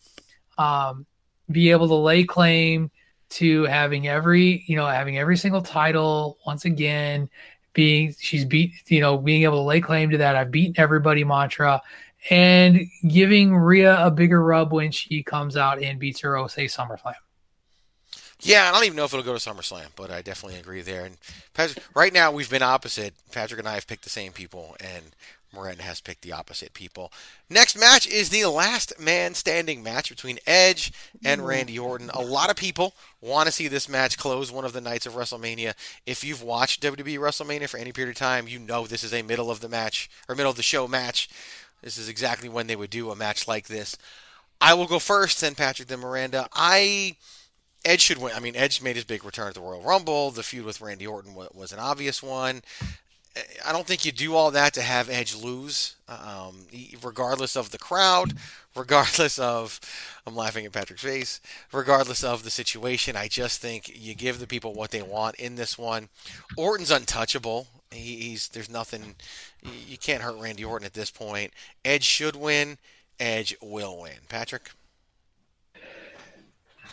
Um, 0.57 1.05
be 1.51 1.71
able 1.71 1.89
to 1.89 1.95
lay 1.95 2.25
claim 2.25 2.91
to 3.29 3.65
having 3.65 4.07
every 4.07 4.65
you 4.67 4.77
know 4.77 4.87
having 4.87 5.19
every 5.19 5.37
single 5.37 5.63
title 5.63 6.39
once 6.47 6.65
again 6.65 7.29
being 7.73 8.15
she's 8.19 8.45
beat 8.45 8.73
you 8.87 9.01
know 9.01 9.19
being 9.19 9.43
able 9.43 9.57
to 9.57 9.63
lay 9.63 9.81
claim 9.81 10.11
to 10.11 10.19
that 10.19 10.37
i've 10.37 10.51
beaten 10.51 10.75
everybody 10.79 11.25
mantra 11.25 11.83
and 12.31 12.87
giving 13.07 13.55
Rhea 13.55 14.05
a 14.05 14.11
bigger 14.11 14.43
rub 14.43 14.73
when 14.73 14.91
she 14.91 15.23
comes 15.23 15.57
out 15.57 15.83
and 15.83 15.99
beats 15.99 16.21
her 16.21 16.49
say 16.49 16.67
SummerSlam. 16.67 17.15
Yeah, 18.41 18.69
I 18.69 18.73
don't 18.73 18.85
even 18.85 18.97
know 18.97 19.05
if 19.05 19.15
it'll 19.15 19.25
go 19.25 19.37
to 19.37 19.51
SummerSlam, 19.51 19.87
but 19.97 20.11
I 20.11 20.21
definitely 20.21 20.59
agree 20.59 20.83
there. 20.83 21.07
And 21.07 21.17
Patrick, 21.55 21.83
right 21.95 22.13
now 22.13 22.31
we've 22.31 22.51
been 22.51 22.63
opposite. 22.63 23.15
Patrick 23.33 23.59
and 23.59 23.69
I 23.69 23.75
have 23.75 23.87
picked 23.87 24.05
the 24.05 24.11
same 24.11 24.33
people, 24.33 24.77
and 24.79 25.05
Miranda 25.57 25.83
has 25.83 26.01
picked 26.01 26.23
the 26.23 26.33
opposite 26.33 26.75
people. 26.75 27.13
Next 27.49 27.79
match 27.79 28.07
is 28.07 28.29
the 28.29 28.45
last 28.47 29.01
man 29.01 29.35
standing 29.35 29.83
match 29.83 30.11
between 30.11 30.39
Edge 30.47 30.93
and 31.25 31.47
Randy 31.47 31.79
Orton. 31.79 32.11
A 32.15 32.21
lot 32.21 32.51
of 32.51 32.57
people 32.57 32.95
want 33.21 33.47
to 33.47 33.53
see 33.53 33.69
this 33.69 33.89
match 33.89 34.19
close 34.19 34.53
one 34.53 34.65
of 34.65 34.73
the 34.73 34.81
nights 34.81 35.07
of 35.07 35.15
WrestleMania. 35.15 35.75
If 36.05 36.23
you've 36.23 36.43
watched 36.43 36.83
WWE 36.83 37.19
WrestleMania 37.19 37.69
for 37.69 37.79
any 37.79 37.93
period 37.93 38.11
of 38.11 38.19
time, 38.19 38.47
you 38.49 38.59
know 38.59 38.87
this 38.87 39.05
is 39.05 39.15
a 39.15 39.23
middle 39.23 39.51
of 39.51 39.61
the 39.61 39.69
match 39.69 40.11
or 40.29 40.35
middle 40.35 40.51
of 40.51 40.57
the 40.57 40.63
show 40.63 40.87
match. 40.87 41.29
This 41.83 41.99
is 41.99 42.09
exactly 42.09 42.49
when 42.49 42.67
they 42.67 42.77
would 42.77 42.91
do 42.91 43.11
a 43.11 43.17
match 43.17 43.49
like 43.49 43.67
this. 43.67 43.97
I 44.61 44.75
will 44.75 44.87
go 44.87 44.99
first, 44.99 45.41
then 45.41 45.55
Patrick, 45.55 45.89
then 45.89 46.01
Miranda. 46.01 46.49
I 46.53 47.17
Edge 47.85 48.01
should 48.01 48.19
win. 48.19 48.33
I 48.35 48.41
mean, 48.41 48.57
Edge 48.57 48.83
made 48.83 48.97
his 48.97 49.05
big 49.05 49.25
return 49.25 49.47
at 49.49 49.55
the 49.55 49.61
Royal 49.61 49.81
Rumble. 49.81 50.33
The 50.33 50.43
feud 50.43 50.65
with 50.65 50.81
Randy 50.81 51.07
Orton 51.07 51.35
was 51.35 51.73
an 51.73 51.79
obvious 51.79 52.21
one. 52.23 52.63
I 53.65 53.73
don't 53.73 53.87
think 53.87 54.05
you 54.05 54.13
do 54.13 54.35
all 54.35 54.51
that 54.53 54.73
to 54.75 54.83
have 54.83 55.11
Edge 55.11 55.35
lose, 55.35 55.97
um, 56.09 56.67
regardless 57.03 57.57
of 57.57 57.71
the 57.71 57.79
crowd, 57.79 58.35
regardless 58.75 59.39
of. 59.39 59.81
I'm 60.27 60.35
laughing 60.35 60.67
at 60.67 60.73
Patrick's 60.73 61.03
face. 61.03 61.41
Regardless 61.73 62.25
of 62.25 62.43
the 62.43 62.51
situation, 62.51 63.17
I 63.17 63.29
just 63.29 63.61
think 63.61 63.91
you 63.95 64.15
give 64.15 64.39
the 64.39 64.47
people 64.47 64.75
what 64.75 64.91
they 64.91 65.03
want 65.03 65.37
in 65.37 65.57
this 65.57 65.79
one. 65.79 66.09
Orton's 66.57 66.91
untouchable. 66.91 67.69
He, 67.91 68.17
he's 68.17 68.49
there's 68.49 68.71
nothing. 68.71 69.15
You 69.63 69.99
can't 69.99 70.23
hurt 70.23 70.41
Randy 70.41 70.65
Orton 70.65 70.87
at 70.87 70.95
this 70.95 71.11
point. 71.11 71.53
Edge 71.85 72.05
should 72.05 72.37
win. 72.37 72.79
Edge 73.21 73.57
will 73.63 74.01
win. 74.01 74.19
Patrick. 74.29 74.71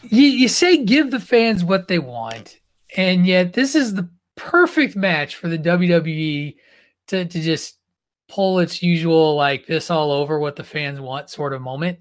You, 0.04 0.24
you 0.24 0.48
say 0.50 0.84
give 0.84 1.12
the 1.12 1.20
fans 1.20 1.64
what 1.64 1.88
they 1.88 2.00
want, 2.00 2.60
and 2.98 3.26
yet 3.26 3.54
this 3.54 3.74
is 3.74 3.94
the 3.94 4.10
perfect 4.36 4.96
match 4.96 5.36
for 5.36 5.48
the 5.48 5.60
WWE 5.60 6.56
to, 7.08 7.26
to 7.26 7.42
just 7.42 7.78
pull 8.30 8.60
its 8.60 8.82
usual 8.82 9.36
like 9.36 9.68
this 9.68 9.90
all 9.90 10.12
over 10.12 10.40
what 10.40 10.56
the 10.56 10.64
fans 10.64 11.00
want 11.00 11.30
sort 11.30 11.54
of 11.54 11.62
moment. 11.62 12.00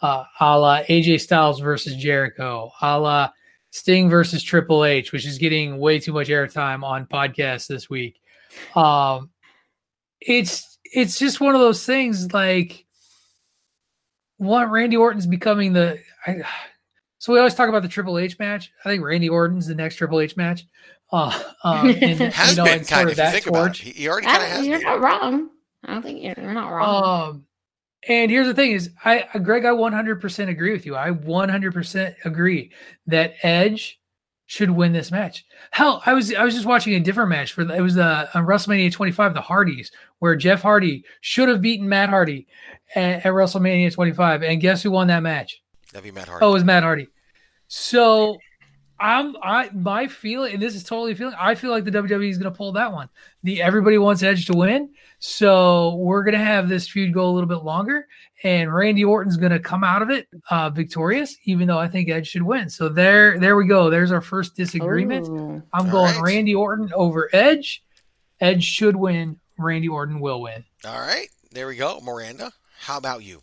Uh, 0.00 0.24
a 0.40 0.58
la 0.58 0.82
AJ 0.82 1.20
Styles 1.20 1.60
versus 1.60 1.94
Jericho, 1.96 2.70
a 2.80 2.98
la 2.98 3.30
Sting 3.70 4.10
versus 4.10 4.42
Triple 4.42 4.84
H, 4.84 5.12
which 5.12 5.26
is 5.26 5.38
getting 5.38 5.78
way 5.78 5.98
too 5.98 6.12
much 6.12 6.28
airtime 6.28 6.82
on 6.82 7.06
podcasts 7.06 7.68
this 7.68 7.88
week. 7.88 8.20
Um, 8.74 9.30
it's 10.20 10.78
it's 10.84 11.18
just 11.18 11.40
one 11.40 11.54
of 11.54 11.60
those 11.60 11.86
things 11.86 12.32
like 12.32 12.84
what 14.36 14.70
Randy 14.70 14.96
Orton's 14.96 15.26
becoming 15.26 15.72
the 15.72 16.00
I, 16.26 16.42
So 17.18 17.32
we 17.32 17.38
always 17.38 17.54
talk 17.54 17.68
about 17.68 17.82
the 17.82 17.88
Triple 17.88 18.18
H 18.18 18.36
match. 18.40 18.72
I 18.84 18.88
think 18.88 19.04
Randy 19.04 19.28
Orton's 19.28 19.68
the 19.68 19.76
next 19.76 19.94
Triple 19.94 20.18
H 20.18 20.36
match. 20.36 20.66
Uh, 21.12 21.42
um, 21.62 21.88
and, 22.00 22.20
Has 22.20 22.50
you 22.52 22.56
know, 22.56 22.64
been 22.64 22.78
and 22.78 22.88
kind 22.88 23.00
sort 23.00 23.10
of, 23.10 23.16
that 23.16 23.32
think 23.32 23.46
about 23.46 23.58
it. 23.58 23.62
torch. 23.64 23.80
He, 23.80 23.90
he 23.90 24.08
already 24.08 24.26
kind 24.26 24.42
of 24.42 24.48
has 24.48 24.66
you're 24.66 24.78
been. 24.78 24.86
not 24.86 25.00
wrong. 25.00 25.50
I 25.84 25.92
don't 25.92 26.02
think 26.02 26.22
you're, 26.22 26.34
you're 26.38 26.54
not 26.54 26.70
wrong. 26.70 27.28
Um, 27.28 27.44
and 28.08 28.30
here's 28.30 28.46
the 28.46 28.54
thing: 28.54 28.72
is 28.72 28.90
I, 29.04 29.28
uh, 29.34 29.38
Greg, 29.38 29.64
I 29.64 29.70
100% 29.70 30.48
agree 30.48 30.72
with 30.72 30.86
you. 30.86 30.96
I 30.96 31.10
100% 31.10 32.14
agree 32.24 32.72
that 33.06 33.34
Edge 33.42 34.00
should 34.46 34.70
win 34.70 34.92
this 34.92 35.10
match. 35.10 35.44
Hell, 35.70 36.02
I 36.04 36.14
was 36.14 36.34
I 36.34 36.44
was 36.44 36.54
just 36.54 36.66
watching 36.66 36.94
a 36.94 37.00
different 37.00 37.30
match 37.30 37.52
for 37.52 37.62
it 37.62 37.80
was 37.80 37.96
uh, 37.96 38.26
WrestleMania 38.34 38.92
25, 38.92 39.34
the 39.34 39.40
Hardys, 39.40 39.92
where 40.18 40.34
Jeff 40.36 40.62
Hardy 40.62 41.04
should 41.20 41.48
have 41.48 41.62
beaten 41.62 41.88
Matt 41.88 42.08
Hardy 42.10 42.46
at, 42.94 43.24
at 43.24 43.32
WrestleMania 43.32 43.92
25, 43.92 44.42
and 44.42 44.60
guess 44.60 44.82
who 44.82 44.90
won 44.90 45.06
that 45.08 45.22
match? 45.22 45.62
That'd 45.92 46.04
be 46.04 46.10
Matt 46.10 46.28
Hardy. 46.28 46.44
Oh, 46.44 46.50
it 46.50 46.54
was 46.54 46.64
Matt 46.64 46.82
Hardy. 46.82 47.08
So 47.68 48.38
I'm 49.02 49.36
I 49.42 49.68
my 49.74 50.06
feeling, 50.06 50.54
and 50.54 50.62
this 50.62 50.76
is 50.76 50.84
totally 50.84 51.12
a 51.12 51.16
feeling. 51.16 51.34
I 51.38 51.56
feel 51.56 51.72
like 51.72 51.84
the 51.84 51.90
WWE 51.90 52.30
is 52.30 52.38
going 52.38 52.52
to 52.52 52.56
pull 52.56 52.70
that 52.72 52.92
one. 52.92 53.08
The 53.42 53.60
everybody 53.60 53.98
wants 53.98 54.22
Edge 54.22 54.46
to 54.46 54.52
win, 54.52 54.90
so 55.18 55.96
we're 55.96 56.22
going 56.22 56.38
to 56.38 56.44
have 56.44 56.68
this 56.68 56.88
feud 56.88 57.12
go 57.12 57.28
a 57.28 57.32
little 57.32 57.48
bit 57.48 57.64
longer, 57.64 58.06
and 58.44 58.72
Randy 58.72 59.04
Orton's 59.04 59.36
going 59.36 59.50
to 59.50 59.58
come 59.58 59.82
out 59.82 60.02
of 60.02 60.10
it 60.10 60.28
uh, 60.50 60.70
victorious, 60.70 61.36
even 61.44 61.66
though 61.66 61.80
I 61.80 61.88
think 61.88 62.08
Edge 62.08 62.28
should 62.28 62.44
win. 62.44 62.70
So 62.70 62.88
there, 62.88 63.40
there 63.40 63.56
we 63.56 63.66
go. 63.66 63.90
There's 63.90 64.12
our 64.12 64.20
first 64.20 64.54
disagreement. 64.54 65.26
Ooh. 65.26 65.62
I'm 65.72 65.86
All 65.86 65.92
going 65.92 66.14
right. 66.14 66.22
Randy 66.22 66.54
Orton 66.54 66.92
over 66.94 67.28
Edge. 67.32 67.82
Edge 68.40 68.62
should 68.62 68.94
win. 68.94 69.40
Randy 69.58 69.88
Orton 69.88 70.20
will 70.20 70.40
win. 70.42 70.64
All 70.84 71.00
right, 71.00 71.28
there 71.50 71.66
we 71.66 71.74
go. 71.74 71.98
Miranda, 72.00 72.52
how 72.78 72.98
about 72.98 73.24
you? 73.24 73.42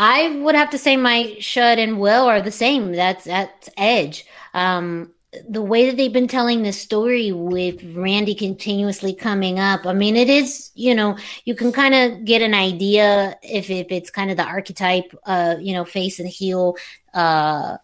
I 0.00 0.38
would 0.38 0.54
have 0.54 0.70
to 0.70 0.78
say 0.78 0.96
my 0.96 1.36
should 1.40 1.78
and 1.78 2.00
will 2.00 2.24
are 2.24 2.40
the 2.40 2.50
same. 2.50 2.92
That's 2.92 3.24
that's 3.24 3.68
Edge. 3.76 4.24
Um, 4.54 5.12
the 5.46 5.60
way 5.60 5.86
that 5.86 5.98
they've 5.98 6.12
been 6.12 6.26
telling 6.26 6.62
this 6.62 6.80
story 6.80 7.32
with 7.32 7.84
Randy 7.94 8.34
continuously 8.34 9.12
coming 9.12 9.58
up, 9.58 9.84
I 9.84 9.92
mean, 9.92 10.16
it 10.16 10.30
is 10.30 10.70
you 10.74 10.94
know 10.94 11.18
you 11.44 11.54
can 11.54 11.70
kind 11.70 11.94
of 11.94 12.24
get 12.24 12.40
an 12.40 12.54
idea 12.54 13.36
if 13.42 13.68
if 13.68 13.88
it's 13.92 14.08
kind 14.08 14.30
of 14.30 14.38
the 14.38 14.44
archetype, 14.44 15.14
uh, 15.24 15.56
you 15.60 15.74
know, 15.74 15.84
face 15.84 16.18
and 16.18 16.30
heel, 16.30 16.76
uh, 17.12 17.76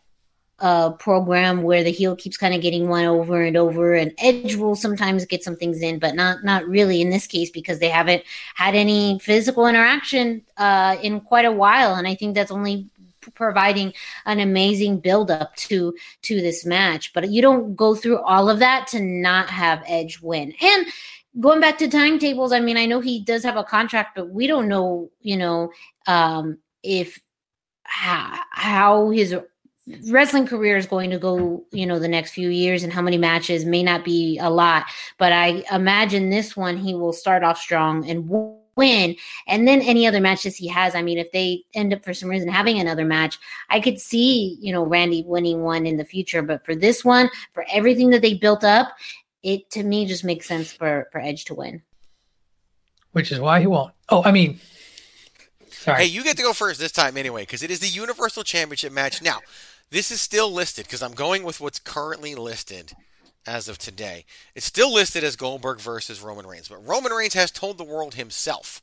uh 0.58 0.90
program 0.92 1.62
where 1.62 1.84
the 1.84 1.90
heel 1.90 2.16
keeps 2.16 2.36
kind 2.36 2.54
of 2.54 2.62
getting 2.62 2.88
one 2.88 3.04
over 3.04 3.42
and 3.42 3.56
over 3.56 3.94
and 3.94 4.12
edge 4.18 4.56
will 4.56 4.74
sometimes 4.74 5.26
get 5.26 5.44
some 5.44 5.56
things 5.56 5.82
in 5.82 5.98
but 5.98 6.14
not 6.14 6.42
not 6.44 6.66
really 6.66 7.02
in 7.02 7.10
this 7.10 7.26
case 7.26 7.50
because 7.50 7.78
they 7.78 7.90
haven't 7.90 8.22
had 8.54 8.74
any 8.74 9.18
physical 9.18 9.66
interaction 9.66 10.42
uh 10.56 10.96
in 11.02 11.20
quite 11.20 11.44
a 11.44 11.52
while 11.52 11.94
and 11.94 12.08
i 12.08 12.14
think 12.14 12.34
that's 12.34 12.50
only 12.50 12.88
providing 13.34 13.92
an 14.24 14.40
amazing 14.40 15.00
build 15.00 15.30
up 15.30 15.54
to 15.56 15.94
to 16.22 16.40
this 16.40 16.64
match. 16.64 17.12
But 17.12 17.30
you 17.30 17.42
don't 17.42 17.74
go 17.74 17.94
through 17.94 18.18
all 18.20 18.48
of 18.48 18.60
that 18.60 18.86
to 18.88 19.00
not 19.00 19.50
have 19.50 19.82
edge 19.86 20.20
win. 20.20 20.54
And 20.60 20.86
going 21.40 21.60
back 21.60 21.76
to 21.76 21.86
timetables 21.86 22.50
i 22.50 22.60
mean 22.60 22.78
i 22.78 22.86
know 22.86 22.98
he 22.98 23.20
does 23.22 23.44
have 23.44 23.56
a 23.56 23.62
contract 23.62 24.16
but 24.16 24.30
we 24.30 24.46
don't 24.46 24.68
know 24.68 25.10
you 25.20 25.36
know 25.36 25.70
um 26.06 26.56
if 26.82 27.20
how, 27.84 28.40
how 28.50 29.10
his 29.10 29.34
wrestling 30.08 30.46
career 30.46 30.76
is 30.76 30.86
going 30.86 31.10
to 31.10 31.18
go, 31.18 31.64
you 31.70 31.86
know, 31.86 31.98
the 31.98 32.08
next 32.08 32.32
few 32.32 32.48
years 32.48 32.82
and 32.82 32.92
how 32.92 33.02
many 33.02 33.18
matches 33.18 33.64
may 33.64 33.82
not 33.82 34.04
be 34.04 34.38
a 34.38 34.50
lot, 34.50 34.86
but 35.18 35.32
I 35.32 35.64
imagine 35.72 36.30
this 36.30 36.56
one 36.56 36.76
he 36.76 36.94
will 36.94 37.12
start 37.12 37.44
off 37.44 37.58
strong 37.58 38.08
and 38.08 38.28
win. 38.76 39.16
And 39.46 39.66
then 39.66 39.80
any 39.80 40.06
other 40.06 40.20
matches 40.20 40.56
he 40.56 40.68
has, 40.68 40.94
I 40.94 41.02
mean, 41.02 41.18
if 41.18 41.30
they 41.32 41.64
end 41.74 41.94
up 41.94 42.04
for 42.04 42.14
some 42.14 42.28
reason 42.28 42.48
having 42.48 42.78
another 42.78 43.04
match, 43.04 43.38
I 43.70 43.80
could 43.80 44.00
see, 44.00 44.58
you 44.60 44.72
know, 44.72 44.84
Randy 44.84 45.24
winning 45.26 45.62
one 45.62 45.86
in 45.86 45.96
the 45.96 46.04
future. 46.04 46.42
But 46.42 46.64
for 46.64 46.74
this 46.74 47.04
one, 47.04 47.30
for 47.52 47.64
everything 47.72 48.10
that 48.10 48.22
they 48.22 48.34
built 48.34 48.64
up, 48.64 48.92
it 49.42 49.70
to 49.70 49.82
me 49.82 50.06
just 50.06 50.24
makes 50.24 50.46
sense 50.48 50.72
for 50.72 51.08
for 51.12 51.20
Edge 51.20 51.44
to 51.46 51.54
win. 51.54 51.82
Which 53.12 53.32
is 53.32 53.40
why 53.40 53.60
he 53.60 53.66
won't. 53.66 53.94
Oh, 54.08 54.22
I 54.24 54.32
mean, 54.32 54.60
sorry. 55.70 56.02
Hey, 56.02 56.06
you 56.06 56.22
get 56.22 56.36
to 56.36 56.42
go 56.42 56.52
first 56.52 56.80
this 56.80 56.92
time 56.92 57.16
anyway, 57.16 57.42
because 57.42 57.62
it 57.62 57.70
is 57.70 57.78
the 57.78 57.88
Universal 57.88 58.42
Championship 58.42 58.92
match. 58.92 59.22
Now, 59.22 59.38
this 59.90 60.10
is 60.10 60.20
still 60.20 60.50
listed 60.50 60.86
because 60.86 61.02
I'm 61.02 61.14
going 61.14 61.42
with 61.42 61.60
what's 61.60 61.78
currently 61.78 62.34
listed 62.34 62.92
as 63.46 63.68
of 63.68 63.78
today. 63.78 64.24
It's 64.54 64.66
still 64.66 64.92
listed 64.92 65.22
as 65.22 65.36
Goldberg 65.36 65.78
versus 65.78 66.20
Roman 66.20 66.46
Reigns, 66.46 66.68
but 66.68 66.84
Roman 66.86 67.12
Reigns 67.12 67.34
has 67.34 67.50
told 67.50 67.78
the 67.78 67.84
world 67.84 68.14
himself 68.14 68.82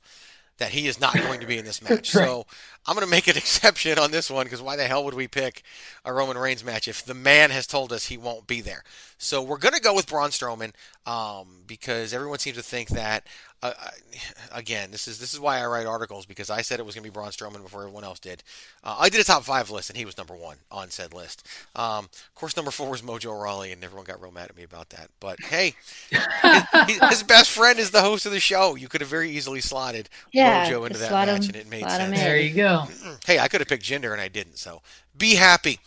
that 0.57 0.71
he 0.71 0.87
is 0.87 0.99
not 0.99 1.13
going 1.13 1.39
to 1.39 1.47
be 1.47 1.57
in 1.57 1.65
this 1.65 1.81
match. 1.89 2.09
So 2.09 2.45
I'm 2.85 2.95
going 2.95 3.05
to 3.05 3.11
make 3.11 3.27
an 3.27 3.37
exception 3.37 3.99
on 3.99 4.11
this 4.11 4.29
one 4.29 4.45
because 4.45 4.61
why 4.61 4.75
the 4.75 4.85
hell 4.85 5.03
would 5.05 5.13
we 5.13 5.27
pick 5.27 5.63
a 6.05 6.13
Roman 6.13 6.37
Reigns 6.37 6.63
match 6.63 6.87
if 6.87 7.03
the 7.03 7.13
man 7.13 7.49
has 7.51 7.67
told 7.67 7.91
us 7.91 8.07
he 8.07 8.17
won't 8.17 8.47
be 8.47 8.61
there? 8.61 8.83
So 9.23 9.41
we're 9.41 9.57
going 9.57 9.73
to 9.73 9.81
go 9.81 9.93
with 9.95 10.07
Braun 10.07 10.29
Strowman 10.31 10.73
um, 11.05 11.47
because 11.65 12.13
everyone 12.13 12.39
seems 12.39 12.57
to 12.57 12.63
think 12.63 12.89
that. 12.89 13.25
Uh, 13.61 13.71
again, 14.51 14.91
this 14.91 15.07
is 15.07 15.19
this 15.19 15.33
is 15.33 15.39
why 15.39 15.57
I 15.57 15.65
write 15.65 15.85
articles 15.85 16.25
because 16.25 16.49
I 16.49 16.61
said 16.61 16.81
it 16.81 16.85
was 16.85 16.95
going 16.95 17.03
to 17.05 17.09
be 17.09 17.13
Braun 17.13 17.29
Strowman 17.29 17.63
before 17.63 17.83
everyone 17.83 18.03
else 18.03 18.19
did. 18.19 18.43
Uh, 18.83 18.97
I 18.99 19.07
did 19.07 19.21
a 19.21 19.23
top 19.23 19.43
five 19.43 19.69
list 19.69 19.89
and 19.89 19.95
he 19.95 20.03
was 20.03 20.17
number 20.17 20.35
one 20.35 20.57
on 20.69 20.89
said 20.89 21.13
list. 21.13 21.47
Um, 21.73 22.09
of 22.11 22.35
course, 22.35 22.57
number 22.57 22.71
four 22.71 22.89
was 22.89 23.01
Mojo 23.01 23.41
Rawley 23.41 23.71
and 23.71 23.81
everyone 23.81 24.03
got 24.05 24.21
real 24.21 24.33
mad 24.33 24.49
at 24.49 24.57
me 24.57 24.63
about 24.63 24.89
that. 24.89 25.07
But 25.21 25.39
hey, 25.39 25.75
his, 26.09 26.99
his 27.09 27.23
best 27.23 27.49
friend 27.51 27.79
is 27.79 27.91
the 27.91 28.01
host 28.01 28.25
of 28.25 28.33
the 28.33 28.41
show. 28.41 28.75
You 28.75 28.89
could 28.89 28.99
have 28.99 29.09
very 29.09 29.29
easily 29.29 29.61
slotted 29.61 30.09
Yeah, 30.33 30.65
Mojo 30.69 30.79
into 30.85 30.89
just 30.89 30.99
that 30.99 31.09
slot 31.09 31.27
match 31.29 31.43
him- 31.43 31.47
and 31.47 31.55
it 31.55 31.69
made 31.69 31.79
slot 31.83 32.01
him 32.01 32.07
sense. 32.09 32.19
in. 32.19 32.25
there 32.25 32.37
you 32.39 32.53
go. 32.53 32.83
Hey, 33.25 33.39
I 33.39 33.47
could 33.47 33.61
have 33.61 33.69
picked 33.69 33.83
gender 33.83 34.11
and 34.11 34.21
I 34.21 34.27
didn't, 34.27 34.57
so 34.57 34.81
be 35.17 35.35
happy. 35.35 35.79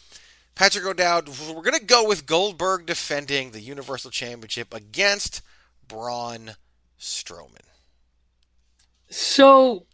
Patrick 0.57 0.87
O'Dowd, 0.87 1.29
we're 1.29 1.63
going 1.63 1.79
to 1.79 1.85
go 1.85 2.09
with 2.09 2.25
Goldberg 2.25 2.87
defending 2.87 3.51
the 3.51 3.61
Universal 3.61 4.11
Championship 4.11 4.73
against 4.73 5.43
Braun 5.87 6.53
Strowman. 6.99 7.61
So 9.11 9.85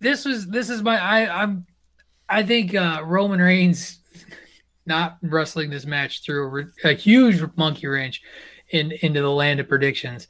this 0.00 0.24
was 0.24 0.48
this 0.48 0.68
is 0.68 0.82
my 0.82 0.98
I 0.98 1.42
I'm 1.42 1.66
I 2.28 2.42
think 2.42 2.74
uh 2.74 3.02
Roman 3.04 3.40
Reigns 3.40 4.00
not 4.86 5.18
wrestling 5.22 5.70
this 5.70 5.86
match 5.86 6.22
through 6.22 6.70
a, 6.84 6.90
a 6.90 6.92
huge 6.94 7.42
monkey 7.56 7.86
wrench 7.86 8.20
in 8.70 8.92
into 9.02 9.22
the 9.22 9.30
land 9.30 9.60
of 9.60 9.68
predictions. 9.68 10.26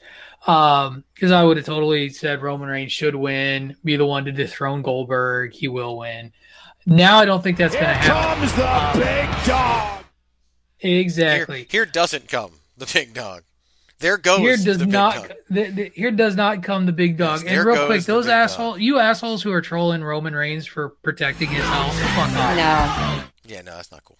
Um 0.46 1.02
because 1.14 1.32
I 1.32 1.42
would 1.42 1.56
have 1.56 1.66
totally 1.66 2.10
said 2.10 2.42
Roman 2.42 2.68
Reigns 2.68 2.92
should 2.92 3.16
win, 3.16 3.74
be 3.82 3.96
the 3.96 4.06
one 4.06 4.26
to 4.26 4.32
dethrone 4.32 4.82
Goldberg, 4.82 5.54
he 5.54 5.66
will 5.66 5.96
win. 5.96 6.30
Now 6.86 7.18
I 7.18 7.24
don't 7.24 7.42
think 7.42 7.56
that's 7.58 7.74
going 7.74 7.86
to 7.86 7.92
happen. 7.94 8.38
comes 8.38 8.52
the 8.54 9.00
big 9.04 9.46
dog. 9.46 10.04
Exactly. 10.80 11.58
Here, 11.58 11.66
here 11.70 11.86
doesn't 11.86 12.28
come 12.28 12.52
the 12.76 12.90
big 12.92 13.14
dog. 13.14 13.42
There 14.00 14.18
goes 14.18 14.40
here 14.40 14.56
does 14.56 14.78
the 14.78 14.84
big 14.84 14.92
not 14.92 15.14
dog. 15.14 15.32
the, 15.48 15.70
the- 15.70 15.92
here 15.94 16.10
does 16.10 16.36
not 16.36 16.62
come 16.62 16.84
the 16.84 16.92
big 16.92 17.16
dog. 17.16 17.42
Yes, 17.42 17.52
and 17.52 17.66
real 17.66 17.86
quick, 17.86 18.02
those 18.02 18.26
assholes, 18.28 18.80
you 18.80 18.98
assholes 18.98 19.42
who 19.42 19.52
are 19.52 19.62
trolling 19.62 20.02
Roman 20.04 20.34
Reigns 20.34 20.66
for 20.66 20.90
protecting 21.02 21.48
his 21.48 21.64
health, 21.64 21.94
fuck 22.14 22.28
off. 22.36 22.56
No. 22.56 23.24
Yeah, 23.46 23.62
no, 23.62 23.76
that's 23.76 23.92
not 23.92 24.04
cool. 24.04 24.18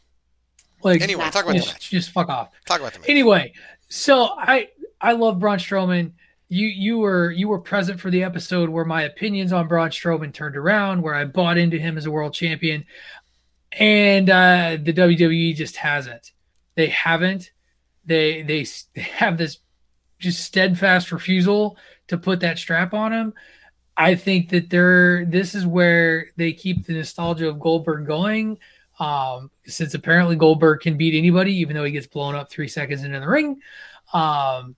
Like, 0.83 1.03
Anyway, 1.03 1.25
talk 1.31 1.45
about 1.45 1.53
the 1.57 1.67
match. 1.67 1.91
just 1.91 2.11
fuck 2.13 2.29
off. 2.29 2.51
Talk 2.67 2.81
about 2.81 2.93
the 2.95 3.01
match. 3.01 3.09
Anyway, 3.11 3.53
so 3.89 4.29
I 4.39 4.69
I 5.01 5.13
love 5.13 5.39
Braun 5.39 5.59
Strowman. 5.59 6.13
You 6.55 6.69
you 6.69 6.99
were 6.99 7.33
you 7.33 7.49
were 7.49 7.59
present 7.59 7.99
for 7.99 8.13
the 8.13 8.23
episode 8.23 8.69
where 8.69 8.85
my 8.85 9.03
opinions 9.03 9.53
on 9.53 9.67
Braun 9.67 9.91
Strowman 9.91 10.33
turned 10.33 10.57
around, 10.57 11.03
where 11.03 11.17
I 11.17 11.25
bought 11.25 11.59
into 11.59 11.79
him 11.81 11.99
as 11.99 12.07
a 12.07 12.13
world 12.13 12.33
champion, 12.33 12.85
and 13.73 14.31
uh, 14.31 14.79
the 14.81 14.93
WWE 14.93 15.57
just 15.57 15.75
hasn't. 15.75 16.31
They 16.77 16.87
haven't. 16.87 17.51
They 18.07 18.43
they, 18.95 19.01
have 19.01 19.37
this 19.37 19.59
just 20.21 20.45
steadfast 20.45 21.11
refusal 21.11 21.77
to 22.07 22.19
put 22.19 22.39
that 22.41 22.59
strap 22.59 22.95
on 22.95 23.13
him. 23.13 23.35
I 23.97 24.15
think 24.15 24.51
that 24.51 24.71
they're 24.71 25.25
this 25.25 25.57
is 25.57 25.67
where 25.67 26.29
they 26.37 26.53
keep 26.53 26.87
the 26.87 26.93
nostalgia 26.93 27.49
of 27.49 27.59
Goldberg 27.59 28.07
going. 28.07 28.59
Um, 29.01 29.51
since 29.67 29.95
apparently 29.95 30.37
Goldberg 30.37 30.83
can 30.83 30.97
beat 30.97 31.19
anybody, 31.19 31.53
even 31.57 31.75
though 31.75 31.83
he 31.83 31.91
gets 31.91 32.07
blown 32.07 32.37
up 32.37 32.49
three 32.49 32.69
seconds 32.69 33.03
into 33.03 33.19
the 33.19 33.27
ring. 33.27 33.61
Um, 34.13 34.77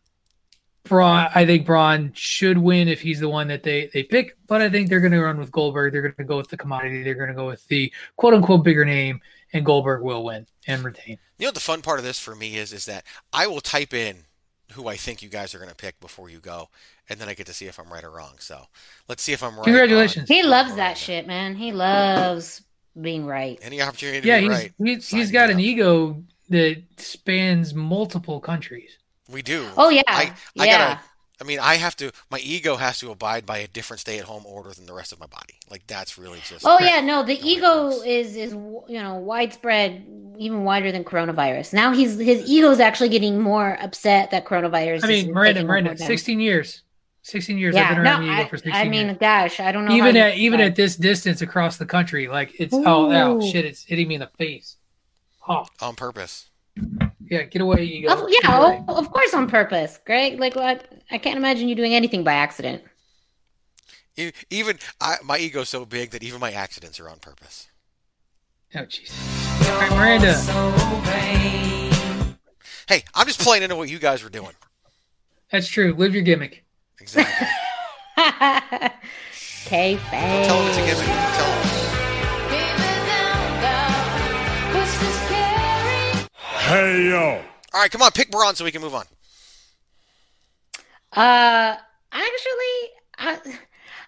Braun, 0.88 1.28
I 1.34 1.44
think 1.46 1.66
Braun 1.66 2.12
should 2.14 2.58
win 2.58 2.88
if 2.88 3.00
he's 3.00 3.20
the 3.20 3.28
one 3.28 3.48
that 3.48 3.62
they 3.62 3.90
they 3.92 4.02
pick, 4.02 4.36
but 4.46 4.62
I 4.62 4.68
think 4.70 4.88
they're 4.88 5.00
going 5.00 5.12
to 5.12 5.22
run 5.22 5.38
with 5.38 5.50
Goldberg. 5.52 5.92
They're 5.92 6.02
going 6.02 6.14
to 6.14 6.24
go 6.24 6.36
with 6.36 6.48
the 6.48 6.56
commodity. 6.56 7.02
They're 7.02 7.14
going 7.14 7.28
to 7.28 7.34
go 7.34 7.46
with 7.46 7.66
the 7.68 7.92
quote 8.16 8.34
unquote 8.34 8.64
bigger 8.64 8.84
name, 8.84 9.20
and 9.52 9.64
Goldberg 9.64 10.02
will 10.02 10.24
win 10.24 10.46
and 10.66 10.84
retain. 10.84 11.18
You 11.38 11.44
know 11.44 11.48
what 11.48 11.54
the 11.54 11.60
fun 11.60 11.82
part 11.82 11.98
of 11.98 12.04
this 12.04 12.18
for 12.18 12.34
me 12.34 12.56
is 12.56 12.72
is 12.72 12.86
that 12.86 13.04
I 13.32 13.46
will 13.46 13.60
type 13.60 13.92
in 13.94 14.24
who 14.72 14.88
I 14.88 14.96
think 14.96 15.22
you 15.22 15.28
guys 15.28 15.54
are 15.54 15.58
going 15.58 15.70
to 15.70 15.76
pick 15.76 16.00
before 16.00 16.28
you 16.30 16.38
go, 16.38 16.68
and 17.08 17.20
then 17.20 17.28
I 17.28 17.34
get 17.34 17.46
to 17.46 17.52
see 17.54 17.66
if 17.66 17.78
I'm 17.78 17.92
right 17.92 18.02
or 18.04 18.10
wrong. 18.10 18.34
So 18.38 18.62
let's 19.08 19.22
see 19.22 19.32
if 19.32 19.42
I'm 19.42 19.56
right. 19.56 19.64
Congratulations. 19.64 20.28
He 20.28 20.42
loves 20.42 20.70
Miranda. 20.70 20.76
that 20.76 20.98
shit, 20.98 21.26
man. 21.26 21.54
He 21.54 21.72
loves 21.72 22.62
being 23.00 23.26
right. 23.26 23.58
Any 23.62 23.80
opportunity 23.82 24.22
to 24.22 24.26
Yeah, 24.26 24.40
be 24.40 24.48
he's 24.48 24.50
right? 24.50 24.72
he's, 24.78 25.06
sign 25.06 25.20
he's 25.20 25.28
me 25.28 25.32
got 25.32 25.50
an 25.50 25.56
up. 25.56 25.62
ego 25.62 26.24
that 26.48 26.82
spans 26.96 27.74
multiple 27.74 28.40
countries. 28.40 28.98
We 29.30 29.42
do. 29.42 29.68
Oh 29.76 29.88
yeah, 29.88 30.02
I, 30.06 30.32
I 30.58 30.64
yeah. 30.66 30.78
got 30.78 30.98
a 30.98 31.00
I 31.38 31.44
mean, 31.44 31.58
I 31.58 31.74
have 31.74 31.94
to. 31.96 32.12
My 32.30 32.38
ego 32.38 32.76
has 32.76 32.98
to 33.00 33.10
abide 33.10 33.44
by 33.44 33.58
a 33.58 33.68
different 33.68 34.00
stay-at-home 34.00 34.44
order 34.46 34.70
than 34.70 34.86
the 34.86 34.94
rest 34.94 35.12
of 35.12 35.20
my 35.20 35.26
body. 35.26 35.54
Like 35.70 35.86
that's 35.86 36.16
really 36.16 36.38
just. 36.48 36.64
Oh 36.64 36.78
yeah, 36.80 37.00
no, 37.00 37.22
the 37.22 37.38
ego 37.46 37.88
is 37.88 38.36
is 38.36 38.52
you 38.52 38.84
know 38.88 39.16
widespread, 39.16 40.06
even 40.38 40.64
wider 40.64 40.90
than 40.92 41.04
coronavirus. 41.04 41.74
Now 41.74 41.92
he's 41.92 42.18
his 42.18 42.48
ego 42.48 42.70
is 42.70 42.80
actually 42.80 43.10
getting 43.10 43.38
more 43.40 43.76
upset 43.80 44.30
that 44.30 44.46
coronavirus. 44.46 45.04
I 45.04 45.08
mean, 45.08 45.28
is 45.28 45.34
Miranda, 45.34 45.54
taking 45.54 45.66
Miranda, 45.68 45.96
16 45.98 46.40
years. 46.40 46.82
16 47.22 47.58
years 47.58 47.74
Yeah, 47.74 47.88
I've 47.88 47.96
been 47.96 48.04
no, 48.04 48.10
around 48.10 48.22
the 48.22 48.32
ego 48.32 48.42
I, 48.42 48.48
for 48.48 48.56
16 48.56 48.72
I 48.72 48.84
mean, 48.88 49.06
years. 49.06 49.18
gosh, 49.18 49.58
I 49.58 49.72
don't 49.72 49.84
know. 49.84 49.94
Even 49.94 50.16
at 50.16 50.36
you- 50.36 50.46
even 50.46 50.60
at 50.60 50.76
this 50.76 50.94
distance 50.96 51.42
across 51.42 51.76
the 51.76 51.86
country, 51.86 52.28
like 52.28 52.58
it's 52.58 52.72
oh, 52.72 53.12
oh 53.12 53.42
Ooh. 53.42 53.50
shit, 53.50 53.64
it's 53.64 53.82
hitting 53.82 54.08
me 54.08 54.14
in 54.14 54.20
the 54.20 54.30
face. 54.38 54.76
Oh 55.46 55.66
on 55.82 55.96
purpose. 55.96 56.48
Yeah, 57.30 57.42
get 57.42 57.62
away, 57.62 57.84
ego. 57.84 58.12
Of- 58.12 58.28
Get 58.30 58.44
yeah, 58.44 58.58
away. 58.58 58.84
of 58.88 59.10
course 59.10 59.34
on 59.34 59.48
purpose, 59.48 59.98
Greg. 60.04 60.38
Like 60.40 60.56
what? 60.56 60.86
I 61.10 61.18
can't 61.18 61.36
imagine 61.36 61.68
you 61.68 61.74
doing 61.74 61.94
anything 61.94 62.24
by 62.24 62.34
accident. 62.34 62.82
Even 64.48 64.78
I, 65.00 65.16
my 65.24 65.36
ego's 65.38 65.68
so 65.68 65.84
big 65.84 66.10
that 66.12 66.22
even 66.22 66.40
my 66.40 66.52
accidents 66.52 66.98
are 67.00 67.08
on 67.08 67.18
purpose. 67.18 67.68
Oh 68.74 68.80
jeez. 68.80 69.12
All 69.70 69.78
right, 69.78 69.90
Miranda. 69.90 70.34
Hey, 72.88 73.02
I'm 73.14 73.26
just 73.26 73.40
playing 73.40 73.62
into 73.64 73.76
what 73.76 73.88
you 73.88 73.98
guys 73.98 74.22
were 74.22 74.30
doing. 74.30 74.52
That's 75.50 75.68
true. 75.68 75.92
Live 75.94 76.14
your 76.14 76.22
gimmick. 76.22 76.64
Exactly. 77.00 77.46
K 79.66 79.98
Tell 80.10 80.58
them 80.58 80.68
it's 80.68 80.78
a 80.78 80.80
gimmick. 80.80 81.06
Tell 81.06 81.62
them. 81.62 81.65
Hey 86.66 87.10
yo. 87.10 87.40
All 87.74 87.80
right, 87.80 87.88
come 87.92 88.02
on, 88.02 88.10
pick 88.10 88.28
Braun 88.28 88.56
so 88.56 88.64
we 88.64 88.72
can 88.72 88.82
move 88.82 88.92
on. 88.92 89.04
Uh, 91.12 91.76
actually, 92.10 92.90
I, 93.18 93.38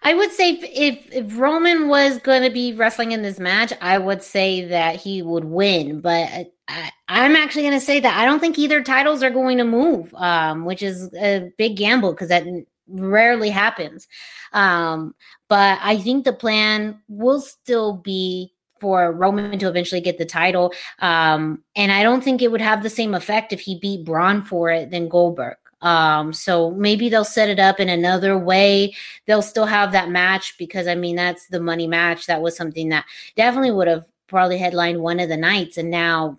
I 0.03 0.15
would 0.15 0.33
say 0.33 0.55
if, 0.55 0.65
if 0.65 1.13
if 1.13 1.39
Roman 1.39 1.87
was 1.87 2.19
going 2.19 2.43
to 2.43 2.51
be 2.51 2.73
wrestling 2.73 3.13
in 3.13 3.23
this 3.23 3.39
match, 3.39 3.73
I 3.81 3.99
would 3.99 4.25
say 4.25 4.65
that 4.65 4.97
he 4.97 5.23
would 5.23 5.45
win. 5.45 6.01
But 6.01 6.11
I, 6.11 6.47
I, 6.67 6.91
I'm 7.07 7.37
actually 7.37 7.63
going 7.63 7.79
to 7.79 7.87
say 7.87 8.01
that 8.01 8.19
I 8.19 8.25
don't 8.25 8.41
think 8.41 8.59
either 8.59 8.83
titles 8.83 9.23
are 9.23 9.31
going 9.31 9.59
to 9.59 9.65
move, 9.65 10.13
um, 10.15 10.65
which 10.65 10.83
is 10.83 11.15
a 11.15 11.53
big 11.59 11.77
gamble 11.77 12.11
because 12.11 12.31
that 12.31 12.43
rarely 12.89 13.51
happens. 13.51 14.09
Um, 14.53 15.15
but 15.47 15.79
I 15.81 15.97
think 15.99 16.25
the 16.25 16.33
plan 16.33 17.03
will 17.07 17.41
still 17.41 17.93
be 17.93 18.53
for 18.81 19.13
Roman 19.13 19.59
to 19.59 19.69
eventually 19.69 20.01
get 20.01 20.19
the 20.19 20.25
title. 20.25 20.73
Um, 21.01 21.63
and 21.77 21.93
I 21.93 22.03
don't 22.03 22.23
think 22.23 22.43
it 22.43 22.51
would 22.51 22.61
have 22.61 22.83
the 22.83 22.91
same 22.91 23.15
effect 23.15 23.53
if 23.53 23.61
he 23.61 23.79
beat 23.79 24.05
Braun 24.05 24.43
for 24.43 24.71
it 24.71 24.91
than 24.91 25.09
Goldberg. 25.09 25.57
Um, 25.81 26.33
so 26.33 26.73
maybe 26.73 27.09
they'll 27.09 27.25
set 27.25 27.49
it 27.49 27.59
up 27.59 27.79
in 27.79 27.89
another 27.89 28.37
way. 28.37 28.95
They'll 29.27 29.43
still 29.43 29.67
have 29.67 29.93
that 29.93 30.11
match 30.11 30.57
because 30.59 30.87
I 30.87 30.95
mean 30.95 31.17
that's 31.17 31.47
the 31.47 31.61
money 31.61 31.87
match. 31.87 32.27
That 32.27 32.43
was 32.43 32.57
something 32.57 32.89
that 32.89 33.05
definitely 33.37 33.71
would 33.71 33.89
have 33.89 34.07
probably 34.27 34.59
headlined 34.59 35.01
one 35.01 35.21
of 35.21 35.29
the 35.29 35.37
nights, 35.37 35.79
and 35.79 35.91
now 35.91 36.39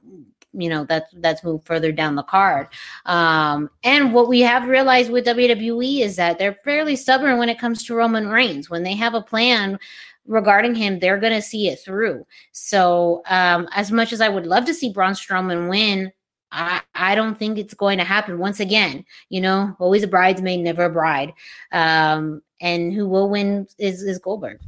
you 0.54 0.68
know 0.68 0.84
that's 0.84 1.12
that's 1.18 1.44
moved 1.44 1.66
further 1.66 1.92
down 1.92 2.16
the 2.16 2.24
card. 2.24 2.68
Um, 3.06 3.70
and 3.84 4.14
what 4.14 4.28
we 4.28 4.42
have 4.42 4.68
realized 4.68 5.12
with 5.12 5.26
WWE 5.26 6.02
is 6.02 6.18
that 6.18 6.38
they're 6.38 6.54
fairly 6.66 6.96
stubborn 6.96 7.38
when 7.38 7.50
it 7.50 7.60
comes 7.60 7.84
to 7.86 7.96
Roman 7.96 8.28
Reigns. 8.28 8.70
When 8.70 8.84
they 8.84 8.96
have 8.96 9.14
a 9.14 9.22
plan 9.22 9.80
regarding 10.30 10.76
him, 10.76 11.00
they're 11.00 11.20
going 11.20 11.34
to 11.34 11.42
see 11.42 11.68
it 11.68 11.80
through. 11.80 12.26
So, 12.54 13.22
um, 13.26 13.68
as 13.74 13.92
much 13.92 14.14
as 14.14 14.22
I 14.22 14.30
would 14.30 14.46
love 14.46 14.66
to 14.66 14.74
see 14.74 14.94
Braun 14.94 15.14
Strowman 15.14 15.70
win, 15.70 16.14
I, 16.52 16.82
I 16.96 17.16
don't 17.16 17.38
think 17.38 17.58
it's 17.58 17.74
going 17.74 17.98
to 17.98 18.04
happen. 18.04 18.40
Once 18.40 18.60
again, 18.60 19.04
you 19.30 19.42
know, 19.42 19.76
always 19.80 20.04
a 20.04 20.08
bridesmaid, 20.08 20.62
never 20.62 20.86
a 20.86 20.90
bride. 20.90 21.34
Um, 21.72 22.42
and 22.62 22.94
who 22.94 23.08
will 23.08 23.30
win 23.30 23.68
is, 23.78 24.04
is 24.04 24.20
Goldberg. 24.20 24.60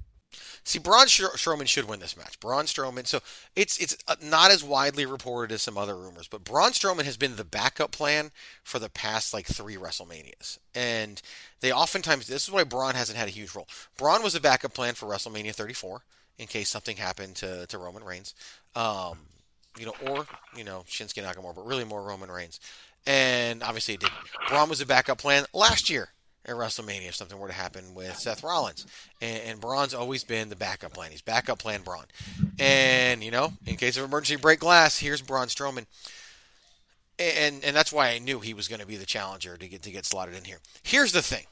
See, 0.64 0.80
Braun 0.80 1.08
Str- 1.08 1.36
Strowman 1.36 1.68
should 1.68 1.88
win 1.90 2.00
this 2.00 2.16
match. 2.16 2.40
Braun 2.40 2.66
Strowman. 2.66 3.08
So 3.08 3.20
it's 3.56 3.78
it's 3.80 3.98
uh, 4.08 4.16
not 4.22 4.52
as 4.52 4.64
widely 4.64 5.06
reported 5.06 5.54
as 5.54 5.62
some 5.64 5.78
other 5.78 5.98
rumors, 5.98 6.28
but 6.28 6.44
Braun 6.44 6.72
Strowman 6.72 7.06
has 7.06 7.18
been 7.18 7.36
the 7.36 7.44
backup 7.44 7.92
plan 7.92 8.32
for 8.64 8.78
the 8.78 8.90
past 8.90 9.34
like 9.34 9.48
three 9.48 9.76
WrestleManias, 9.76 10.60
and 10.76 11.22
they 11.62 11.72
oftentimes 11.72 12.28
this 12.28 12.44
is 12.44 12.52
why 12.52 12.64
Braun 12.64 12.94
hasn't 12.94 13.18
had 13.18 13.28
a 13.28 13.32
huge 13.32 13.56
role. 13.56 13.68
Braun 13.98 14.22
was 14.22 14.36
a 14.36 14.42
backup 14.42 14.74
plan 14.74 14.94
for 14.94 15.08
WrestleMania 15.08 15.54
34 15.56 16.04
in 16.38 16.48
case 16.48 16.70
something 16.70 16.98
happened 16.98 17.36
to 17.38 17.66
to 17.66 17.78
Roman 17.80 18.04
Reigns, 18.04 18.36
um, 18.76 19.18
you 19.80 19.88
know, 19.88 19.96
or 20.08 20.28
you 20.56 20.64
know 20.64 20.86
Shinsuke 20.88 21.24
Nakamura, 21.24 21.56
but 21.56 21.66
really 21.66 21.86
more 21.86 22.04
Roman 22.04 22.30
Reigns, 22.30 22.60
and 23.08 23.64
obviously 23.64 23.96
it 23.96 24.02
did. 24.02 24.12
Braun 24.48 24.70
was 24.70 24.80
a 24.80 24.86
backup 24.86 25.18
plan 25.18 25.46
last 25.54 25.90
year 25.90 26.10
at 26.46 26.56
WrestleMania 26.56 27.10
if 27.10 27.16
something 27.16 27.38
were 27.38 27.48
to 27.48 27.54
happen 27.54 27.94
with 27.94 28.18
Seth 28.18 28.44
Rollins. 28.44 28.86
And, 29.22 29.42
and 29.44 29.62
Braun's 29.62 29.94
always 29.94 30.24
been 30.24 30.50
the 30.50 30.56
backup 30.56 30.94
plan. 30.94 31.12
He's 31.12 31.22
backup 31.22 31.60
plan 31.60 31.82
Braun. 31.82 32.06
And, 32.60 33.24
you 33.24 33.32
know, 33.32 33.54
in 33.66 33.76
case 33.78 33.98
of 33.98 34.04
emergency 34.04 34.42
break 34.42 34.60
glass, 34.60 34.98
here's 34.98 35.22
Braun 35.22 35.48
Strowman. 35.48 35.86
And 37.20 37.64
and 37.64 37.76
that's 37.76 37.94
why 37.94 38.10
I 38.10 38.18
knew 38.18 38.40
he 38.40 38.56
was 38.56 38.68
going 38.68 38.82
to 38.82 38.88
be 38.88 38.96
the 38.96 39.06
challenger 39.06 39.56
to 39.56 39.68
get 39.68 39.84
to 39.84 39.92
get 39.92 40.06
slotted 40.06 40.34
in 40.36 40.46
here. 40.46 40.58
Here's 40.82 41.12
the 41.12 41.22
thing. 41.22 41.46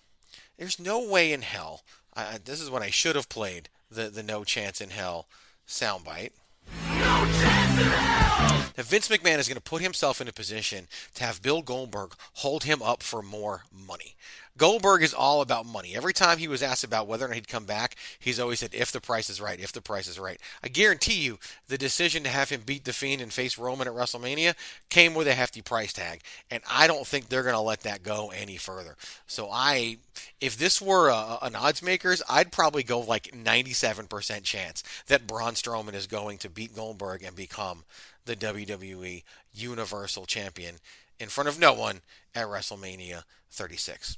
There's 0.58 0.80
no 0.80 1.08
way 1.08 1.32
in 1.32 1.44
hell. 1.44 1.84
I, 2.16 2.40
this 2.44 2.60
is 2.60 2.72
what 2.72 2.82
I 2.82 2.90
should 2.90 3.16
have 3.16 3.30
played 3.30 3.70
the 3.92 4.10
the 4.10 4.24
no 4.24 4.44
chance 4.44 4.82
in 4.82 4.90
hell 4.90 5.28
soundbite. 5.68 6.32
That 8.76 8.86
Vince 8.86 9.10
McMahon 9.10 9.40
is 9.40 9.48
going 9.50 9.58
to 9.58 9.62
put 9.62 9.82
himself 9.82 10.22
in 10.22 10.28
a 10.30 10.32
position 10.32 10.88
to 11.16 11.24
have 11.26 11.42
Bill 11.42 11.62
Goldberg 11.62 12.14
hold 12.36 12.64
him 12.64 12.82
up 12.82 13.04
for 13.04 13.22
more 13.22 13.64
money. 13.88 14.16
Goldberg 14.60 15.04
is 15.04 15.14
all 15.14 15.42
about 15.42 15.66
money. 15.66 15.96
Every 15.96 16.12
time 16.12 16.38
he 16.38 16.50
was 16.50 16.62
asked 16.62 16.84
about 16.84 17.08
whether 17.08 17.24
or 17.24 17.30
not 17.30 17.36
he'd 17.36 17.48
come 17.48 17.64
back, 17.64 17.96
he's 18.20 18.42
always 18.42 18.60
said, 18.60 18.72
if 18.74 18.92
the 18.92 19.00
price 19.00 19.30
is 19.30 19.40
right, 19.40 19.58
if 19.58 19.72
the 19.72 19.82
price 19.82 20.06
is 20.06 20.20
right. 20.20 20.38
I 20.62 20.68
guarantee 20.68 21.22
you, 21.22 21.40
the 21.70 21.78
decision 21.78 22.24
to 22.24 22.30
have 22.30 22.50
him 22.50 22.64
beat 22.66 22.84
The 22.84 22.92
Fiend 22.92 23.22
and 23.22 23.32
face 23.32 23.58
Roman 23.58 23.88
at 23.88 23.94
WrestleMania 23.94 24.56
came 24.90 25.14
with 25.14 25.30
a 25.30 25.34
hefty 25.34 25.62
price 25.62 25.94
tag. 25.94 26.22
And 26.52 26.62
I 26.70 26.88
don't 26.88 27.08
think 27.08 27.30
they're 27.30 27.44
going 27.44 27.56
to 27.56 27.62
let 27.62 27.82
that 27.82 28.04
go 28.04 28.34
any 28.36 28.58
further. 28.58 28.98
So 29.28 29.50
I, 29.50 29.96
if 30.42 30.58
this 30.58 30.82
were 30.82 31.08
a, 31.08 31.38
an 31.42 31.56
odds 31.56 31.82
makers, 31.82 32.22
I'd 32.30 32.52
probably 32.52 32.84
go 32.84 33.00
like 33.00 33.32
97% 33.32 34.44
chance 34.44 34.84
that 35.08 35.26
Braun 35.26 35.54
Strowman 35.54 35.94
is 35.94 36.06
going 36.06 36.38
to 36.40 36.50
beat 36.50 36.76
Goldberg 36.76 36.99
and 37.00 37.36
become 37.36 37.84
the 38.26 38.36
WWE 38.36 39.24
Universal 39.54 40.26
Champion 40.26 40.76
in 41.20 41.30
front 41.30 41.48
of 41.48 41.60
no 41.60 41.74
one 41.74 42.02
at 42.36 42.48
WrestleMania 42.48 43.24
36. 43.52 44.18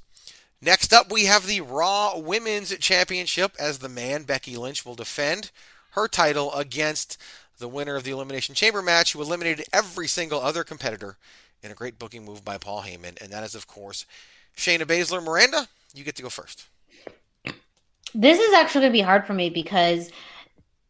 Next 0.60 0.92
up, 0.92 1.10
we 1.10 1.24
have 1.24 1.46
the 1.46 1.60
Raw 1.60 2.18
Women's 2.18 2.76
Championship 2.78 3.54
as 3.58 3.78
the 3.78 3.88
man 3.88 4.24
Becky 4.24 4.56
Lynch 4.56 4.84
will 4.84 4.94
defend 4.94 5.50
her 5.92 6.08
title 6.08 6.52
against 6.54 7.16
the 7.58 7.68
winner 7.68 7.96
of 7.96 8.04
the 8.04 8.10
Elimination 8.10 8.54
Chamber 8.54 8.82
match, 8.82 9.12
who 9.12 9.22
eliminated 9.22 9.66
every 9.72 10.08
single 10.08 10.40
other 10.40 10.64
competitor 10.64 11.16
in 11.62 11.70
a 11.70 11.74
great 11.74 11.98
booking 11.98 12.24
move 12.24 12.44
by 12.44 12.58
Paul 12.58 12.82
Heyman, 12.82 13.20
and 13.22 13.32
that 13.32 13.44
is, 13.44 13.54
of 13.54 13.66
course, 13.66 14.04
Shayna 14.56 14.82
Baszler. 14.82 15.22
Miranda, 15.22 15.68
you 15.94 16.04
get 16.04 16.16
to 16.16 16.22
go 16.22 16.28
first. 16.28 16.66
This 18.14 18.38
is 18.38 18.52
actually 18.52 18.82
going 18.82 18.92
to 18.92 18.98
be 18.98 19.02
hard 19.02 19.26
for 19.26 19.32
me 19.32 19.48
because 19.48 20.10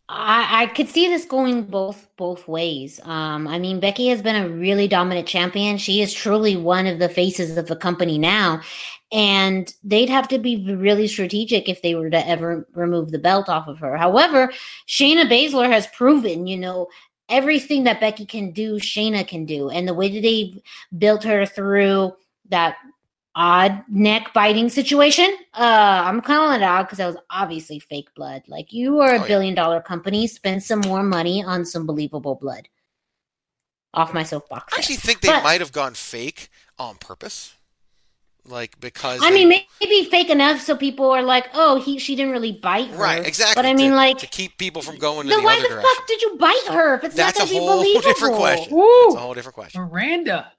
I, 0.09 0.63
I 0.63 0.67
could 0.67 0.89
see 0.89 1.09
this 1.09 1.25
going 1.25 1.63
both 1.65 2.09
both 2.17 2.47
ways. 2.47 3.01
Um, 3.05 3.49
I 3.49 3.59
mean, 3.59 3.81
Becky 3.81 4.09
has 4.09 4.21
been 4.21 4.37
a 4.37 4.49
really 4.49 4.89
dominant 4.89 5.27
champion. 5.27 5.79
She 5.79 6.03
is 6.03 6.13
truly 6.13 6.57
one 6.57 6.87
of 6.87 6.99
the 6.99 7.09
faces 7.09 7.57
of 7.57 7.69
the 7.69 7.77
company 7.77 8.19
now, 8.19 8.61
and 9.11 9.73
they'd 9.83 10.11
have 10.11 10.29
to 10.29 10.39
be 10.39 10.75
really 10.75 11.07
strategic 11.07 11.69
if 11.69 11.83
they 11.83 11.95
were 11.95 12.11
to 12.11 12.29
ever 12.29 12.67
remove 12.75 13.11
the 13.11 13.19
belt 13.19 13.49
off 13.49 13.69
of 13.69 13.79
her. 13.79 13.97
However, 13.97 14.53
Shayna 14.89 15.31
Baszler 15.31 15.71
has 15.71 15.87
proven, 15.89 16.47
you 16.47 16.59
know, 16.59 16.89
everything 17.29 17.85
that 17.85 18.01
Becky 18.01 18.27
can 18.27 18.51
do, 18.51 18.75
Shayna 18.75 19.27
can 19.27 19.47
do, 19.47 19.71
and 19.71 19.87
the 19.87 19.95
way 19.95 20.09
that 20.13 20.21
they 20.21 20.63
built 20.99 21.25
her 21.25 21.47
through 21.47 22.13
that 22.51 22.77
odd 23.35 23.83
neck 23.89 24.33
biting 24.35 24.69
situation. 24.69 25.35
Uh, 25.55 26.03
I'm 26.05 26.21
calling 26.21 26.57
it 26.61 26.63
out 26.63 26.87
because 26.87 26.99
that 26.99 27.07
was 27.07 27.17
obviously 27.31 27.79
fake 27.79 28.09
blood. 28.15 28.43
Like 28.47 28.73
you 28.73 29.01
are 29.01 29.11
a 29.15 29.19
Oh, 29.19 29.23
yeah. 29.23 29.27
billion 29.27 29.55
dollar 29.55 29.81
company, 29.81 30.27
spend 30.27 30.63
some 30.63 30.81
more 30.81 31.03
money 31.03 31.43
on 31.43 31.65
some 31.65 31.87
believable 31.87 32.35
blood. 32.35 32.69
Off 33.95 34.15
my 34.15 34.23
soapbox. 34.23 34.73
I 34.75 34.79
actually 34.79 34.97
think 34.97 35.21
they 35.21 35.29
But- 35.29 35.43
might 35.45 35.61
have 35.61 35.73
gone 35.73 35.95
fake 35.95 36.49
on 36.79 36.97
purpose. 36.97 37.55
Like, 38.45 38.81
because. 38.81 39.23
I 39.23 39.31
they- 39.31 39.45
mean, 39.47 39.61
maybe 39.81 40.05
fake 40.11 40.29
enough 40.29 40.61
so 40.61 40.75
people 40.77 41.09
are 41.13 41.23
like, 41.23 41.49
"Oh, 41.55 41.81
he 41.81 41.99
she 42.01 42.17
didn't 42.17 42.33
really 42.33 42.51
bite 42.53 42.89
her." 42.89 42.97
Right, 42.97 43.25
exactly. 43.25 43.55
But 43.55 43.67
I 43.69 43.75
mean, 43.75 43.91
to, 43.91 43.97
like, 43.97 44.19
to 44.19 44.27
keep 44.27 44.59
people 44.59 44.83
from 44.83 44.97
going 44.97 45.27
in 45.27 45.29
then 45.29 45.39
the 45.41 45.45
why 45.45 45.53
other 45.53 45.63
the 45.63 45.69
direction. 45.69 45.91
fuck 45.97 46.07
did 46.09 46.23
you 46.23 46.37
bite 46.39 46.67
her 46.69 46.95
if 46.97 47.05
it's 47.05 47.15
That's 47.15 47.39
not 47.39 47.49
a 47.49 47.53
going 47.53 47.61
to 47.61 47.67
be 47.67 47.67
whole 47.69 47.77
believable? 47.83 48.03
different 48.13 48.35
question. 48.37 48.77
Woo. 48.77 49.03
That's 49.05 49.15
a 49.15 49.21
whole 49.21 49.35
different 49.35 49.55
question. 49.55 49.81
Miranda. 49.83 50.53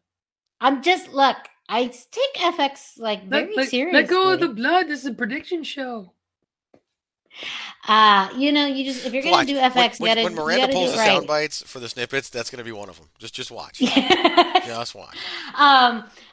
I'm 0.62 0.82
just 0.82 1.10
look. 1.12 1.36
I 1.70 1.88
take 1.88 2.34
FX 2.36 2.98
like 2.98 3.28
very 3.28 3.48
Let, 3.48 3.58
let, 3.58 3.70
seriously. 3.70 4.02
let 4.02 4.10
go 4.10 4.34
of 4.34 4.40
the 4.40 4.50
blood. 4.50 4.88
This 4.88 5.02
is 5.02 5.06
a 5.06 5.14
prediction 5.14 5.64
show. 5.64 6.14
Uh, 7.88 8.30
you 8.38 8.52
know, 8.52 8.66
you 8.66 8.86
just 8.86 9.06
if 9.06 9.14
you're 9.14 9.24
gonna 9.24 9.46
do 9.46 9.58
FX, 9.58 10.00
when, 10.00 10.10
you 10.10 10.16
gotta, 10.16 10.24
when 10.24 10.34
you 10.34 10.40
Miranda 10.40 10.62
gotta 10.62 10.74
pulls 10.74 10.92
do 10.92 10.92
the 10.92 10.98
right. 11.00 11.08
sound 11.08 11.28
bites 11.28 11.62
for 11.64 11.80
the 11.80 11.90
snippets, 11.90 12.30
that's 12.30 12.50
going 12.50 12.60
to 12.60 12.64
be 12.64 12.72
one 12.72 12.90
of 12.90 12.98
them. 12.98 13.10
Just, 13.18 13.34
just 13.34 13.52
watch. 13.52 13.80
Just 14.66 14.96
watch. 14.96 15.18
um 15.58 16.04
if 16.06 16.33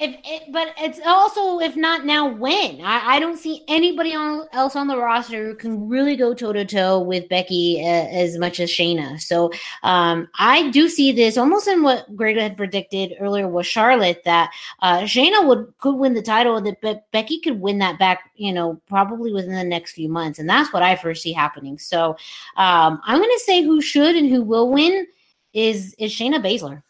it, 0.00 0.52
but 0.52 0.68
it's 0.78 1.00
also 1.04 1.58
if 1.58 1.74
not 1.74 2.04
now 2.04 2.28
when 2.28 2.80
I, 2.80 3.16
I 3.16 3.20
don't 3.20 3.36
see 3.36 3.64
anybody 3.66 4.14
on, 4.14 4.46
else 4.52 4.76
on 4.76 4.86
the 4.86 4.96
roster 4.96 5.46
who 5.46 5.54
can 5.54 5.88
really 5.88 6.16
go 6.16 6.32
toe 6.32 6.52
to 6.52 6.64
toe 6.64 7.00
with 7.00 7.28
Becky 7.28 7.80
uh, 7.82 8.06
as 8.08 8.38
much 8.38 8.60
as 8.60 8.70
Shayna. 8.70 9.20
So 9.20 9.50
um, 9.82 10.28
I 10.38 10.70
do 10.70 10.88
see 10.88 11.12
this 11.12 11.36
almost 11.36 11.66
in 11.66 11.82
what 11.82 12.14
Greg 12.14 12.36
had 12.36 12.56
predicted 12.56 13.14
earlier 13.18 13.48
with 13.48 13.66
Charlotte 13.66 14.22
that 14.24 14.50
uh, 14.80 15.00
Shayna 15.00 15.46
would 15.46 15.72
could 15.78 15.96
win 15.96 16.14
the 16.14 16.22
title, 16.22 16.60
that 16.60 17.10
Becky 17.10 17.40
could 17.40 17.60
win 17.60 17.78
that 17.78 17.98
back. 17.98 18.30
You 18.36 18.52
know, 18.52 18.80
probably 18.86 19.32
within 19.32 19.54
the 19.54 19.64
next 19.64 19.92
few 19.92 20.08
months, 20.08 20.38
and 20.38 20.48
that's 20.48 20.72
what 20.72 20.82
I 20.82 20.96
first 20.96 21.22
see 21.22 21.32
happening. 21.32 21.78
So 21.78 22.16
um, 22.56 23.00
I'm 23.04 23.18
going 23.18 23.28
to 23.28 23.44
say 23.44 23.62
who 23.62 23.80
should 23.80 24.14
and 24.14 24.30
who 24.30 24.42
will 24.42 24.70
win 24.70 25.06
is 25.52 25.94
is 25.98 26.12
Shayna 26.12 26.42
Baszler. 26.42 26.82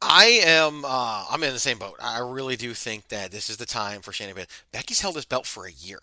I 0.00 0.40
am. 0.44 0.84
Uh, 0.84 1.26
I'm 1.30 1.42
in 1.42 1.52
the 1.52 1.58
same 1.58 1.78
boat. 1.78 1.96
I 2.00 2.20
really 2.20 2.56
do 2.56 2.72
think 2.74 3.08
that 3.08 3.30
this 3.30 3.50
is 3.50 3.56
the 3.56 3.66
time 3.66 4.00
for 4.00 4.12
Shayna 4.12 4.34
Baszler. 4.34 4.46
Becky's 4.72 5.00
held 5.00 5.16
this 5.16 5.24
belt 5.24 5.46
for 5.46 5.66
a 5.66 5.72
year. 5.72 6.00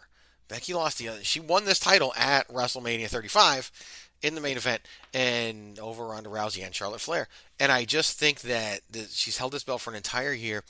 Becky 0.47 0.73
lost 0.73 0.97
the. 0.97 1.09
She 1.23 1.39
won 1.39 1.65
this 1.65 1.79
title 1.79 2.13
at 2.17 2.47
WrestleMania 2.47 3.07
35 3.07 3.71
in 4.21 4.35
the 4.35 4.41
main 4.41 4.57
event 4.57 4.81
and 5.13 5.79
over 5.79 6.07
Ronda 6.07 6.29
Rousey 6.29 6.65
and 6.65 6.73
Charlotte 6.73 7.01
Flair. 7.01 7.27
And 7.59 7.71
I 7.71 7.85
just 7.85 8.17
think 8.19 8.41
that 8.41 8.81
the, 8.89 9.07
she's 9.11 9.37
held 9.37 9.53
this 9.53 9.63
belt 9.63 9.81
for 9.81 9.91
an 9.91 9.95
entire 9.95 10.33
year. 10.33 10.63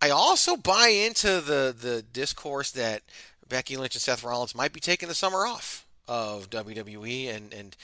I 0.00 0.10
also 0.10 0.56
buy 0.56 0.88
into 0.88 1.40
the 1.40 1.74
the 1.78 2.02
discourse 2.12 2.70
that 2.72 3.02
Becky 3.48 3.76
Lynch 3.76 3.94
and 3.94 4.02
Seth 4.02 4.24
Rollins 4.24 4.54
might 4.54 4.72
be 4.72 4.80
taking 4.80 5.08
the 5.08 5.14
summer 5.14 5.46
off 5.46 5.86
of 6.08 6.50
WWE 6.50 7.34
and 7.34 7.52
and 7.52 7.76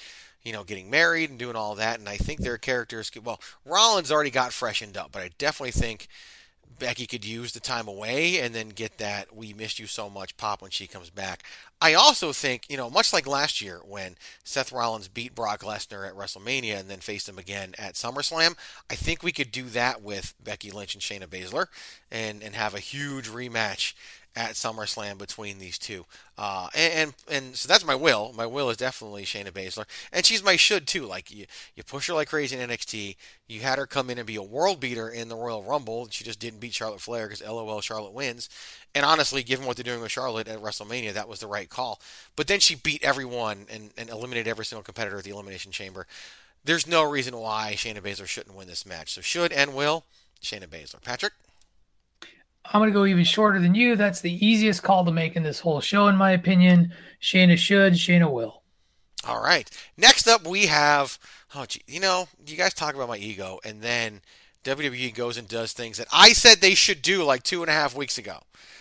you 0.49 0.55
know, 0.55 0.65
getting 0.65 0.89
married 0.89 1.29
and 1.29 1.39
doing 1.39 1.57
all 1.57 1.75
that. 1.75 1.99
And 1.99 2.09
I 2.09 2.17
think 2.17 2.41
their 2.41 2.57
characters 2.57 3.11
could, 3.11 3.27
well, 3.27 3.39
Rollins 3.67 4.11
already 4.11 4.31
got 4.31 4.55
freshened 4.55 4.97
up, 4.97 5.13
but 5.13 5.21
I 5.21 5.29
definitely 5.37 5.73
think 5.73 6.09
Becky 6.79 7.07
could 7.07 7.23
use 7.23 7.53
the 7.53 7.61
time 7.61 7.87
away 7.87 8.41
and 8.41 8.55
then 8.55 8.71
get 8.71 8.97
that 8.97 9.37
we 9.37 9.53
missed 9.53 9.79
you 9.79 9.87
so 9.87 10.09
much 10.09 10.39
pop 10.39 10.63
when 10.63 10.71
she 10.71 10.87
comes 10.87 11.11
back. 11.11 11.43
I 11.83 11.93
also 11.93 12.33
think, 12.33 12.65
you 12.71 12.79
know, 12.79 12.89
much 12.89 13.13
like 13.13 13.27
last 13.27 13.61
year 13.61 13.83
when 13.87 14.17
Seth 14.43 14.73
Rollins 14.73 15.09
beat 15.09 15.35
Brock 15.35 15.61
Lesnar 15.61 16.09
at 16.09 16.15
WrestleMania 16.15 16.81
and 16.81 16.89
then 16.89 17.01
faced 17.01 17.29
him 17.29 17.39
again 17.39 17.75
at 17.77 17.93
SummerSlam, 17.93 18.57
I 18.91 18.95
think 18.95 19.23
we 19.23 19.33
could 19.33 19.53
do 19.53 19.65
that 19.65 20.01
with 20.01 20.33
Becky 20.43 20.71
Lynch 20.71 20.95
and 20.95 21.03
Shayna 21.03 21.27
Baszler 21.27 21.67
and, 22.11 22.43
and 22.43 22.55
have 22.55 22.75
a 22.75 22.81
huge 22.81 23.29
rematch 23.29 23.93
at 24.39 24.53
SummerSlam 24.53 25.19
between 25.19 25.59
these 25.59 25.79
two. 25.79 26.07
Uh, 26.39 26.69
and, 26.73 26.93
and, 26.95 27.15
and 27.29 27.57
so 27.57 27.67
that's 27.67 27.85
my 27.85 27.97
will. 27.97 28.33
My 28.37 28.47
will 28.47 28.71
is 28.71 28.77
definitely 28.77 29.25
Shayna 29.25 29.51
Baszler, 29.51 29.85
and 30.13 30.25
she's 30.25 30.45
my 30.45 30.55
should 30.55 30.87
too. 30.87 31.07
Like 31.07 31.29
you, 31.33 31.47
you 31.75 31.83
push 31.83 32.07
her 32.07 32.15
like 32.15 32.29
crazy 32.29 32.57
in 32.57 32.71
NXT. 32.71 33.17
You 33.49 33.61
had 33.61 33.79
her 33.79 33.87
come 33.87 34.11
in 34.11 34.19
and 34.19 34.27
be 34.27 34.37
a 34.37 34.43
world 34.43 34.79
beater 34.79 35.09
in 35.09 35.29
the 35.29 35.35
Royal 35.35 35.65
Rumble. 35.65 36.07
She 36.11 36.23
just 36.23 36.39
didn't 36.39 36.61
beat 36.61 36.73
Charlotte 36.73 37.01
Flair 37.01 37.27
because 37.27 37.43
LOL 37.43 37.81
Charlotte 37.81 38.13
wins. 38.13 38.49
And 38.95 39.05
honestly, 39.05 39.43
given 39.43 39.67
what 39.67 39.77
they're 39.77 39.83
doing 39.83 40.01
with 40.01 40.13
Charlotte 40.13 40.47
at 40.47 40.63
WrestleMania, 40.63 41.15
that 41.15 41.29
was 41.29 41.41
the 41.41 41.49
right 41.49 41.69
call. 41.69 42.01
But 42.37 42.47
then 42.47 42.61
she 42.61 42.77
beat 42.77 43.03
everyone 43.03 43.67
and, 43.69 43.91
and 43.99 44.09
eliminated 44.09 44.47
every 44.47 44.65
single 44.65 44.85
competitor 44.85 45.19
at 45.19 45.25
the 45.25 45.31
Elimination 45.31 45.73
Chamber. 45.73 46.07
There's 46.65 46.87
no 46.87 47.03
reason 47.03 47.37
why 47.37 47.73
Shayna 47.75 48.03
Baszler 48.03 48.27
shouldn't 48.27 48.57
win 48.57 48.69
this 48.69 48.87
match. 48.87 49.15
So 49.15 49.21
should 49.21 49.51
and 49.51 49.75
will 49.75 50.05
Shayna 50.41 50.69
Baszler. 50.69 51.03
Patrick. 51.03 51.33
I'm 52.73 52.81
going 52.81 52.91
to 52.91 52.95
go 52.95 53.07
even 53.07 53.25
shorter 53.25 53.61
than 53.61 53.75
you. 53.75 53.97
That's 53.97 54.21
the 54.21 54.45
easiest 54.45 54.83
call 54.83 55.05
to 55.05 55.13
make 55.13 55.37
in 55.37 55.43
this 55.43 55.61
whole 55.61 55.81
show, 55.81 56.09
in 56.09 56.17
my 56.17 56.33
opinion. 56.33 56.93
Shayna 57.21 57.57
should, 57.57 57.95
Shayna 57.95 58.31
will. 58.31 58.63
All 59.27 59.43
right. 59.43 59.69
Next 59.97 60.29
up, 60.29 60.47
we 60.47 60.67
have, 60.67 61.19
oh, 61.55 61.65
gee, 61.67 61.83
you 61.87 62.01
know, 62.01 62.29
you 62.47 62.57
guys 62.57 62.75
talk 62.75 62.95
about 62.95 63.09
my 63.09 63.17
ego, 63.17 63.59
and 63.65 63.81
then 63.81 64.21
WWE 64.65 65.15
goes 65.15 65.39
and 65.39 65.49
does 65.49 65.73
things 65.73 65.97
that 65.97 66.09
I 66.13 66.33
said 66.33 66.59
they 66.59 66.75
should 66.75 67.01
do 67.01 67.25
like 67.25 67.43
two 67.43 67.63
and 67.63 67.71
a 67.71 67.75
half 67.75 67.97
weeks 67.97 68.19
ago. 68.19 68.39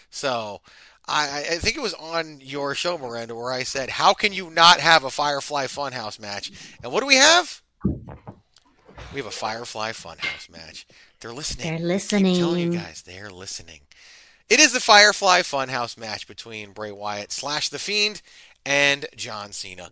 So 0.09 0.61
I, 1.07 1.45
I 1.51 1.55
think 1.55 1.77
it 1.77 1.81
was 1.81 1.93
on 1.93 2.39
your 2.41 2.75
show, 2.75 2.97
Miranda, 2.97 3.35
where 3.35 3.51
I 3.51 3.63
said, 3.63 3.89
how 3.89 4.13
can 4.13 4.33
you 4.33 4.49
not 4.49 4.79
have 4.79 5.05
a 5.05 5.09
Firefly 5.09 5.65
Funhouse 5.65 6.19
match? 6.19 6.51
And 6.83 6.91
what 6.91 6.99
do 6.99 7.07
we 7.07 7.15
have? 7.15 7.61
We 9.13 9.19
have 9.19 9.27
a 9.27 9.31
Firefly 9.31 9.91
Funhouse 9.91 10.49
match. 10.49 10.85
They're 11.19 11.33
listening. 11.33 11.77
They're 11.77 11.87
listening. 11.87 12.33
I'm 12.33 12.39
telling 12.39 12.73
you 12.73 12.77
guys, 12.79 13.01
they're 13.01 13.29
listening. 13.29 13.81
It 14.49 14.59
is 14.59 14.71
the 14.71 14.79
Firefly 14.79 15.41
Funhouse 15.41 15.97
match 15.97 16.27
between 16.27 16.71
Bray 16.71 16.91
Wyatt 16.91 17.31
slash 17.31 17.69
The 17.69 17.79
Fiend 17.79 18.21
and 18.65 19.05
John 19.15 19.51
Cena. 19.51 19.89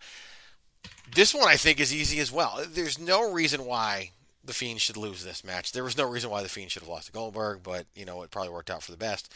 This 1.14 1.34
one 1.34 1.47
I 1.47 1.56
think 1.56 1.80
is 1.80 1.93
easy 1.93 2.20
as 2.20 2.32
well. 2.32 2.64
There's 2.68 2.99
no 2.99 3.32
reason 3.32 3.66
why 3.66 4.12
The 4.43 4.53
Fiend 4.53 4.82
should 4.82 4.97
lose 4.97 5.24
this 5.24 5.43
match. 5.43 5.72
There 5.72 5.84
was 5.84 5.97
no 5.97 6.10
reason 6.10 6.30
why 6.30 6.41
The 6.41 6.49
Fiend 6.49 6.72
should 6.72 6.84
have 6.84 6.89
lost 6.89 7.08
to 7.08 7.12
Goldberg, 7.12 7.64
but 7.64 7.86
you 7.95 8.06
know 8.06 8.22
it 8.24 8.32
probably 8.32 8.51
worked 8.51 8.70
out 8.70 8.84
for 8.84 8.91
the 8.91 8.97
best. 8.97 9.32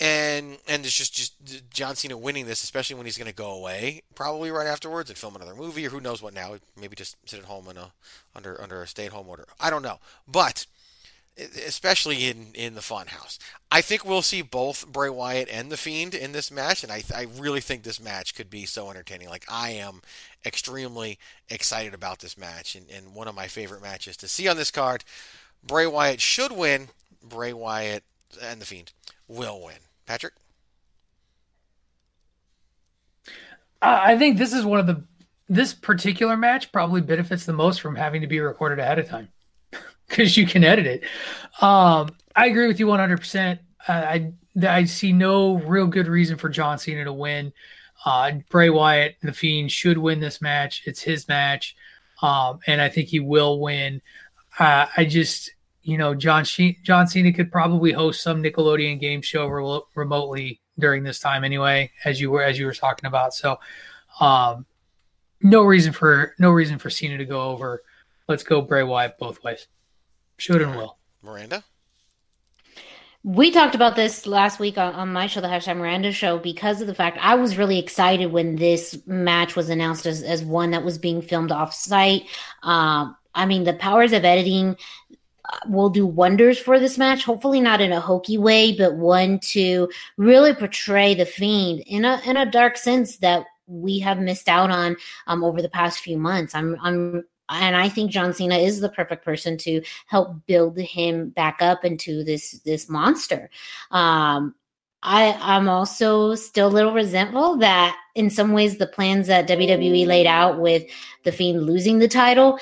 And 0.00 0.56
and 0.66 0.84
it's 0.84 0.96
just 0.96 1.14
just 1.14 1.70
John 1.70 1.94
Cena 1.94 2.16
winning 2.16 2.46
this, 2.46 2.64
especially 2.64 2.96
when 2.96 3.04
he's 3.04 3.18
going 3.18 3.28
to 3.30 3.34
go 3.34 3.50
away 3.52 4.02
probably 4.14 4.50
right 4.50 4.66
afterwards 4.66 5.10
and 5.10 5.18
film 5.18 5.36
another 5.36 5.54
movie 5.54 5.86
or 5.86 5.90
who 5.90 6.00
knows 6.00 6.22
what 6.22 6.32
now. 6.32 6.56
Maybe 6.80 6.96
just 6.96 7.16
sit 7.28 7.38
at 7.38 7.44
home 7.44 7.68
in 7.68 7.76
a 7.76 7.92
under 8.34 8.60
under 8.60 8.82
a 8.82 8.86
stay 8.86 9.06
at 9.06 9.12
home 9.12 9.28
order. 9.28 9.46
I 9.60 9.68
don't 9.68 9.82
know, 9.82 9.98
but 10.26 10.64
especially 11.38 12.28
in 12.28 12.48
in 12.54 12.74
the 12.74 12.80
Funhouse. 12.80 13.38
I 13.70 13.80
think 13.80 14.04
we'll 14.04 14.22
see 14.22 14.42
both 14.42 14.86
Bray 14.86 15.10
Wyatt 15.10 15.48
and 15.50 15.70
the 15.70 15.76
Fiend 15.76 16.14
in 16.14 16.32
this 16.32 16.50
match, 16.50 16.82
and 16.82 16.92
I 16.92 17.02
I 17.14 17.26
really 17.38 17.60
think 17.60 17.82
this 17.82 18.00
match 18.00 18.34
could 18.34 18.50
be 18.50 18.64
so 18.66 18.90
entertaining. 18.90 19.28
Like 19.28 19.44
I 19.50 19.70
am 19.70 20.02
extremely 20.44 21.18
excited 21.48 21.94
about 21.94 22.20
this 22.20 22.38
match, 22.38 22.74
and, 22.74 22.86
and 22.90 23.14
one 23.14 23.28
of 23.28 23.34
my 23.34 23.48
favorite 23.48 23.82
matches 23.82 24.16
to 24.18 24.28
see 24.28 24.48
on 24.48 24.56
this 24.56 24.70
card. 24.70 25.04
Bray 25.62 25.86
Wyatt 25.86 26.20
should 26.20 26.52
win. 26.52 26.88
Bray 27.22 27.52
Wyatt 27.52 28.02
and 28.42 28.60
the 28.60 28.66
Fiend 28.66 28.92
will 29.28 29.62
win. 29.62 29.76
Patrick. 30.10 30.34
I 33.80 34.18
think 34.18 34.38
this 34.38 34.52
is 34.52 34.64
one 34.64 34.80
of 34.80 34.88
the 34.88 35.04
this 35.48 35.72
particular 35.72 36.36
match 36.36 36.72
probably 36.72 37.00
benefits 37.00 37.46
the 37.46 37.52
most 37.52 37.80
from 37.80 37.94
having 37.94 38.20
to 38.22 38.26
be 38.26 38.40
recorded 38.40 38.80
ahead 38.80 38.98
of 38.98 39.08
time 39.08 39.28
because 40.08 40.36
you 40.36 40.46
can 40.46 40.64
edit 40.64 40.86
it. 40.86 41.04
Um, 41.62 42.10
I 42.34 42.46
agree 42.46 42.66
with 42.66 42.80
you 42.80 42.86
100%. 42.86 43.58
I, 43.88 44.32
I 44.60 44.84
see 44.84 45.12
no 45.12 45.58
real 45.58 45.86
good 45.86 46.08
reason 46.08 46.36
for 46.38 46.48
John 46.48 46.78
Cena 46.78 47.04
to 47.04 47.12
win. 47.12 47.52
Uh, 48.04 48.32
Bray 48.48 48.70
Wyatt, 48.70 49.16
the 49.22 49.32
Fiend, 49.32 49.70
should 49.70 49.98
win 49.98 50.18
this 50.18 50.42
match. 50.42 50.82
It's 50.86 51.02
his 51.02 51.28
match, 51.28 51.76
um, 52.20 52.58
and 52.66 52.80
I 52.80 52.88
think 52.88 53.08
he 53.08 53.20
will 53.20 53.60
win. 53.60 54.02
Uh, 54.58 54.86
I 54.96 55.04
just, 55.04 55.50
you 55.82 55.98
know, 55.98 56.14
John 56.14 56.44
she- 56.44 56.78
John 56.82 57.06
Cena 57.06 57.32
could 57.32 57.50
probably 57.50 57.92
host 57.92 58.22
some 58.22 58.42
Nickelodeon 58.42 59.00
game 59.00 59.22
show 59.22 59.46
re- 59.46 59.80
remotely 59.94 60.60
during 60.78 61.02
this 61.02 61.18
time 61.18 61.44
anyway, 61.44 61.90
as 62.04 62.20
you 62.20 62.30
were 62.30 62.42
as 62.42 62.58
you 62.58 62.66
were 62.66 62.74
talking 62.74 63.06
about. 63.06 63.34
So, 63.34 63.58
um, 64.20 64.66
no 65.42 65.62
reason 65.62 65.92
for 65.92 66.34
no 66.38 66.50
reason 66.50 66.78
for 66.78 66.90
Cena 66.90 67.18
to 67.18 67.24
go 67.24 67.42
over. 67.42 67.82
Let's 68.28 68.42
go 68.42 68.60
Bray 68.60 68.82
Wyatt 68.82 69.18
both 69.18 69.42
ways. 69.42 69.66
Should 70.36 70.62
and 70.62 70.76
will. 70.76 70.98
Miranda? 71.22 71.64
We 73.22 73.50
talked 73.50 73.74
about 73.74 73.96
this 73.96 74.26
last 74.26 74.58
week 74.58 74.78
on, 74.78 74.94
on, 74.94 75.12
my 75.12 75.26
show, 75.26 75.42
the 75.42 75.48
hashtag 75.48 75.76
Miranda 75.76 76.10
show, 76.10 76.38
because 76.38 76.80
of 76.80 76.86
the 76.86 76.94
fact 76.94 77.18
I 77.20 77.34
was 77.34 77.58
really 77.58 77.78
excited 77.78 78.32
when 78.32 78.56
this 78.56 78.98
match 79.06 79.56
was 79.56 79.68
announced 79.68 80.06
as, 80.06 80.22
as 80.22 80.42
one 80.42 80.70
that 80.70 80.84
was 80.84 80.96
being 80.96 81.20
filmed 81.20 81.52
off 81.52 81.74
site. 81.74 82.22
Um, 82.62 83.14
I 83.34 83.44
mean, 83.44 83.64
the 83.64 83.74
powers 83.74 84.12
of 84.12 84.24
editing 84.24 84.74
will 85.66 85.90
do 85.90 86.06
wonders 86.06 86.58
for 86.58 86.78
this 86.78 86.98
match. 86.98 87.24
Hopefully, 87.24 87.60
not 87.60 87.80
in 87.80 87.92
a 87.92 88.00
hokey 88.00 88.38
way, 88.38 88.76
but 88.76 88.94
one 88.94 89.38
to 89.40 89.88
really 90.16 90.54
portray 90.54 91.14
the 91.14 91.26
fiend 91.26 91.82
in 91.86 92.04
a 92.04 92.20
in 92.24 92.36
a 92.36 92.50
dark 92.50 92.76
sense 92.76 93.18
that 93.18 93.46
we 93.66 93.98
have 94.00 94.18
missed 94.18 94.48
out 94.48 94.70
on 94.70 94.96
um, 95.26 95.44
over 95.44 95.62
the 95.62 95.68
past 95.68 96.00
few 96.00 96.18
months. 96.18 96.54
I'm 96.54 96.76
I'm 96.82 97.24
and 97.48 97.76
I 97.76 97.88
think 97.88 98.10
John 98.10 98.32
Cena 98.32 98.56
is 98.56 98.80
the 98.80 98.88
perfect 98.88 99.24
person 99.24 99.56
to 99.58 99.82
help 100.06 100.46
build 100.46 100.78
him 100.78 101.30
back 101.30 101.60
up 101.60 101.84
into 101.84 102.22
this 102.24 102.60
this 102.64 102.88
monster. 102.88 103.50
Um, 103.90 104.54
I 105.02 105.36
I'm 105.40 105.68
also 105.68 106.34
still 106.34 106.68
a 106.68 106.70
little 106.70 106.92
resentful 106.92 107.56
that 107.56 107.96
in 108.14 108.30
some 108.30 108.52
ways 108.52 108.78
the 108.78 108.86
plans 108.86 109.26
that 109.28 109.48
WWE 109.48 110.06
laid 110.06 110.26
out 110.26 110.60
with 110.60 110.84
the 111.24 111.32
Fiend 111.32 111.62
losing 111.62 111.98
the 111.98 112.08
title 112.08 112.58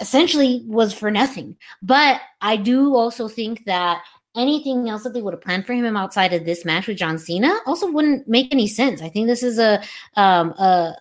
essentially 0.00 0.62
was 0.66 0.92
for 0.92 1.10
nothing. 1.10 1.56
But 1.82 2.20
I 2.40 2.56
do 2.56 2.94
also 2.94 3.28
think 3.28 3.64
that 3.66 4.02
anything 4.36 4.88
else 4.88 5.02
that 5.02 5.14
they 5.14 5.22
would 5.22 5.34
have 5.34 5.42
planned 5.42 5.66
for 5.66 5.72
him 5.72 5.96
outside 5.96 6.32
of 6.32 6.44
this 6.44 6.64
match 6.64 6.86
with 6.86 6.98
John 6.98 7.18
Cena 7.18 7.58
also 7.66 7.90
wouldn't 7.90 8.28
make 8.28 8.52
any 8.52 8.66
sense. 8.66 9.02
I 9.02 9.08
think 9.08 9.26
this 9.26 9.42
is 9.42 9.58
a 9.58 9.82
um 10.16 10.50
a 10.58 10.94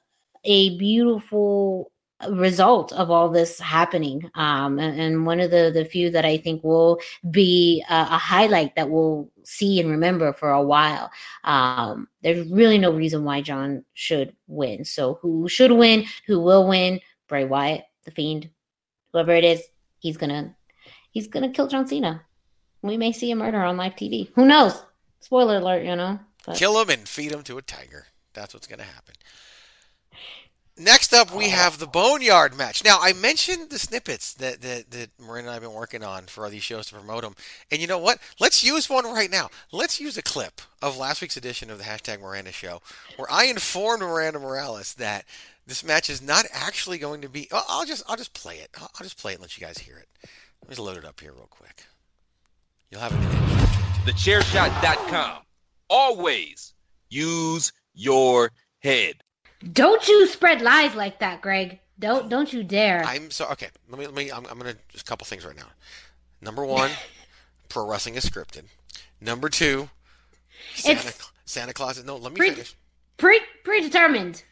a 0.44 0.78
beautiful 0.78 1.92
result 2.30 2.92
of 2.94 3.12
all 3.12 3.30
this 3.30 3.60
happening 3.60 4.30
um, 4.34 4.80
and, 4.80 5.00
and, 5.00 5.26
one 5.26 5.40
of 5.40 5.52
the 5.52 5.70
the 5.72 5.86
few 5.86 6.10
that 6.10 6.26
i 6.26 6.36
think 6.36 6.64
will 6.64 7.00
be 7.30 7.84
a, 7.90 7.94
a 7.94 8.18
highlight 8.18 8.76
that 8.76 8.90
we'll 8.90 9.30
see 9.44 9.80
and 9.80 9.92
remember 9.92 10.34
for 10.34 10.50
a 10.50 10.62
while 10.62 11.12
um, 11.44 12.08
there's 12.24 12.48
really 12.50 12.80
no 12.80 12.92
reason 12.92 13.24
why 13.24 13.40
john 13.40 13.86
should 13.94 14.36
win 14.48 14.84
so 14.84 15.20
who 15.22 15.48
should 15.48 15.72
win 15.72 16.06
who 16.26 16.40
will 16.40 16.68
win 16.68 17.00
bray 17.28 17.46
wyatt 17.46 17.84
the 18.06 18.12
fiend 18.12 18.50
whoever 19.18 19.34
it 19.34 19.44
is 19.44 19.64
he's 19.98 20.16
gonna 20.16 20.56
he's 21.12 21.28
gonna 21.28 21.50
kill 21.50 21.68
John 21.68 21.88
Cena. 21.88 22.22
We 22.84 22.98
may 22.98 23.12
see 23.12 23.32
a 23.32 23.36
murder 23.36 23.64
on 23.64 23.76
live 23.76 23.96
TV. 23.96 24.30
Who 24.36 24.46
knows? 24.46 24.80
Spoiler 25.22 25.58
alert, 25.58 25.84
you 25.84 25.96
know. 25.96 26.20
But 26.46 26.58
Kill 26.58 26.80
him 26.80 26.92
and 26.92 27.08
feed 27.08 27.32
him 27.32 27.42
to 27.44 27.58
a 27.58 27.64
tiger. 27.64 28.06
That's 28.34 28.54
what's 28.54 28.68
to 28.68 28.76
happen. 28.76 29.16
Next 30.80 31.12
up, 31.12 31.34
we 31.34 31.50
have 31.50 31.80
the 31.80 31.88
Boneyard 31.88 32.56
match. 32.56 32.84
Now, 32.84 33.00
I 33.02 33.14
mentioned 33.14 33.72
the 33.72 33.80
snippets 33.80 34.36
that, 34.36 34.62
that, 34.62 34.92
that 34.92 35.10
Miranda 35.20 35.40
and 35.40 35.50
I 35.50 35.54
have 35.54 35.64
been 35.64 35.74
working 35.74 36.04
on 36.04 36.26
for 36.26 36.46
all 36.46 36.52
these 36.52 36.62
shows 36.62 36.86
to 36.88 36.96
promote 36.96 37.24
them. 37.24 37.36
And 37.72 37.82
you 37.82 37.88
know 37.88 37.98
what? 37.98 38.20
Let's 38.40 38.64
use 38.64 38.88
one 38.88 39.06
right 39.06 39.32
now. 39.32 39.50
Let's 39.72 40.00
use 40.00 40.20
a 40.20 40.22
clip 40.22 40.62
of 40.84 40.96
last 40.96 41.20
week's 41.20 41.36
edition 41.36 41.72
of 41.72 41.80
the 41.80 41.84
hashtag 41.84 42.22
Miranda 42.22 42.52
Show 42.52 42.84
where 43.16 43.30
I 43.32 43.46
informed 43.46 44.04
Miranda 44.04 44.38
Morales 44.38 44.94
that 44.94 45.26
this 45.68 45.84
match 45.84 46.10
is 46.10 46.22
not 46.22 46.46
actually 46.54 46.98
going 46.98 47.22
to 47.22 47.30
be. 47.30 47.48
I'll 47.52 47.66
I'll 47.70 47.86
just 47.86 48.04
I'll 48.08 48.16
just 48.18 48.34
play 48.34 48.56
it. 48.56 48.70
I'll, 48.80 48.90
I'll 48.96 49.04
just 49.04 49.20
play 49.20 49.34
it 49.34 49.36
and 49.36 49.42
let 49.44 49.58
you 49.58 49.66
guys 49.66 49.78
hear 49.78 49.98
it. 49.98 50.08
Let 50.62 50.70
me 50.70 50.76
just 50.76 50.80
load 50.80 50.98
it 50.98 51.06
up 51.06 51.20
here 51.20 51.34
real 51.34 51.48
quick. 51.50 51.84
You'll 52.90 53.02
have 53.02 53.12
it 53.14 53.20
TheChairShot.com. 54.08 55.42
Always 55.90 56.74
use 57.10 57.72
your 57.94 58.52
head. 58.80 59.16
don't 59.74 60.08
you 60.08 60.28
spread 60.28 60.62
lies 60.62 60.96
like 60.96 61.20
that, 61.20 61.42
Greg. 61.42 61.80
Don't 62.00 62.30
don't 62.30 62.52
you 62.52 62.64
dare. 62.64 63.04
I'm 63.06 63.30
so 63.32 63.48
okay. 63.52 63.68
Let 63.90 64.00
me 64.00 64.06
let 64.06 64.16
me. 64.16 64.32
I'm, 64.32 64.46
I'm 64.46 64.58
gonna 64.58 64.76
just 64.90 65.06
a 65.06 65.10
couple 65.10 65.26
things 65.26 65.46
right 65.46 65.56
now. 65.56 65.68
Number 66.42 66.64
one, 66.66 66.92
pro 67.70 67.86
wrestling 67.90 68.16
is 68.16 68.26
scripted. 68.26 68.64
Number 69.20 69.50
two, 69.50 69.90
Santa, 70.76 71.00
It's- 71.00 71.32
Santa 71.46 71.74
Claus 71.74 71.98
is 71.98 72.06
no. 72.06 72.16
Let 72.18 72.34
me 72.34 72.38
Pre- 72.38 72.52
finish. 72.52 72.76
Pre 73.18 73.40
predetermined. 73.64 74.44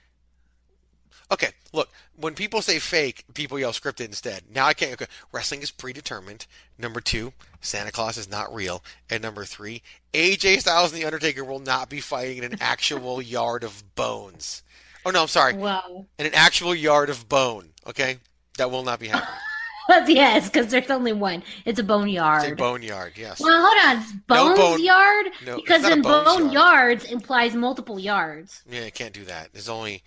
Okay, 1.32 1.50
look. 1.74 1.90
When 2.16 2.34
people 2.36 2.62
say 2.62 2.80
fake, 2.80 3.26
people 3.34 3.58
yell 3.60 3.72
scripted 3.72 4.06
instead. 4.06 4.44
Now 4.54 4.68
I 4.68 4.74
can't. 4.74 4.94
Okay, 4.94 5.08
wrestling 5.32 5.62
is 5.62 5.72
predetermined. 5.72 6.46
Number 6.78 7.02
two, 7.02 7.34
Santa 7.62 7.92
Claus 7.92 8.18
is 8.18 8.30
not 8.30 8.54
real. 8.54 8.84
And 9.10 9.24
number 9.24 9.44
three, 9.44 9.82
AJ 10.14 10.60
Styles 10.62 10.94
and 10.94 11.02
the 11.02 11.06
Undertaker 11.06 11.44
will 11.44 11.60
not 11.60 11.90
be 11.90 12.00
fighting 12.00 12.38
in 12.38 12.44
an 12.44 12.58
actual 12.62 13.22
yard 13.22 13.64
of 13.64 13.96
bones. 13.96 14.64
Oh 15.06 15.12
no, 15.12 15.24
I'm 15.24 15.28
sorry. 15.28 15.54
Wow. 15.54 16.06
In 16.20 16.26
an 16.26 16.34
actual 16.36 16.74
yard 16.76 17.10
of 17.10 17.28
bone. 17.28 17.70
Okay, 17.88 18.18
that 18.58 18.72
will 18.72 18.84
not 18.84 19.00
be 19.00 19.08
happening. 19.08 19.36
yes, 20.08 20.50
because 20.50 20.68
there's 20.68 20.90
only 20.90 21.14
one. 21.14 21.44
It's 21.66 21.80
a 21.80 21.84
boneyard. 21.84 22.44
It's 22.44 22.54
a 22.54 22.56
boneyard. 22.56 23.14
Yes. 23.16 23.40
Well, 23.40 23.64
hold 23.64 23.98
on. 23.98 24.04
No 24.30 24.56
Bones 24.56 24.58
bone- 24.58 24.84
yard? 24.84 25.28
No, 25.46 25.56
because 25.58 25.82
it's 25.82 25.84
not 25.84 25.92
a 25.92 25.96
then 25.96 26.02
bones 26.02 26.26
bone 26.40 26.52
yards 26.52 27.06
implies 27.06 27.56
multiple 27.56 28.00
yards. 28.00 28.64
Yeah, 28.70 28.86
you 28.86 28.92
can't 28.92 29.14
do 29.14 29.24
that. 29.26 29.50
There's 29.54 29.70
only, 29.70 30.02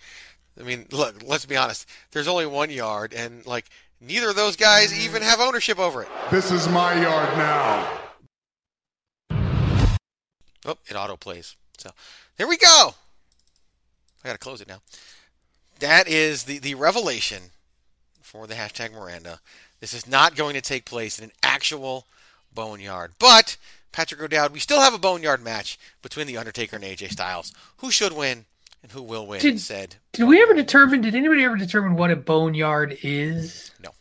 I 0.59 0.63
mean, 0.63 0.85
look, 0.91 1.15
let's 1.25 1.45
be 1.45 1.55
honest. 1.55 1.87
There's 2.11 2.27
only 2.27 2.45
one 2.45 2.69
yard, 2.69 3.13
and 3.13 3.45
like 3.45 3.69
neither 4.01 4.29
of 4.29 4.35
those 4.35 4.55
guys 4.55 4.97
even 4.97 5.21
have 5.21 5.39
ownership 5.39 5.79
over 5.79 6.03
it. 6.03 6.09
This 6.31 6.51
is 6.51 6.67
my 6.67 7.01
yard 7.01 7.37
now. 7.37 7.99
Oh, 10.65 10.77
it 10.87 10.95
auto 10.95 11.15
plays. 11.15 11.55
So 11.77 11.91
there 12.37 12.47
we 12.47 12.57
go. 12.57 12.93
I 14.23 14.27
gotta 14.27 14.37
close 14.37 14.59
it 14.59 14.67
now. 14.67 14.81
That 15.79 16.07
is 16.07 16.43
the 16.43 16.59
the 16.59 16.75
revelation 16.75 17.43
for 18.21 18.45
the 18.45 18.55
hashtag 18.55 18.91
Miranda. 18.91 19.39
This 19.79 19.93
is 19.93 20.05
not 20.05 20.35
going 20.35 20.55
to 20.55 20.61
take 20.61 20.83
place 20.83 21.17
in 21.17 21.23
an 21.23 21.31
actual 21.41 22.05
boneyard, 22.53 23.13
but 23.17 23.55
Patrick 23.91 24.21
O'Dowd, 24.21 24.51
we 24.51 24.59
still 24.59 24.81
have 24.81 24.93
a 24.93 24.99
boneyard 24.99 25.41
match 25.41 25.79
between 26.01 26.27
the 26.27 26.37
Undertaker 26.37 26.75
and 26.75 26.85
AJ 26.85 27.11
Styles. 27.11 27.53
Who 27.77 27.89
should 27.89 28.13
win 28.13 28.45
and 28.83 28.91
who 28.91 29.01
will 29.01 29.27
win? 29.27 29.39
Did- 29.41 29.59
said 29.59 29.95
Did 30.13 30.25
we 30.25 30.41
ever 30.41 30.53
determine? 30.53 31.01
Did 31.01 31.15
anybody 31.15 31.43
ever 31.43 31.55
determine 31.57 31.95
what 31.95 32.11
a 32.11 32.15
boneyard 32.15 32.97
is? 33.03 33.71
No. 33.83 33.91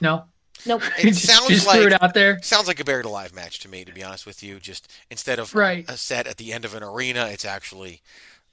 No. 0.00 0.24
Nope. 0.66 0.82
It 0.98 1.08
Just- 1.08 1.24
sounds 1.26 1.48
just 1.48 1.66
like 1.66 1.78
threw 1.78 1.86
it 1.88 2.02
out 2.02 2.14
there. 2.14 2.40
Sounds 2.42 2.68
like 2.68 2.80
a 2.80 2.84
buried 2.84 3.04
alive 3.04 3.34
match 3.34 3.60
to 3.60 3.68
me, 3.68 3.84
to 3.84 3.92
be 3.92 4.02
honest 4.02 4.26
with 4.26 4.42
you. 4.42 4.60
Just 4.60 4.90
instead 5.10 5.38
of 5.38 5.54
Right. 5.54 5.84
a 5.88 5.96
set 5.96 6.26
at 6.26 6.36
the 6.36 6.52
end 6.52 6.64
of 6.64 6.74
an 6.74 6.82
arena, 6.82 7.26
it's 7.26 7.44
actually 7.44 8.00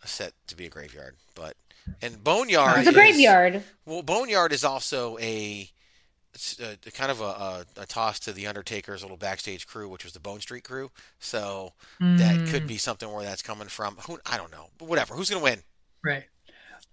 a 0.03 0.07
set 0.07 0.33
to 0.47 0.55
be 0.55 0.65
a 0.65 0.69
graveyard. 0.69 1.15
But 1.35 1.55
and 2.01 2.23
boneyard 2.23 2.79
It's 2.79 2.87
a 2.87 2.89
is- 2.91 2.95
graveyard. 2.95 3.63
Well, 3.85 4.01
boneyard 4.03 4.53
is 4.53 4.63
also 4.63 5.17
a, 5.19 5.69
a 6.59 6.91
kind 6.91 7.11
of 7.11 7.21
a, 7.21 7.23
a, 7.23 7.65
a 7.81 7.85
toss 7.85 8.19
to 8.21 8.31
the 8.33 8.47
Undertaker's 8.47 9.01
little 9.01 9.17
backstage 9.17 9.67
crew, 9.67 9.89
which 9.89 10.03
was 10.03 10.13
the 10.13 10.19
Bone 10.19 10.39
Street 10.41 10.63
Krew. 10.63 10.89
So 11.19 11.73
that 11.99 12.47
could 12.49 12.63
Mm. 12.63 12.67
be 12.67 12.77
something 12.77 13.11
where 13.11 13.23
that's 13.23 13.41
coming 13.41 13.67
from. 13.67 13.95
Who 14.07 14.19
I 14.25 14.37
don't 14.37 14.51
know, 14.51 14.69
but 14.77 14.87
whatever. 14.87 15.15
Who's 15.15 15.29
gonna 15.29 15.43
win? 15.43 15.63
Right. 16.03 16.23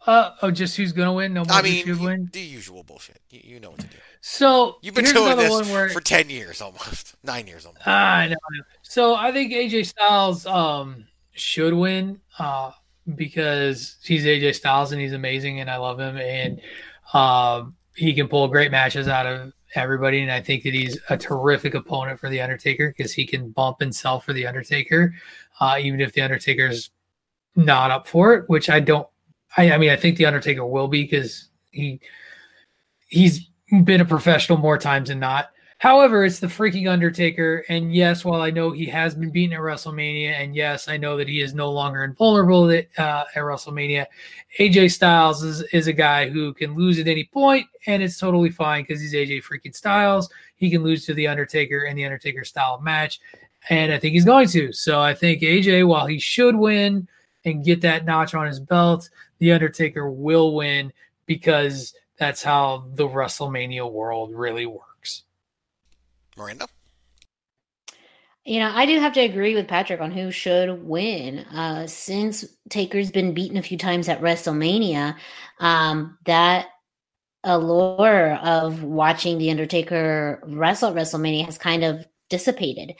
Uh 0.06 0.32
oh, 0.42 0.50
just 0.50 0.76
who's 0.76 0.92
gonna 0.92 1.12
win? 1.12 1.32
No 1.32 1.44
more 1.44 1.56
I 1.56 1.62
mean, 1.62 1.84
should 1.86 2.00
win. 2.00 2.28
the 2.32 2.40
usual 2.40 2.82
bullshit. 2.82 3.20
You, 3.30 3.40
you 3.44 3.60
know 3.60 3.70
what 3.70 3.80
to 3.80 3.86
do. 3.86 3.96
So 4.20 4.76
You've 4.82 4.94
been 4.94 5.04
doing 5.06 5.36
this 5.36 5.70
where 5.70 5.88
for 5.88 6.00
ten 6.00 6.28
years 6.30 6.60
almost, 6.60 7.14
nine 7.24 7.46
years 7.46 7.64
almost. 7.66 7.82
Ah, 7.86 8.16
I 8.18 8.28
know. 8.28 8.34
I 8.34 8.56
know. 8.56 8.64
So 8.82 9.14
I 9.14 9.32
think 9.32 9.52
AJ 9.52 9.86
Styles 9.86 10.46
um, 10.46 11.06
should 11.32 11.72
win 11.74 12.20
uh, 12.38 12.72
because 13.14 13.96
he's 14.04 14.24
AJ 14.24 14.54
Styles 14.56 14.92
and 14.92 15.00
he's 15.00 15.12
amazing 15.12 15.60
and 15.60 15.70
I 15.70 15.76
love 15.78 15.98
him 15.98 16.16
and 16.18 16.60
um, 17.14 17.74
he 17.96 18.14
can 18.14 18.28
pull 18.28 18.46
great 18.48 18.70
matches 18.70 19.08
out 19.08 19.26
of 19.26 19.52
everybody 19.74 20.22
and 20.22 20.30
I 20.30 20.40
think 20.40 20.62
that 20.62 20.72
he's 20.72 20.98
a 21.10 21.16
terrific 21.16 21.74
opponent 21.74 22.20
for 22.20 22.28
the 22.28 22.40
Undertaker 22.40 22.94
because 22.96 23.12
he 23.12 23.26
can 23.26 23.50
bump 23.50 23.80
and 23.80 23.94
sell 23.94 24.20
for 24.20 24.32
the 24.32 24.46
Undertaker 24.46 25.12
uh, 25.60 25.76
even 25.80 26.00
if 26.00 26.12
the 26.12 26.20
Undertaker's 26.20 26.90
not 27.56 27.90
up 27.90 28.06
for 28.06 28.34
it, 28.34 28.48
which 28.48 28.68
I 28.68 28.80
don't. 28.80 29.08
I, 29.56 29.72
I 29.72 29.78
mean, 29.78 29.90
I 29.90 29.96
think 29.96 30.16
the 30.16 30.26
Undertaker 30.26 30.64
will 30.66 30.88
be 30.88 31.02
because 31.02 31.48
he 31.70 32.00
he's 33.08 33.48
been 33.84 34.00
a 34.00 34.04
professional 34.04 34.58
more 34.58 34.78
times 34.78 35.08
than 35.08 35.18
not. 35.18 35.50
However, 35.86 36.24
it's 36.24 36.40
the 36.40 36.48
freaking 36.48 36.90
Undertaker, 36.90 37.64
and 37.68 37.94
yes, 37.94 38.24
while 38.24 38.42
I 38.42 38.50
know 38.50 38.72
he 38.72 38.86
has 38.86 39.14
been 39.14 39.30
beaten 39.30 39.54
at 39.54 39.60
WrestleMania, 39.60 40.32
and 40.32 40.52
yes, 40.52 40.88
I 40.88 40.96
know 40.96 41.16
that 41.16 41.28
he 41.28 41.40
is 41.40 41.54
no 41.54 41.70
longer 41.70 42.02
invulnerable 42.02 42.68
at, 42.70 42.88
uh, 42.98 43.22
at 43.32 43.40
WrestleMania, 43.40 44.06
AJ 44.58 44.90
Styles 44.90 45.44
is, 45.44 45.62
is 45.72 45.86
a 45.86 45.92
guy 45.92 46.28
who 46.28 46.52
can 46.54 46.74
lose 46.74 46.98
at 46.98 47.06
any 47.06 47.22
point, 47.22 47.68
and 47.86 48.02
it's 48.02 48.18
totally 48.18 48.50
fine 48.50 48.82
because 48.82 49.00
he's 49.00 49.14
AJ 49.14 49.44
freaking 49.44 49.76
Styles. 49.76 50.28
He 50.56 50.70
can 50.70 50.82
lose 50.82 51.06
to 51.06 51.14
the 51.14 51.28
Undertaker 51.28 51.84
in 51.84 51.94
the 51.94 52.04
Undertaker 52.04 52.42
style 52.42 52.80
match, 52.80 53.20
and 53.70 53.92
I 53.92 54.00
think 54.00 54.14
he's 54.14 54.24
going 54.24 54.48
to. 54.48 54.72
So 54.72 55.00
I 55.00 55.14
think 55.14 55.40
AJ, 55.42 55.86
while 55.86 56.06
he 56.06 56.18
should 56.18 56.56
win 56.56 57.06
and 57.44 57.64
get 57.64 57.80
that 57.82 58.04
notch 58.04 58.34
on 58.34 58.48
his 58.48 58.58
belt, 58.58 59.08
the 59.38 59.52
Undertaker 59.52 60.10
will 60.10 60.52
win 60.52 60.92
because 61.26 61.94
that's 62.18 62.42
how 62.42 62.88
the 62.94 63.06
WrestleMania 63.06 63.88
world 63.88 64.34
really 64.34 64.66
works. 64.66 64.95
Miranda. 66.36 66.66
You 68.44 68.60
know, 68.60 68.70
I 68.72 68.86
do 68.86 69.00
have 69.00 69.12
to 69.14 69.20
agree 69.20 69.56
with 69.56 69.66
Patrick 69.66 70.00
on 70.00 70.12
who 70.12 70.30
should 70.30 70.84
win. 70.84 71.40
Uh, 71.40 71.88
since 71.88 72.44
Taker's 72.68 73.10
been 73.10 73.34
beaten 73.34 73.56
a 73.56 73.62
few 73.62 73.76
times 73.76 74.08
at 74.08 74.20
WrestleMania, 74.20 75.16
um, 75.58 76.16
that 76.26 76.68
allure 77.42 78.34
of 78.36 78.84
watching 78.84 79.38
the 79.38 79.50
Undertaker 79.50 80.40
wrestle 80.46 80.92
WrestleMania 80.92 81.46
has 81.46 81.58
kind 81.58 81.82
of 81.82 82.06
dissipated. 82.30 82.94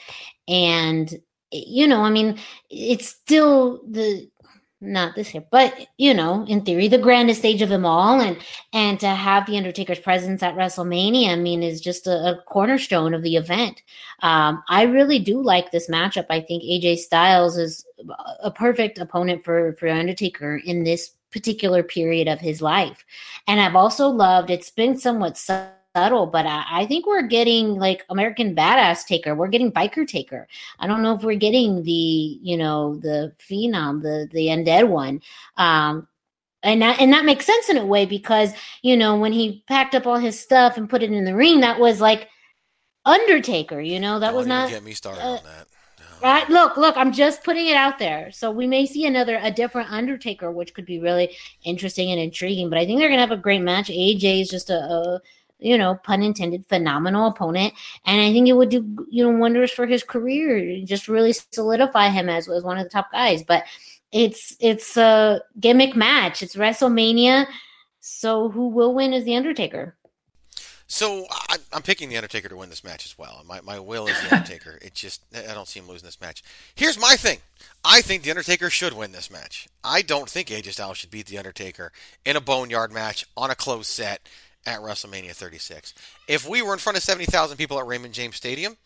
And 0.49 1.13
you 1.51 1.87
know, 1.87 2.01
I 2.01 2.09
mean, 2.09 2.39
it's 2.69 3.07
still 3.07 3.81
the 3.89 4.29
not 4.79 5.15
this 5.15 5.33
year, 5.33 5.43
but 5.51 5.87
you 5.97 6.13
know, 6.13 6.45
in 6.47 6.61
theory, 6.61 6.87
the 6.87 6.97
grandest 6.97 7.39
stage 7.39 7.61
of 7.61 7.69
them 7.69 7.85
all, 7.85 8.21
and 8.21 8.37
and 8.73 8.99
to 8.99 9.07
have 9.07 9.45
the 9.45 9.57
Undertaker's 9.57 9.99
presence 9.99 10.43
at 10.43 10.55
WrestleMania, 10.55 11.29
I 11.29 11.35
mean, 11.35 11.63
is 11.63 11.81
just 11.81 12.07
a, 12.07 12.31
a 12.31 12.41
cornerstone 12.45 13.13
of 13.13 13.23
the 13.23 13.35
event. 13.35 13.81
Um, 14.21 14.63
I 14.69 14.83
really 14.83 15.19
do 15.19 15.41
like 15.41 15.71
this 15.71 15.89
matchup. 15.89 16.27
I 16.29 16.41
think 16.41 16.63
AJ 16.63 16.99
Styles 16.99 17.57
is 17.57 17.85
a 18.41 18.51
perfect 18.51 18.99
opponent 18.99 19.43
for 19.43 19.73
for 19.79 19.87
Undertaker 19.87 20.57
in 20.57 20.83
this 20.83 21.11
particular 21.31 21.83
period 21.83 22.27
of 22.27 22.39
his 22.39 22.61
life, 22.61 23.03
and 23.47 23.59
I've 23.59 23.75
also 23.75 24.07
loved. 24.07 24.49
It's 24.49 24.71
been 24.71 24.97
somewhat 24.97 25.37
subtle, 25.97 26.27
but 26.27 26.45
I, 26.45 26.63
I 26.69 26.85
think 26.85 27.07
we're 27.07 27.23
getting 27.23 27.73
like 27.73 28.05
American 28.09 28.55
Badass 28.55 29.07
Taker. 29.07 29.33
We're 29.33 29.47
getting 29.47 29.71
Biker 29.71 30.07
Taker. 30.07 30.47
I 30.79 30.85
don't 30.85 31.01
know 31.01 31.15
if 31.15 31.23
we're 31.23 31.39
getting 31.39 31.81
the 31.81 31.91
you 31.91 32.55
know 32.55 32.97
the 32.97 33.33
Phenom, 33.39 34.03
the 34.03 34.29
the 34.31 34.47
Undead 34.47 34.87
one. 34.87 35.21
Um, 35.57 36.07
and 36.61 36.83
that 36.83 37.01
and 37.01 37.13
that 37.13 37.25
makes 37.25 37.47
sense 37.47 37.69
in 37.69 37.77
a 37.77 37.85
way 37.85 38.05
because 38.05 38.53
you 38.83 38.95
know 38.95 39.17
when 39.17 39.33
he 39.33 39.63
packed 39.67 39.95
up 39.95 40.05
all 40.05 40.17
his 40.17 40.39
stuff 40.39 40.77
and 40.77 40.89
put 40.89 41.01
it 41.01 41.11
in 41.11 41.25
the 41.25 41.35
ring, 41.35 41.61
that 41.61 41.79
was 41.79 41.99
like 41.99 42.29
Undertaker. 43.03 43.81
You 43.81 43.99
know 43.99 44.19
that 44.19 44.27
Don't 44.27 44.37
was 44.37 44.47
not 44.47 44.69
get 44.69 44.83
me 44.83 44.93
started 44.93 45.23
uh, 45.23 45.37
on 45.37 45.43
that. 45.45 45.67
Right. 46.21 46.49
Look, 46.49 46.77
look, 46.77 46.97
I'm 46.97 47.11
just 47.11 47.43
putting 47.43 47.67
it 47.67 47.75
out 47.75 47.99
there. 47.99 48.31
So 48.31 48.49
we 48.49 48.65
may 48.65 48.87
see 48.87 49.05
another, 49.05 49.39
a 49.41 49.51
different 49.51 49.91
Undertaker, 49.91 50.51
which 50.51 50.73
could 50.73 50.85
be 50.85 50.99
really 50.99 51.37
interesting 51.63 52.11
and 52.11 52.19
intriguing. 52.19 52.69
But 52.69 52.79
I 52.79 52.85
think 52.85 52.99
they're 52.99 53.07
going 53.07 53.19
to 53.19 53.27
have 53.27 53.37
a 53.37 53.41
great 53.41 53.61
match. 53.61 53.89
AJ 53.89 54.41
is 54.41 54.49
just 54.49 54.71
a, 54.71 54.79
a, 54.79 55.21
you 55.59 55.77
know, 55.77 55.95
pun 56.03 56.23
intended, 56.23 56.65
phenomenal 56.67 57.27
opponent. 57.27 57.73
And 58.05 58.21
I 58.21 58.31
think 58.31 58.47
it 58.47 58.53
would 58.53 58.69
do, 58.69 59.07
you 59.09 59.23
know, 59.23 59.37
wonders 59.37 59.71
for 59.71 59.85
his 59.85 60.03
career, 60.03 60.81
just 60.85 61.07
really 61.07 61.33
solidify 61.51 62.09
him 62.09 62.29
as, 62.29 62.47
as 62.47 62.63
one 62.63 62.77
of 62.77 62.83
the 62.83 62.89
top 62.89 63.11
guys. 63.11 63.43
But 63.43 63.63
it's, 64.11 64.55
it's 64.59 64.97
a 64.97 65.41
gimmick 65.59 65.95
match. 65.95 66.41
It's 66.41 66.55
WrestleMania. 66.55 67.47
So 67.99 68.49
who 68.49 68.69
will 68.69 68.93
win 68.93 69.13
is 69.13 69.25
The 69.25 69.35
Undertaker. 69.35 69.97
So 70.87 71.25
I, 71.29 71.57
I'm 71.73 71.81
picking 71.81 72.07
the 72.07 72.15
Undertaker 72.15 72.47
to 72.47 72.55
win 72.55 72.69
this 72.69 72.83
match 72.83 73.05
as 73.05 73.17
well. 73.17 73.43
My 73.45 73.59
my 73.59 73.77
will 73.77 74.07
is 74.07 74.19
the 74.21 74.35
Undertaker. 74.35 74.79
it 74.81 74.93
just 74.93 75.21
I 75.35 75.53
don't 75.53 75.67
see 75.67 75.81
him 75.81 75.87
losing 75.87 76.05
this 76.05 76.21
match. 76.21 76.43
Here's 76.75 76.99
my 76.99 77.15
thing. 77.17 77.39
I 77.83 77.99
think 77.99 78.23
the 78.23 78.29
Undertaker 78.29 78.69
should 78.69 78.93
win 78.93 79.11
this 79.11 79.29
match. 79.29 79.67
I 79.83 80.01
don't 80.01 80.29
think 80.29 80.47
AJ 80.47 80.71
Styles 80.71 80.97
should 80.97 81.11
beat 81.11 81.25
the 81.25 81.37
Undertaker 81.37 81.91
in 82.25 82.37
a 82.37 82.41
boneyard 82.41 82.93
match 82.93 83.25
on 83.35 83.51
a 83.51 83.55
closed 83.55 83.89
set 83.89 84.29
at 84.67 84.81
WrestleMania 84.81 85.31
36. 85.31 85.93
If 86.27 86.47
we 86.47 86.61
were 86.61 86.73
in 86.73 86.79
front 86.79 86.97
of 86.97 87.03
70,000 87.03 87.57
people 87.57 87.79
at 87.79 87.87
Raymond 87.87 88.13
James 88.13 88.35
Stadium, 88.35 88.77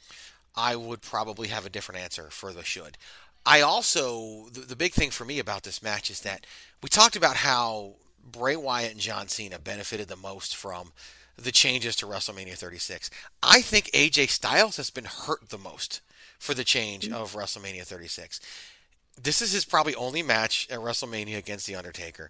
I 0.56 0.76
would 0.76 1.02
probably 1.02 1.48
have 1.48 1.66
a 1.66 1.70
different 1.70 2.02
answer 2.02 2.28
for 2.30 2.54
the 2.54 2.64
should. 2.64 2.98
I 3.46 3.62
also 3.62 4.48
the, 4.54 4.62
the 4.62 4.76
big 4.76 4.94
thing 4.94 5.10
for 5.10 5.26
me 5.26 5.40
about 5.40 5.64
this 5.64 5.82
match 5.82 6.12
is 6.12 6.22
that 6.22 6.46
we 6.84 6.90
talked 6.90 7.16
about 7.16 7.38
how 7.38 7.96
Bray 8.32 8.56
Wyatt 8.56 8.92
and 8.92 9.00
John 9.00 9.28
Cena 9.28 9.58
benefited 9.58 10.08
the 10.08 10.16
most 10.16 10.56
from 10.56 10.92
the 11.36 11.52
changes 11.52 11.96
to 11.98 12.06
WrestleMania 12.06 12.56
36. 12.56 13.10
I 13.42 13.62
think 13.62 13.86
AJ 13.92 14.30
Styles 14.30 14.78
has 14.78 14.92
been 14.92 15.06
hurt 15.06 15.50
the 15.50 15.58
most 15.58 16.02
for 16.38 16.54
the 16.54 16.64
change 16.64 17.06
mm-hmm. 17.06 17.16
of 17.16 17.34
WrestleMania 17.34 17.84
36. 17.84 18.40
This 19.22 19.42
is 19.42 19.52
his 19.52 19.66
probably 19.66 19.96
only 19.96 20.22
match 20.22 20.68
at 20.70 20.80
WrestleMania 20.80 21.38
against 21.38 21.66
The 21.66 21.76
Undertaker. 21.76 22.30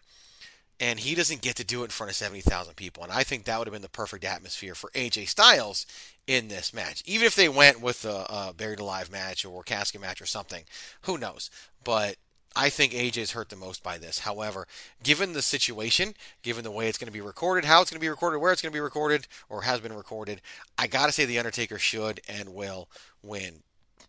And 0.81 0.99
he 0.99 1.15
doesn't 1.15 1.41
get 1.41 1.55
to 1.57 1.63
do 1.63 1.81
it 1.81 1.85
in 1.85 1.89
front 1.91 2.09
of 2.09 2.15
70,000 2.15 2.75
people. 2.75 3.03
And 3.03 3.11
I 3.11 3.23
think 3.23 3.45
that 3.45 3.57
would 3.57 3.67
have 3.67 3.73
been 3.73 3.83
the 3.83 3.89
perfect 3.89 4.25
atmosphere 4.25 4.75
for 4.75 4.89
AJ 4.91 5.29
Styles 5.29 5.85
in 6.27 6.47
this 6.47 6.73
match. 6.73 7.03
Even 7.05 7.27
if 7.27 7.35
they 7.35 7.47
went 7.47 7.81
with 7.81 8.03
a, 8.03 8.25
a 8.29 8.53
buried 8.57 8.79
alive 8.79 9.11
match 9.11 9.45
or 9.45 9.63
casket 9.63 10.01
match 10.01 10.21
or 10.21 10.25
something, 10.25 10.63
who 11.03 11.17
knows? 11.19 11.51
But 11.83 12.15
I 12.55 12.69
think 12.69 12.91
AJ's 12.91 13.31
hurt 13.31 13.49
the 13.49 13.55
most 13.55 13.83
by 13.83 13.97
this. 13.97 14.19
However, 14.19 14.67
given 15.03 15.33
the 15.33 15.41
situation, 15.41 16.15
given 16.41 16.63
the 16.63 16.71
way 16.71 16.87
it's 16.87 16.97
going 16.97 17.07
to 17.07 17.13
be 17.13 17.21
recorded, 17.21 17.65
how 17.65 17.81
it's 17.81 17.91
going 17.91 17.99
to 17.99 18.05
be 18.05 18.09
recorded, 18.09 18.39
where 18.39 18.51
it's 18.51 18.61
going 18.61 18.73
to 18.73 18.75
be 18.75 18.81
recorded, 18.81 19.27
or 19.49 19.61
has 19.61 19.79
been 19.79 19.93
recorded, 19.93 20.41
I 20.77 20.87
got 20.87 21.05
to 21.05 21.11
say 21.11 21.25
The 21.25 21.37
Undertaker 21.39 21.77
should 21.77 22.19
and 22.27 22.49
will 22.49 22.89
win 23.23 23.63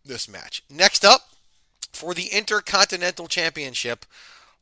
this 0.05 0.29
match. 0.29 0.65
Next 0.69 1.05
up, 1.05 1.29
for 1.93 2.15
the 2.15 2.29
Intercontinental 2.33 3.29
Championship, 3.29 4.07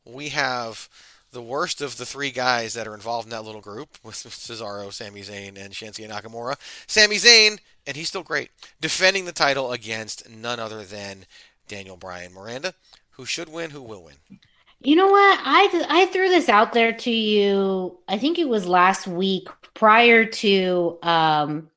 we 0.05 0.29
have 0.29 0.89
the 1.31 1.41
worst 1.41 1.81
of 1.81 1.97
the 1.97 2.05
three 2.05 2.31
guys 2.31 2.73
that 2.73 2.87
are 2.87 2.93
involved 2.93 3.25
in 3.25 3.31
that 3.31 3.43
little 3.43 3.61
group 3.61 3.97
with 4.03 4.15
Cesaro, 4.15 4.91
Sami 4.91 5.21
Zayn, 5.21 5.57
and 5.57 5.73
Shinsuke 5.73 6.09
Nakamura. 6.09 6.57
Sami 6.87 7.15
Zayn, 7.15 7.59
and 7.87 7.95
he's 7.95 8.09
still 8.09 8.23
great, 8.23 8.51
defending 8.79 9.25
the 9.25 9.31
title 9.31 9.71
against 9.71 10.29
none 10.29 10.59
other 10.59 10.83
than 10.83 11.25
Daniel 11.67 11.97
Bryan 11.97 12.33
Miranda 12.33 12.73
who 13.21 13.25
should 13.25 13.49
win, 13.49 13.69
who 13.69 13.83
will 13.83 14.03
win. 14.03 14.15
You 14.79 14.95
know 14.95 15.07
what? 15.07 15.39
I 15.43 15.85
I 15.89 16.05
threw 16.07 16.29
this 16.29 16.49
out 16.49 16.73
there 16.73 16.91
to 16.91 17.11
you. 17.11 17.99
I 18.07 18.17
think 18.17 18.39
it 18.39 18.49
was 18.49 18.65
last 18.67 19.05
week 19.05 19.47
prior 19.75 20.25
to 20.25 20.97
um 21.03 21.69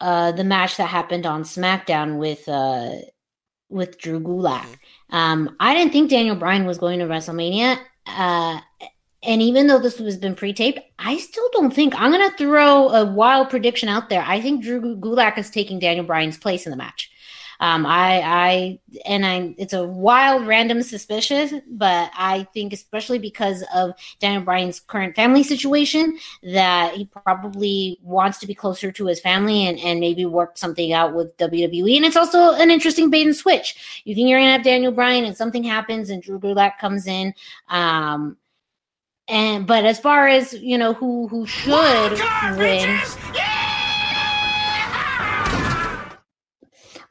uh 0.00 0.32
the 0.32 0.44
match 0.44 0.78
that 0.78 0.86
happened 0.86 1.26
on 1.26 1.42
SmackDown 1.42 2.16
with 2.16 2.48
uh 2.48 2.92
with 3.68 3.98
Drew 3.98 4.20
Gulak. 4.20 4.62
Mm-hmm. 4.62 5.14
Um 5.14 5.56
I 5.60 5.74
didn't 5.74 5.92
think 5.92 6.08
Daniel 6.08 6.36
Bryan 6.36 6.64
was 6.64 6.78
going 6.78 6.98
to 7.00 7.04
WrestleMania. 7.04 7.78
Uh 8.06 8.60
and 9.24 9.40
even 9.40 9.68
though 9.68 9.78
this 9.78 10.00
was 10.00 10.16
been 10.16 10.34
pre-taped, 10.34 10.80
I 10.98 11.16
still 11.18 11.48
don't 11.52 11.72
think 11.72 11.94
I'm 11.96 12.10
gonna 12.10 12.36
throw 12.36 12.88
a 12.88 13.04
wild 13.04 13.50
prediction 13.50 13.88
out 13.88 14.08
there. 14.08 14.24
I 14.26 14.40
think 14.40 14.64
Drew 14.64 14.96
Gulak 14.96 15.38
is 15.38 15.48
taking 15.48 15.78
Daniel 15.78 16.04
Bryan's 16.04 16.38
place 16.38 16.66
in 16.66 16.70
the 16.72 16.76
match. 16.76 17.11
Um, 17.62 17.86
I, 17.86 18.20
I, 18.24 18.80
and 19.06 19.24
I, 19.24 19.54
it's 19.56 19.72
a 19.72 19.84
wild, 19.84 20.48
random 20.48 20.82
suspicion, 20.82 21.62
but 21.70 22.10
I 22.12 22.48
think 22.52 22.72
especially 22.72 23.20
because 23.20 23.62
of 23.72 23.92
Daniel 24.18 24.42
Bryan's 24.42 24.80
current 24.80 25.14
family 25.14 25.44
situation, 25.44 26.18
that 26.42 26.94
he 26.94 27.04
probably 27.04 28.00
wants 28.02 28.38
to 28.38 28.48
be 28.48 28.54
closer 28.54 28.90
to 28.90 29.06
his 29.06 29.20
family 29.20 29.64
and, 29.68 29.78
and 29.78 30.00
maybe 30.00 30.26
work 30.26 30.58
something 30.58 30.92
out 30.92 31.14
with 31.14 31.36
WWE. 31.36 31.94
And 31.94 32.04
it's 32.04 32.16
also 32.16 32.52
an 32.54 32.72
interesting 32.72 33.10
bait 33.10 33.26
and 33.26 33.36
switch. 33.36 34.02
You 34.04 34.16
think 34.16 34.28
you're 34.28 34.40
gonna 34.40 34.50
have 34.50 34.64
Daniel 34.64 34.90
Bryan, 34.90 35.24
and 35.24 35.36
something 35.36 35.62
happens, 35.62 36.10
and 36.10 36.20
Drew 36.20 36.40
Gulak 36.40 36.78
comes 36.78 37.06
in. 37.06 37.32
Um, 37.68 38.38
and 39.28 39.68
but 39.68 39.84
as 39.84 40.00
far 40.00 40.26
as 40.26 40.52
you 40.52 40.78
know, 40.78 40.94
who 40.94 41.28
who 41.28 41.46
should 41.46 42.18
win? 42.58 43.00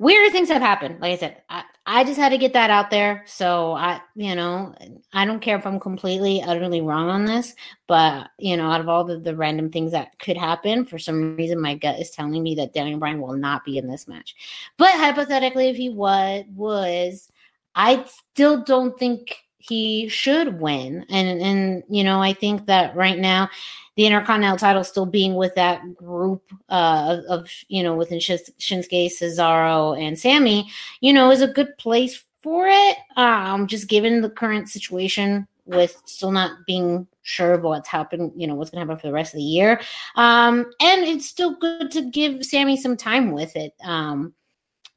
Weird 0.01 0.31
things 0.31 0.49
have 0.49 0.63
happened. 0.63 0.99
Like 0.99 1.13
I 1.13 1.17
said, 1.17 1.41
I, 1.47 1.63
I 1.85 2.03
just 2.03 2.19
had 2.19 2.29
to 2.29 2.37
get 2.39 2.53
that 2.53 2.71
out 2.71 2.89
there. 2.89 3.23
So 3.27 3.73
I, 3.73 4.01
you 4.15 4.33
know, 4.33 4.73
I 5.13 5.25
don't 5.25 5.41
care 5.41 5.57
if 5.57 5.65
I'm 5.67 5.79
completely, 5.79 6.41
utterly 6.41 6.81
wrong 6.81 7.07
on 7.07 7.25
this, 7.25 7.53
but 7.87 8.31
you 8.39 8.57
know, 8.57 8.71
out 8.71 8.81
of 8.81 8.89
all 8.89 9.03
the, 9.03 9.19
the 9.19 9.35
random 9.35 9.69
things 9.69 9.91
that 9.91 10.17
could 10.17 10.37
happen, 10.37 10.85
for 10.85 10.97
some 10.97 11.35
reason, 11.35 11.61
my 11.61 11.75
gut 11.75 11.99
is 11.99 12.09
telling 12.09 12.41
me 12.41 12.55
that 12.55 12.73
Daniel 12.73 12.97
Bryan 12.97 13.21
will 13.21 13.37
not 13.37 13.63
be 13.63 13.77
in 13.77 13.87
this 13.87 14.07
match. 14.07 14.35
But 14.77 14.91
hypothetically, 14.93 15.69
if 15.69 15.77
he 15.77 15.89
was, 15.89 16.45
was, 16.55 17.31
I 17.75 18.03
still 18.33 18.63
don't 18.63 18.97
think 18.97 19.37
he 19.59 20.07
should 20.07 20.59
win. 20.59 21.05
And 21.09 21.41
and 21.41 21.83
you 21.89 22.03
know, 22.03 22.19
I 22.19 22.33
think 22.33 22.65
that 22.65 22.95
right 22.95 23.19
now 23.19 23.49
the 23.95 24.05
Intercontinental 24.05 24.57
title 24.57 24.83
still 24.83 25.05
being 25.05 25.35
with 25.35 25.53
that 25.55 25.95
group 25.95 26.43
uh, 26.69 27.17
of, 27.27 27.49
you 27.67 27.83
know, 27.83 27.95
within 27.95 28.19
Shinsuke, 28.19 29.11
Cesaro, 29.11 30.01
and 30.01 30.17
Sami, 30.17 30.69
you 31.01 31.13
know, 31.13 31.31
is 31.31 31.41
a 31.41 31.47
good 31.47 31.77
place 31.77 32.23
for 32.41 32.67
it. 32.69 32.97
Um, 33.17 33.67
just 33.67 33.87
given 33.87 34.21
the 34.21 34.29
current 34.29 34.69
situation 34.69 35.47
with 35.65 36.01
still 36.05 36.31
not 36.31 36.65
being 36.65 37.07
sure 37.23 37.53
of 37.53 37.63
what's 37.63 37.89
happened, 37.89 38.31
you 38.35 38.47
know, 38.47 38.55
what's 38.55 38.71
going 38.71 38.79
to 38.79 38.85
happen 38.85 38.99
for 38.99 39.07
the 39.07 39.13
rest 39.13 39.33
of 39.33 39.37
the 39.37 39.43
year. 39.43 39.79
Um, 40.15 40.71
and 40.79 41.03
it's 41.03 41.27
still 41.27 41.55
good 41.55 41.91
to 41.91 42.09
give 42.09 42.45
Sami 42.45 42.77
some 42.77 42.97
time 42.97 43.31
with 43.31 43.55
it. 43.55 43.73
Um, 43.83 44.33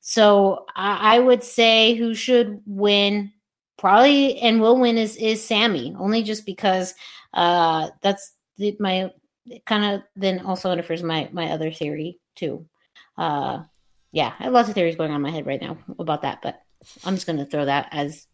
so 0.01 0.66
I, 0.76 1.16
I 1.16 1.18
would 1.18 1.42
say 1.42 1.95
who 1.95 2.14
should 2.14 2.61
win 2.66 3.32
probably 3.78 4.38
and 4.38 4.61
will 4.61 4.78
win 4.78 4.99
is 4.99 5.16
is 5.16 5.45
Sami 5.45 5.97
only 5.99 6.22
just 6.22 6.47
because 6.47 6.95
uh 7.32 7.88
that's 8.03 8.34
the, 8.57 8.76
my 8.78 9.11
kind 9.66 9.84
of 9.94 10.02
then 10.16 10.40
also 10.40 10.72
interferes 10.72 11.02
my 11.02 11.28
my 11.32 11.50
other 11.50 11.70
theory 11.70 12.18
too. 12.34 12.66
Uh, 13.16 13.62
yeah, 14.12 14.32
I 14.38 14.44
have 14.44 14.52
lots 14.52 14.68
of 14.68 14.74
theories 14.74 14.96
going 14.96 15.11
on 15.11 15.16
in 15.16 15.22
my 15.22 15.30
head 15.30 15.46
right 15.46 15.61
now 15.61 15.76
about 15.98 16.22
that, 16.22 16.40
but 16.42 16.62
I'm 17.05 17.14
just 17.14 17.26
going 17.26 17.38
to 17.38 17.46
throw 17.46 17.64
that 17.64 17.88
as 17.90 18.26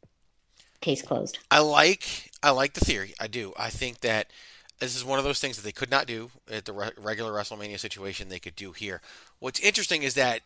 case 0.80 1.02
closed. 1.02 1.38
I 1.50 1.60
like 1.60 2.30
I 2.42 2.50
like 2.50 2.74
the 2.74 2.84
theory. 2.84 3.14
I 3.20 3.26
do. 3.26 3.52
I 3.58 3.70
think 3.70 4.00
that 4.00 4.28
this 4.78 4.96
is 4.96 5.04
one 5.04 5.18
of 5.18 5.24
those 5.24 5.40
things 5.40 5.56
that 5.56 5.62
they 5.62 5.72
could 5.72 5.90
not 5.90 6.06
do 6.06 6.30
at 6.50 6.64
the 6.64 6.72
re- 6.72 6.90
regular 6.98 7.32
WrestleMania 7.32 7.78
situation. 7.78 8.28
They 8.28 8.38
could 8.38 8.56
do 8.56 8.72
here. 8.72 9.02
What's 9.38 9.60
interesting 9.60 10.02
is 10.02 10.14
that 10.14 10.40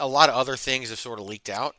a 0.00 0.06
lot 0.08 0.28
of 0.28 0.34
other 0.34 0.56
things 0.56 0.90
have 0.90 0.98
sort 0.98 1.20
of 1.20 1.26
leaked 1.26 1.50
out. 1.50 1.76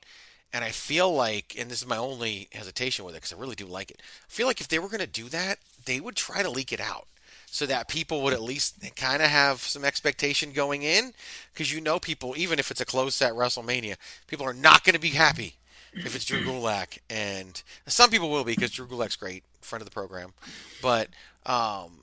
And 0.56 0.64
I 0.64 0.70
feel 0.70 1.12
like, 1.12 1.56
and 1.58 1.70
this 1.70 1.82
is 1.82 1.88
my 1.88 1.98
only 1.98 2.48
hesitation 2.54 3.06
with 3.06 3.16
it 3.16 3.18
because 3.18 3.34
I 3.34 3.40
really 3.40 3.56
do 3.56 3.66
like 3.66 3.90
it. 3.90 4.02
I 4.02 4.32
feel 4.32 4.46
like 4.46 4.62
if 4.62 4.68
they 4.68 4.78
were 4.78 4.88
going 4.88 5.00
to 5.00 5.08
do 5.08 5.28
that, 5.30 5.58
they 5.86 6.00
would 6.00 6.16
try 6.16 6.44
to 6.44 6.50
leak 6.50 6.72
it 6.72 6.80
out 6.80 7.08
so 7.54 7.68
that 7.68 7.88
people 7.88 8.24
would 8.24 8.34
at 8.34 8.42
least 8.42 8.84
kind 8.96 9.22
of 9.22 9.30
have 9.30 9.60
some 9.60 9.86
expectation 9.86 10.54
going 10.54 10.82
in. 10.82 11.14
Because 11.54 11.72
you 11.72 11.82
know 11.82 12.00
people 12.00 12.34
even 12.36 12.58
if 12.58 12.72
it's 12.72 12.82
a 12.82 12.86
closed 12.86 13.14
set 13.14 13.34
WrestleMania 13.34 13.96
people 14.26 14.44
are 14.44 14.56
not 14.56 14.84
going 14.84 14.96
to 14.96 15.00
be 15.00 15.10
happy 15.10 15.58
if 15.94 16.16
it's 16.16 16.26
Drew 16.26 16.42
Gulak. 16.42 16.98
And 17.12 17.62
some 17.86 18.10
people 18.10 18.32
will 18.32 18.44
be 18.44 18.56
because 18.56 18.72
Drew 18.72 18.88
Gulak's 18.88 19.16
great 19.16 19.44
friend 19.62 19.84
of 19.84 19.86
the 19.86 19.94
program. 19.94 20.34
But 20.82 21.10
um 21.46 22.00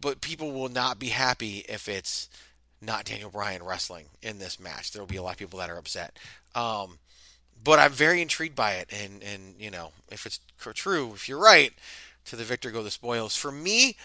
but 0.00 0.22
people 0.22 0.52
will 0.52 0.70
not 0.70 0.98
be 0.98 1.08
happy 1.08 1.66
if 1.68 1.86
it's 1.86 2.30
not 2.80 3.04
Daniel 3.04 3.28
Bryan 3.28 3.62
wrestling 3.62 4.06
in 4.22 4.38
this 4.38 4.58
match. 4.58 4.92
There 4.92 5.02
will 5.02 5.06
be 5.06 5.16
a 5.16 5.22
lot 5.22 5.32
of 5.32 5.38
people 5.38 5.58
that 5.58 5.68
are 5.68 5.76
upset. 5.76 6.18
Um 6.54 6.98
but 7.62 7.78
I'm 7.78 7.92
very 7.92 8.22
intrigued 8.22 8.56
by 8.56 8.72
it. 8.76 8.88
And 8.90 9.22
and 9.22 9.56
you 9.58 9.70
know 9.70 9.92
if 10.10 10.24
it's 10.24 10.40
true 10.72 11.12
if 11.14 11.28
you're 11.28 11.38
right 11.38 11.74
to 12.26 12.36
the 12.36 12.44
victor 12.44 12.70
go 12.70 12.82
the 12.82 12.90
spoils. 12.90 13.36
For 13.36 13.52
me, 13.52 13.96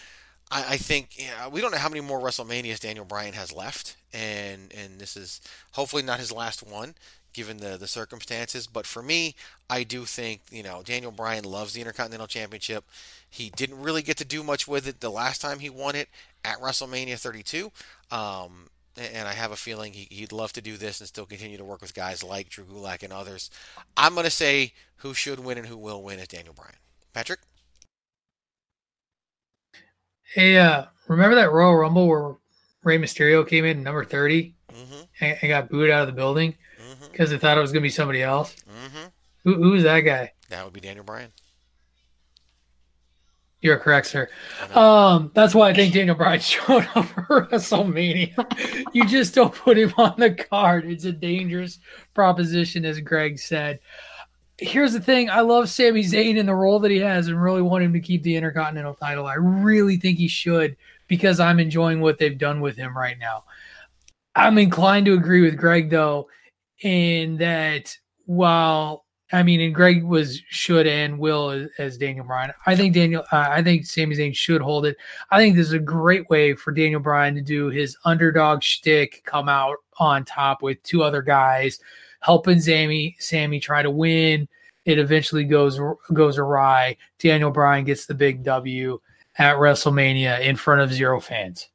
I, 0.50 0.74
I 0.74 0.76
think 0.76 1.10
know, 1.18 1.48
we 1.48 1.60
don't 1.60 1.70
know 1.70 1.78
how 1.78 1.88
many 1.88 2.00
more 2.00 2.20
WrestleManias 2.20 2.80
Daniel 2.80 3.04
Bryan 3.04 3.34
has 3.34 3.52
left, 3.52 3.96
and 4.12 4.72
and 4.76 4.98
this 4.98 5.16
is 5.16 5.40
hopefully 5.72 6.02
not 6.02 6.20
his 6.20 6.32
last 6.32 6.62
one 6.62 6.94
given 7.32 7.58
the 7.58 7.76
the 7.76 7.86
circumstances. 7.86 8.66
But 8.66 8.86
for 8.86 9.02
me, 9.02 9.34
I 9.68 9.84
do 9.84 10.04
think 10.04 10.42
you 10.50 10.62
know 10.62 10.82
Daniel 10.84 11.12
Bryan 11.12 11.44
loves 11.44 11.72
the 11.72 11.80
Intercontinental 11.80 12.26
Championship. 12.26 12.84
He 13.28 13.50
didn't 13.50 13.80
really 13.80 14.02
get 14.02 14.16
to 14.18 14.24
do 14.24 14.42
much 14.42 14.66
with 14.66 14.88
it 14.88 15.00
the 15.00 15.10
last 15.10 15.40
time 15.40 15.60
he 15.60 15.70
won 15.70 15.94
it 15.94 16.08
at 16.44 16.58
WrestleMania 16.58 17.18
32. 17.18 17.70
Um, 18.10 18.68
and 18.96 19.28
I 19.28 19.32
have 19.32 19.52
a 19.52 19.56
feeling 19.56 19.92
he, 19.92 20.20
would 20.20 20.32
love 20.32 20.52
to 20.54 20.60
do 20.60 20.76
this 20.76 21.00
and 21.00 21.08
still 21.08 21.24
continue 21.24 21.56
to 21.56 21.64
work 21.64 21.80
with 21.80 21.94
guys 21.94 22.22
like 22.22 22.50
Drew 22.50 22.64
Gulak 22.64 23.02
and 23.02 23.12
others. 23.12 23.50
I'm 23.96 24.14
going 24.14 24.24
to 24.24 24.30
say 24.30 24.72
who 24.96 25.14
should 25.14 25.40
win 25.40 25.58
and 25.58 25.66
who 25.66 25.76
will 25.76 26.02
win 26.02 26.18
is 26.18 26.28
Daniel 26.28 26.54
Bryan. 26.54 26.74
Patrick? 27.12 27.40
Hey, 30.32 30.58
uh, 30.58 30.84
remember 31.08 31.34
that 31.34 31.50
Royal 31.50 31.74
Rumble 31.74 32.06
where 32.06 32.36
Rey 32.84 32.98
Mysterio 32.98 33.46
came 33.46 33.64
in 33.64 33.82
number 33.82 34.04
30 34.04 34.54
mm-hmm. 34.72 35.00
and, 35.20 35.38
and, 35.42 35.48
got 35.48 35.68
booed 35.68 35.90
out 35.90 36.02
of 36.02 36.06
the 36.06 36.12
building 36.12 36.54
because 37.10 37.30
mm-hmm. 37.30 37.34
they 37.34 37.38
thought 37.38 37.58
it 37.58 37.60
was 37.60 37.72
going 37.72 37.82
to 37.82 37.86
be 37.86 37.90
somebody 37.90 38.22
else? 38.22 38.54
Mm-hmm. 38.70 39.06
Who, 39.42 39.54
who's 39.56 39.82
that 39.82 40.00
guy? 40.00 40.32
That 40.48 40.64
would 40.64 40.72
be 40.72 40.78
Daniel 40.78 41.04
Bryan. 41.04 41.32
You're 43.60 43.78
correct, 43.78 44.06
sir. 44.06 44.28
Um, 44.72 45.32
that's 45.34 45.52
why 45.52 45.70
I 45.70 45.74
think 45.74 45.92
Daniel 45.92 46.14
Bryan 46.14 46.40
showed 46.40 46.88
up 46.94 47.06
for 47.06 47.48
WrestleMania. 47.50 48.86
you 48.94 49.06
just 49.06 49.34
don't 49.34 49.52
put 49.52 49.76
him 49.78 49.92
on 49.98 50.14
the 50.16 50.32
card. 50.32 50.86
It's 50.86 51.04
a 51.04 51.12
dangerous 51.12 51.80
proposition, 52.14 52.84
as 52.84 53.00
Greg 53.00 53.40
said. 53.40 53.80
Here's 54.60 54.92
the 54.92 55.00
thing: 55.00 55.30
I 55.30 55.40
love 55.40 55.68
Sami 55.68 56.02
Zayn 56.02 56.36
in 56.36 56.46
the 56.46 56.54
role 56.54 56.78
that 56.80 56.90
he 56.90 56.98
has, 56.98 57.28
and 57.28 57.42
really 57.42 57.62
want 57.62 57.82
him 57.82 57.92
to 57.94 58.00
keep 58.00 58.22
the 58.22 58.36
Intercontinental 58.36 58.94
title. 58.94 59.26
I 59.26 59.34
really 59.34 59.96
think 59.96 60.18
he 60.18 60.28
should 60.28 60.76
because 61.08 61.40
I'm 61.40 61.58
enjoying 61.58 62.00
what 62.00 62.18
they've 62.18 62.36
done 62.36 62.60
with 62.60 62.76
him 62.76 62.96
right 62.96 63.18
now. 63.18 63.44
I'm 64.36 64.58
inclined 64.58 65.06
to 65.06 65.14
agree 65.14 65.40
with 65.40 65.56
Greg 65.56 65.90
though, 65.90 66.28
in 66.82 67.38
that 67.38 67.96
while 68.26 69.06
I 69.32 69.42
mean, 69.42 69.60
and 69.60 69.74
Greg 69.74 70.02
was 70.02 70.42
should 70.48 70.86
and 70.86 71.18
will 71.18 71.50
as, 71.50 71.68
as 71.78 71.98
Daniel 71.98 72.24
Bryan. 72.24 72.52
I 72.66 72.74
think 72.74 72.94
Daniel, 72.94 73.22
uh, 73.30 73.46
I 73.48 73.62
think 73.62 73.86
Sami 73.86 74.16
Zayn 74.16 74.34
should 74.34 74.60
hold 74.60 74.86
it. 74.86 74.96
I 75.30 75.38
think 75.38 75.54
this 75.54 75.68
is 75.68 75.72
a 75.72 75.78
great 75.78 76.28
way 76.28 76.54
for 76.54 76.72
Daniel 76.72 77.00
Bryan 77.00 77.34
to 77.36 77.42
do 77.42 77.68
his 77.68 77.96
underdog 78.04 78.62
shtick, 78.62 79.22
come 79.24 79.48
out 79.48 79.76
on 79.98 80.24
top 80.24 80.62
with 80.62 80.82
two 80.82 81.02
other 81.02 81.22
guys, 81.22 81.78
helping 82.20 82.60
Sami, 82.60 83.16
Sami 83.18 83.60
try 83.60 83.82
to 83.82 83.90
win. 83.90 84.48
It 84.84 84.98
eventually 84.98 85.44
goes 85.44 85.78
goes 86.12 86.38
awry. 86.38 86.96
Daniel 87.18 87.50
Bryan 87.50 87.84
gets 87.84 88.06
the 88.06 88.14
big 88.14 88.42
W 88.44 89.00
at 89.36 89.56
WrestleMania 89.56 90.40
in 90.40 90.56
front 90.56 90.80
of 90.80 90.92
zero 90.92 91.20
fans. 91.20 91.68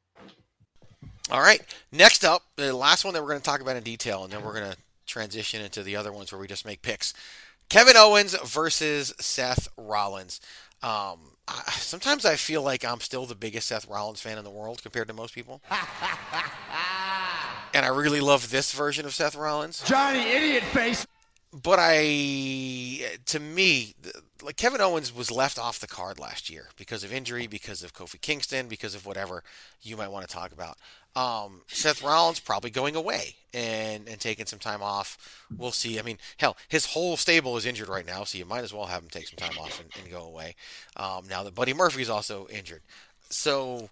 All 1.30 1.40
right. 1.40 1.60
Next 1.90 2.24
up, 2.24 2.42
the 2.56 2.72
last 2.72 3.04
one 3.04 3.14
that 3.14 3.22
we're 3.22 3.30
going 3.30 3.40
to 3.40 3.44
talk 3.44 3.60
about 3.60 3.76
in 3.76 3.82
detail, 3.82 4.24
and 4.24 4.32
then 4.32 4.44
we're 4.44 4.54
going 4.54 4.70
to 4.70 4.78
transition 5.06 5.60
into 5.62 5.82
the 5.82 5.96
other 5.96 6.12
ones 6.12 6.30
where 6.30 6.40
we 6.40 6.46
just 6.46 6.64
make 6.64 6.82
picks. 6.82 7.14
Kevin 7.68 7.96
Owens 7.96 8.36
versus 8.44 9.12
Seth 9.18 9.68
Rollins. 9.76 10.40
Um, 10.82 11.32
I, 11.48 11.62
sometimes 11.72 12.24
I 12.24 12.36
feel 12.36 12.62
like 12.62 12.84
I'm 12.84 13.00
still 13.00 13.26
the 13.26 13.34
biggest 13.34 13.68
Seth 13.68 13.88
Rollins 13.88 14.20
fan 14.20 14.38
in 14.38 14.44
the 14.44 14.50
world 14.50 14.82
compared 14.82 15.08
to 15.08 15.14
most 15.14 15.34
people. 15.34 15.62
and 17.74 17.84
I 17.84 17.88
really 17.88 18.20
love 18.20 18.50
this 18.50 18.72
version 18.72 19.06
of 19.06 19.14
Seth 19.14 19.34
Rollins. 19.34 19.82
Johnny 19.84 20.20
Idiot 20.20 20.62
Face. 20.64 21.06
But 21.52 21.78
I, 21.80 23.16
to 23.26 23.40
me, 23.40 23.94
like 24.42 24.56
Kevin 24.56 24.80
Owens 24.80 25.14
was 25.14 25.30
left 25.30 25.58
off 25.58 25.78
the 25.78 25.86
card 25.86 26.18
last 26.18 26.50
year 26.50 26.68
because 26.76 27.02
of 27.02 27.12
injury, 27.12 27.46
because 27.46 27.82
of 27.82 27.94
Kofi 27.94 28.20
Kingston, 28.20 28.68
because 28.68 28.94
of 28.94 29.06
whatever 29.06 29.42
you 29.80 29.96
might 29.96 30.10
want 30.10 30.28
to 30.28 30.34
talk 30.34 30.52
about. 30.52 30.76
Um, 31.14 31.62
Seth 31.68 32.02
Rollins 32.02 32.40
probably 32.40 32.68
going 32.68 32.94
away 32.94 33.36
and, 33.54 34.06
and 34.06 34.20
taking 34.20 34.44
some 34.44 34.58
time 34.58 34.82
off. 34.82 35.16
We'll 35.56 35.72
see. 35.72 35.98
I 35.98 36.02
mean, 36.02 36.18
hell, 36.36 36.58
his 36.68 36.84
whole 36.84 37.16
stable 37.16 37.56
is 37.56 37.64
injured 37.64 37.88
right 37.88 38.06
now, 38.06 38.24
so 38.24 38.36
you 38.36 38.44
might 38.44 38.64
as 38.64 38.74
well 38.74 38.86
have 38.86 39.02
him 39.02 39.08
take 39.08 39.28
some 39.28 39.38
time 39.38 39.56
off 39.58 39.80
and, 39.80 39.88
and 39.98 40.12
go 40.12 40.24
away. 40.24 40.56
Um, 40.96 41.26
now 41.26 41.42
that 41.42 41.54
Buddy 41.54 41.72
Murphy 41.72 42.02
is 42.02 42.10
also 42.10 42.48
injured, 42.48 42.82
so 43.30 43.88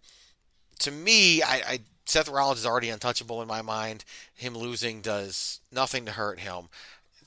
to 0.85 0.91
me, 0.91 1.43
I, 1.43 1.63
I 1.67 1.79
Seth 2.07 2.29
Rollins 2.29 2.61
is 2.61 2.67
already 2.67 2.91
untouchable 2.91 3.41
in 3.41 3.49
my 3.49 3.63
mind. 3.63 4.05
Him 4.35 4.57
losing 4.57 5.01
does 5.01 5.61
nothing 5.73 6.05
to 6.05 6.13
hurt 6.13 6.41
him. 6.41 6.69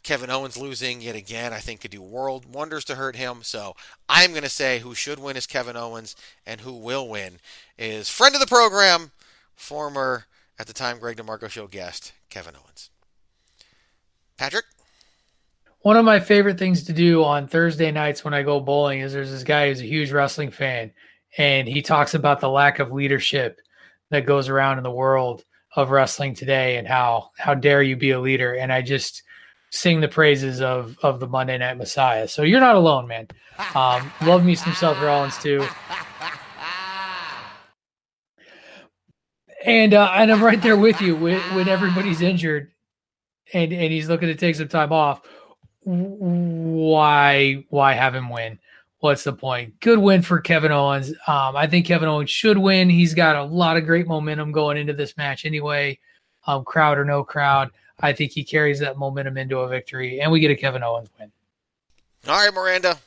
Kevin 0.04 0.30
Owens 0.30 0.56
losing 0.56 1.02
yet 1.02 1.16
again, 1.16 1.52
I 1.52 1.60
think 1.60 1.82
could 1.82 1.92
do 1.92 2.02
world 2.02 2.46
wonders 2.46 2.86
to 2.86 2.96
hurt 2.96 3.16
him. 3.16 3.40
So 3.42 3.76
I'm 4.08 4.32
going 4.32 4.44
to 4.44 4.50
say 4.50 4.80
who 4.80 4.94
should 4.94 5.20
win 5.20 5.36
is 5.36 5.48
Kevin 5.48 5.76
Owens, 5.76 6.16
and 6.46 6.62
who 6.62 6.74
will 6.74 7.10
win 7.10 7.40
is 7.78 8.10
friend 8.10 8.36
of 8.36 8.40
the 8.40 8.48
program, 8.48 9.12
former 9.56 10.26
at 10.60 10.68
the 10.68 10.74
time 10.74 11.00
Greg 11.00 11.18
DeMarco 11.18 11.50
show 11.50 11.68
guest 11.68 12.14
Kevin 12.30 12.54
Owens. 12.56 12.92
Patrick. 14.38 14.66
One 15.82 15.98
of 15.98 16.06
my 16.06 16.20
favorite 16.20 16.60
things 16.60 16.84
to 16.84 16.94
do 16.94 17.24
on 17.24 17.48
Thursday 17.48 17.92
nights 17.92 18.24
when 18.24 18.34
I 18.34 18.44
go 18.44 18.60
bowling 18.60 19.00
is 19.00 19.14
there's 19.14 19.32
this 19.32 19.44
guy 19.44 19.70
who's 19.70 19.82
a 19.82 19.86
huge 19.86 20.12
wrestling 20.12 20.52
fan, 20.52 20.92
and 21.38 21.68
he 21.68 21.82
talks 21.82 22.14
about 22.14 22.40
the 22.40 22.50
lack 22.50 22.80
of 22.80 22.92
leadership 22.92 23.62
that 24.10 24.26
goes 24.26 24.50
around 24.50 24.78
in 24.78 24.84
the 24.84 24.92
world 24.92 25.44
of 25.76 25.92
wrestling 25.92 26.34
today 26.34 26.78
and 26.78 26.88
how 26.88 27.30
how 27.38 27.54
dare 27.54 27.84
you 27.84 27.96
be 27.96 28.12
a 28.12 28.20
leader. 28.20 28.56
And 28.56 28.74
i 28.74 28.82
just 28.82 29.24
sing 29.70 30.00
the 30.00 30.08
praises 30.08 30.62
of 30.62 30.98
of 31.04 31.20
the 31.20 31.28
monday 31.28 31.58
night 31.58 31.78
messiah. 31.78 32.28
So 32.28 32.44
you're 32.44 32.60
not 32.60 32.76
alone 32.76 33.08
man. 33.08 33.28
Um, 33.76 34.12
love 34.24 34.44
me 34.44 34.56
some 34.56 34.74
seth 34.74 35.00
rollins 35.02 35.38
too. 35.38 35.68
And 39.66 39.94
uh, 39.94 40.12
and 40.16 40.32
i'm 40.32 40.44
right 40.44 40.62
there 40.62 40.78
with 40.78 41.02
you 41.02 41.16
when, 41.16 41.40
when 41.56 41.68
everybody's 41.68 42.22
injured 42.22 42.72
and 43.54 43.72
and 43.74 43.92
he's 43.92 44.10
looking 44.10 44.30
to 44.30 44.36
take 44.36 44.56
some 44.56 44.70
time 44.70 44.92
off. 44.92 45.22
Why 45.84 47.66
why 47.70 47.94
have 47.94 48.16
him 48.16 48.30
win 48.30 48.60
what's 49.00 49.24
the 49.24 49.34
point? 49.34 49.80
Good 49.80 50.00
win 50.00 50.22
for 50.22 50.40
Kevin 50.40 50.72
Owens. 50.72 51.12
Um, 51.28 51.56
I 51.56 51.68
think 51.68 51.86
Kevin 51.86 52.10
Owens 52.10 52.30
should 52.30 52.58
win. 52.58 52.90
He's 52.90 53.14
got 53.14 53.36
a 53.36 53.44
lot 53.44 53.78
of 53.78 53.86
great 53.86 54.08
momentum 54.08 54.52
going 54.52 54.78
into 54.78 54.94
this 54.94 55.18
match 55.18 55.46
anyway. 55.46 56.00
Um, 56.46 56.64
crowd 56.64 56.98
or 56.98 57.06
no 57.06 57.24
crowd, 57.24 57.72
I 58.00 58.14
think 58.14 58.32
he 58.32 58.44
carries 58.44 58.80
that 58.80 58.98
momentum 58.98 59.38
into 59.38 59.60
a 59.60 59.68
victory, 59.68 60.22
and 60.22 60.32
we 60.32 60.40
get 60.40 60.52
a 60.52 60.56
Kevin 60.56 60.84
Owens 60.84 61.10
win. 61.20 61.32
All 62.28 62.36
right, 62.36 62.54
Miranda, 62.54 62.98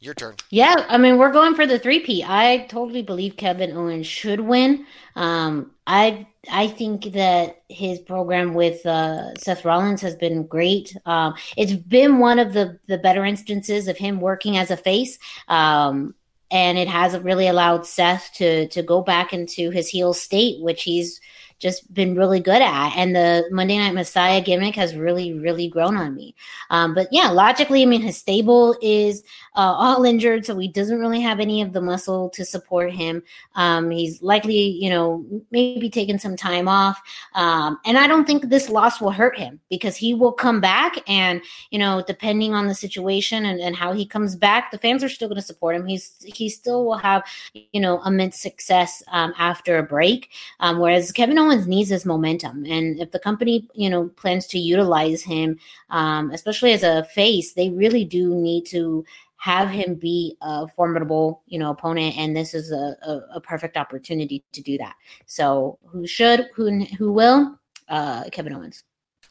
your 0.00 0.14
turn. 0.14 0.36
Yeah, 0.50 0.86
I 0.88 0.96
mean 0.96 1.18
we're 1.18 1.32
going 1.32 1.54
for 1.54 1.66
the 1.66 1.78
three 1.78 2.00
P. 2.00 2.24
I 2.26 2.66
totally 2.68 3.02
believe 3.02 3.36
Kevin 3.36 3.72
Owens 3.72 4.06
should 4.06 4.40
win. 4.40 4.86
Um, 5.14 5.72
I 5.86 6.26
I 6.50 6.68
think 6.68 7.12
that 7.12 7.62
his 7.68 7.98
program 7.98 8.54
with 8.54 8.84
uh, 8.86 9.34
Seth 9.36 9.64
Rollins 9.64 10.00
has 10.02 10.16
been 10.16 10.46
great. 10.46 10.96
Um, 11.06 11.34
it's 11.56 11.72
been 11.72 12.18
one 12.18 12.38
of 12.38 12.52
the 12.52 12.78
the 12.86 12.98
better 12.98 13.24
instances 13.24 13.88
of 13.88 13.96
him 13.96 14.20
working 14.20 14.56
as 14.56 14.70
a 14.70 14.76
face. 14.76 15.18
Um, 15.48 16.14
and 16.50 16.78
it 16.78 16.88
has 16.88 17.18
really 17.18 17.48
allowed 17.48 17.86
Seth 17.86 18.30
to 18.34 18.68
to 18.68 18.82
go 18.82 19.02
back 19.02 19.32
into 19.32 19.70
his 19.70 19.88
heel 19.88 20.14
state, 20.14 20.60
which 20.62 20.84
he's 20.84 21.20
just 21.58 21.92
been 21.94 22.14
really 22.14 22.40
good 22.40 22.60
at. 22.62 22.96
And 22.96 23.14
the 23.14 23.44
Monday 23.50 23.78
Night 23.78 23.94
Messiah 23.94 24.40
gimmick 24.40 24.74
has 24.74 24.94
really, 24.94 25.32
really 25.32 25.68
grown 25.68 25.96
on 25.96 26.14
me. 26.14 26.34
Um, 26.70 26.94
but 26.94 27.08
yeah, 27.10 27.28
logically, 27.30 27.82
I 27.82 27.86
mean, 27.86 28.02
his 28.02 28.16
stable 28.16 28.76
is 28.82 29.22
uh, 29.54 29.74
all 29.76 30.04
injured, 30.04 30.44
so 30.44 30.58
he 30.58 30.68
doesn't 30.68 30.98
really 30.98 31.20
have 31.20 31.40
any 31.40 31.62
of 31.62 31.72
the 31.72 31.80
muscle 31.80 32.28
to 32.30 32.44
support 32.44 32.92
him. 32.92 33.22
Um, 33.54 33.90
he's 33.90 34.20
likely, 34.22 34.58
you 34.58 34.90
know, 34.90 35.24
maybe 35.50 35.88
taking 35.88 36.18
some 36.18 36.36
time 36.36 36.68
off. 36.68 37.00
Um, 37.34 37.78
and 37.86 37.96
I 37.96 38.06
don't 38.06 38.26
think 38.26 38.48
this 38.48 38.68
loss 38.68 39.00
will 39.00 39.10
hurt 39.10 39.38
him 39.38 39.60
because 39.70 39.96
he 39.96 40.12
will 40.12 40.32
come 40.32 40.60
back. 40.60 40.96
And, 41.08 41.40
you 41.70 41.78
know, 41.78 42.04
depending 42.06 42.52
on 42.52 42.66
the 42.66 42.74
situation 42.74 43.46
and, 43.46 43.60
and 43.60 43.74
how 43.74 43.92
he 43.92 44.04
comes 44.04 44.36
back, 44.36 44.70
the 44.70 44.78
fans 44.78 45.02
are 45.02 45.08
still 45.08 45.28
going 45.28 45.40
to 45.40 45.46
support 45.46 45.76
him. 45.76 45.86
He's 45.86 46.16
he 46.24 46.48
still 46.48 46.84
will 46.84 46.98
have, 46.98 47.22
you 47.54 47.80
know, 47.80 48.02
immense 48.04 48.40
success 48.40 49.02
um, 49.08 49.32
after 49.38 49.78
a 49.78 49.82
break. 49.82 50.30
Um, 50.60 50.78
whereas 50.78 51.12
Kevin 51.12 51.45
Owens 51.46 51.66
needs 51.66 51.88
this 51.88 52.04
momentum. 52.04 52.64
And 52.66 53.00
if 53.00 53.10
the 53.10 53.18
company, 53.18 53.68
you 53.74 53.88
know, 53.88 54.08
plans 54.16 54.46
to 54.48 54.58
utilize 54.58 55.22
him, 55.22 55.58
um, 55.90 56.30
especially 56.30 56.72
as 56.72 56.82
a 56.82 57.04
face, 57.04 57.54
they 57.54 57.70
really 57.70 58.04
do 58.04 58.34
need 58.34 58.66
to 58.66 59.04
have 59.36 59.68
him 59.70 59.94
be 59.94 60.36
a 60.40 60.66
formidable, 60.66 61.42
you 61.46 61.58
know, 61.58 61.70
opponent, 61.70 62.16
and 62.16 62.36
this 62.36 62.54
is 62.54 62.72
a, 62.72 62.96
a, 63.02 63.36
a 63.36 63.40
perfect 63.40 63.76
opportunity 63.76 64.42
to 64.52 64.62
do 64.62 64.78
that. 64.78 64.94
So, 65.26 65.78
who 65.86 66.06
should, 66.06 66.48
who 66.54 66.84
who 66.98 67.12
will? 67.12 67.58
Uh, 67.88 68.24
Kevin 68.32 68.54
Owens. 68.54 68.82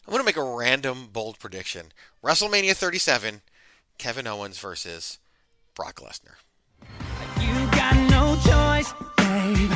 I'm 0.08 0.12
going 0.12 0.22
to 0.22 0.26
make 0.26 0.38
a 0.38 0.56
random 0.56 1.10
bold 1.12 1.40
prediction: 1.40 1.88
WrestleMania 2.24 2.74
37, 2.74 3.42
Kevin 3.98 4.28
Owens 4.28 4.60
versus 4.60 5.20
Brock 5.76 5.96
Lesnar. 5.96 6.36
You 7.42 7.54
got 7.72 7.96
no 8.10 8.36
choice, 8.46 8.94
babe, 9.18 9.72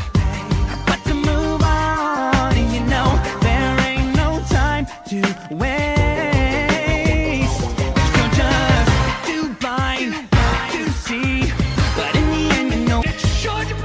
to 5.07 5.21
waste. 5.51 5.89
Just 8.35 8.91
too 9.27 9.49
blind 9.59 10.13
to 10.71 10.91
see, 10.91 11.51
but 11.95 12.15
in 12.15 12.25
the 12.31 12.49
end, 12.55 12.73
you 12.73 12.79
know, 12.87 13.01
sure 13.01 13.63
to 13.63 13.75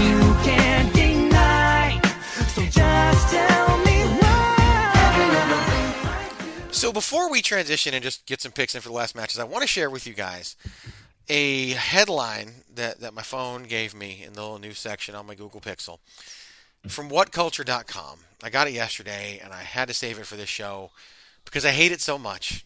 you 0.00 0.18
can't 0.42 0.92
deny. 0.94 2.00
So 2.48 2.62
just 2.66 3.28
tell 3.30 3.78
me 3.78 4.04
why. 4.20 5.48
So 6.70 6.92
before 6.92 7.30
we 7.30 7.42
transition 7.42 7.94
and 7.94 8.02
just 8.02 8.26
get 8.26 8.40
some 8.40 8.52
picks 8.52 8.74
in 8.74 8.80
for 8.80 8.88
the 8.88 8.94
last 8.94 9.14
matches, 9.14 9.38
I 9.38 9.44
want 9.44 9.62
to 9.62 9.68
share 9.68 9.90
with 9.90 10.06
you 10.06 10.14
guys 10.14 10.56
a 11.28 11.70
headline 11.70 12.50
that, 12.74 13.00
that 13.00 13.14
my 13.14 13.22
phone 13.22 13.62
gave 13.64 13.94
me 13.94 14.22
in 14.26 14.32
the 14.32 14.40
little 14.42 14.58
news 14.58 14.78
section 14.78 15.14
on 15.14 15.26
my 15.26 15.34
Google 15.34 15.60
Pixel 15.60 15.98
from 16.88 17.08
whatculture.com. 17.10 18.18
I 18.42 18.50
got 18.50 18.66
it 18.68 18.72
yesterday 18.72 19.40
and 19.42 19.52
I 19.52 19.62
had 19.62 19.88
to 19.88 19.94
save 19.94 20.18
it 20.18 20.26
for 20.26 20.36
this 20.36 20.48
show 20.48 20.90
because 21.44 21.64
I 21.64 21.70
hate 21.70 21.92
it 21.92 22.00
so 22.00 22.18
much. 22.18 22.64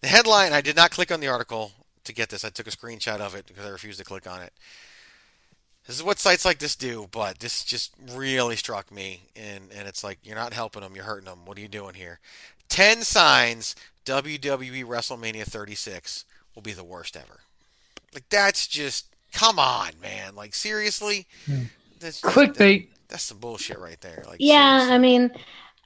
The 0.00 0.08
headline, 0.08 0.52
I 0.52 0.60
did 0.60 0.76
not 0.76 0.90
click 0.90 1.10
on 1.12 1.20
the 1.20 1.28
article 1.28 1.72
to 2.04 2.12
get 2.12 2.28
this. 2.28 2.44
I 2.44 2.50
took 2.50 2.66
a 2.66 2.70
screenshot 2.70 3.20
of 3.20 3.34
it 3.34 3.46
because 3.46 3.64
I 3.64 3.70
refused 3.70 3.98
to 3.98 4.04
click 4.04 4.28
on 4.30 4.40
it. 4.42 4.52
This 5.86 5.96
is 5.96 6.02
what 6.02 6.20
sites 6.20 6.44
like 6.44 6.58
this 6.58 6.76
do, 6.76 7.08
but 7.10 7.40
this 7.40 7.64
just 7.64 7.92
really 8.12 8.54
struck 8.54 8.92
me. 8.92 9.22
And, 9.34 9.64
and 9.74 9.88
it's 9.88 10.04
like, 10.04 10.18
you're 10.22 10.36
not 10.36 10.52
helping 10.52 10.82
them, 10.82 10.94
you're 10.94 11.04
hurting 11.04 11.28
them. 11.28 11.40
What 11.44 11.58
are 11.58 11.60
you 11.60 11.68
doing 11.68 11.94
here? 11.94 12.20
10 12.68 13.02
signs 13.02 13.74
WWE 14.04 14.84
WrestleMania 14.84 15.44
36 15.44 16.24
will 16.54 16.62
be 16.62 16.72
the 16.72 16.84
worst 16.84 17.16
ever. 17.16 17.40
Like, 18.14 18.28
that's 18.28 18.66
just 18.66 19.06
come 19.32 19.58
on, 19.58 19.92
man. 20.00 20.34
Like 20.34 20.54
seriously, 20.54 21.26
Hmm. 21.46 21.62
that's 21.98 22.20
Clickbait. 22.20 22.88
That's 23.12 23.24
some 23.24 23.36
bullshit 23.36 23.78
right 23.78 24.00
there. 24.00 24.24
Like 24.26 24.38
yeah, 24.40 24.88
I 24.90 24.96
mean, 24.96 25.30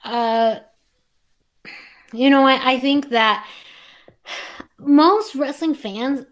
uh, 0.05 0.59
you 2.13 2.29
know, 2.29 2.47
I, 2.47 2.71
I 2.71 2.79
think 2.79 3.09
that 3.09 3.45
most 4.79 5.35
wrestling 5.35 5.75
fans, 5.75 6.25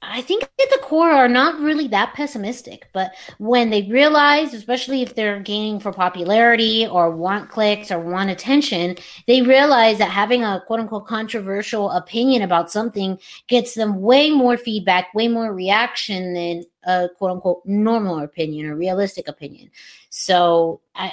I 0.00 0.22
think 0.22 0.44
at 0.44 0.70
the 0.70 0.78
core, 0.82 1.10
are 1.10 1.28
not 1.28 1.60
really 1.60 1.88
that 1.88 2.14
pessimistic. 2.14 2.88
But 2.92 3.14
when 3.38 3.70
they 3.70 3.82
realize, 3.82 4.54
especially 4.54 5.02
if 5.02 5.14
they're 5.14 5.40
gaining 5.40 5.80
for 5.80 5.92
popularity 5.92 6.86
or 6.86 7.10
want 7.10 7.50
clicks 7.50 7.90
or 7.90 7.98
want 7.98 8.30
attention, 8.30 8.96
they 9.26 9.42
realize 9.42 9.98
that 9.98 10.10
having 10.10 10.44
a 10.44 10.62
quote 10.66 10.80
unquote 10.80 11.06
controversial 11.06 11.90
opinion 11.90 12.42
about 12.42 12.70
something 12.70 13.18
gets 13.48 13.74
them 13.74 14.00
way 14.00 14.30
more 14.30 14.56
feedback, 14.56 15.12
way 15.14 15.26
more 15.26 15.52
reaction 15.52 16.32
than 16.32 16.64
a 16.84 17.08
quote 17.18 17.32
unquote 17.32 17.62
normal 17.66 18.20
opinion 18.20 18.66
or 18.66 18.76
realistic 18.76 19.26
opinion. 19.26 19.68
So 20.10 20.80
I 20.94 21.12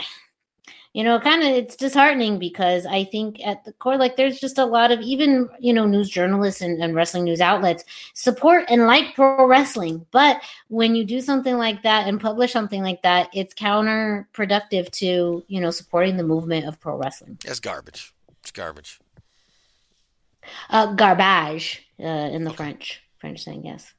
you 0.96 1.04
know, 1.04 1.20
kind 1.20 1.44
of 1.44 1.50
it's 1.50 1.76
disheartening 1.76 2.40
because 2.40 2.86
I 2.86 3.04
think 3.04 3.46
at 3.46 3.66
the 3.66 3.74
core, 3.74 3.98
like 3.98 4.16
there's 4.16 4.40
just 4.40 4.58
a 4.58 4.64
lot 4.64 4.94
of 4.94 5.02
even, 5.02 5.50
you 5.60 5.74
know, 5.74 5.86
news 5.86 6.10
journalists 6.10 6.62
and, 6.62 6.82
and 6.82 6.96
wrestling 6.96 7.26
news 7.26 7.42
outlets 7.42 7.84
support 8.14 8.64
and 8.70 8.88
like 8.88 9.14
pro 9.14 9.46
wrestling. 9.46 10.06
But 10.12 10.42
when 10.70 10.96
you 10.96 11.04
do 11.04 11.20
something 11.20 11.58
like 11.58 11.84
that 11.84 12.08
and 12.08 12.22
publish 12.22 12.54
something 12.54 12.82
like 12.82 13.02
that, 13.02 13.28
it's 13.34 13.54
counterproductive 13.54 14.90
to, 14.92 15.44
you 15.50 15.60
know, 15.60 15.70
supporting 15.70 16.16
the 16.16 16.24
movement 16.24 16.66
of 16.66 16.80
pro 16.80 16.96
wrestling. 16.96 17.40
It's 17.44 17.60
garbage. 17.60 18.14
It's 18.40 18.52
garbage. 18.52 19.02
Uh, 20.70 20.94
garbage 20.94 21.90
uh, 22.00 22.06
in 22.06 22.46
the 22.46 22.54
French, 22.54 23.04
French 23.18 23.44
saying, 23.44 23.66
yes. 23.66 23.94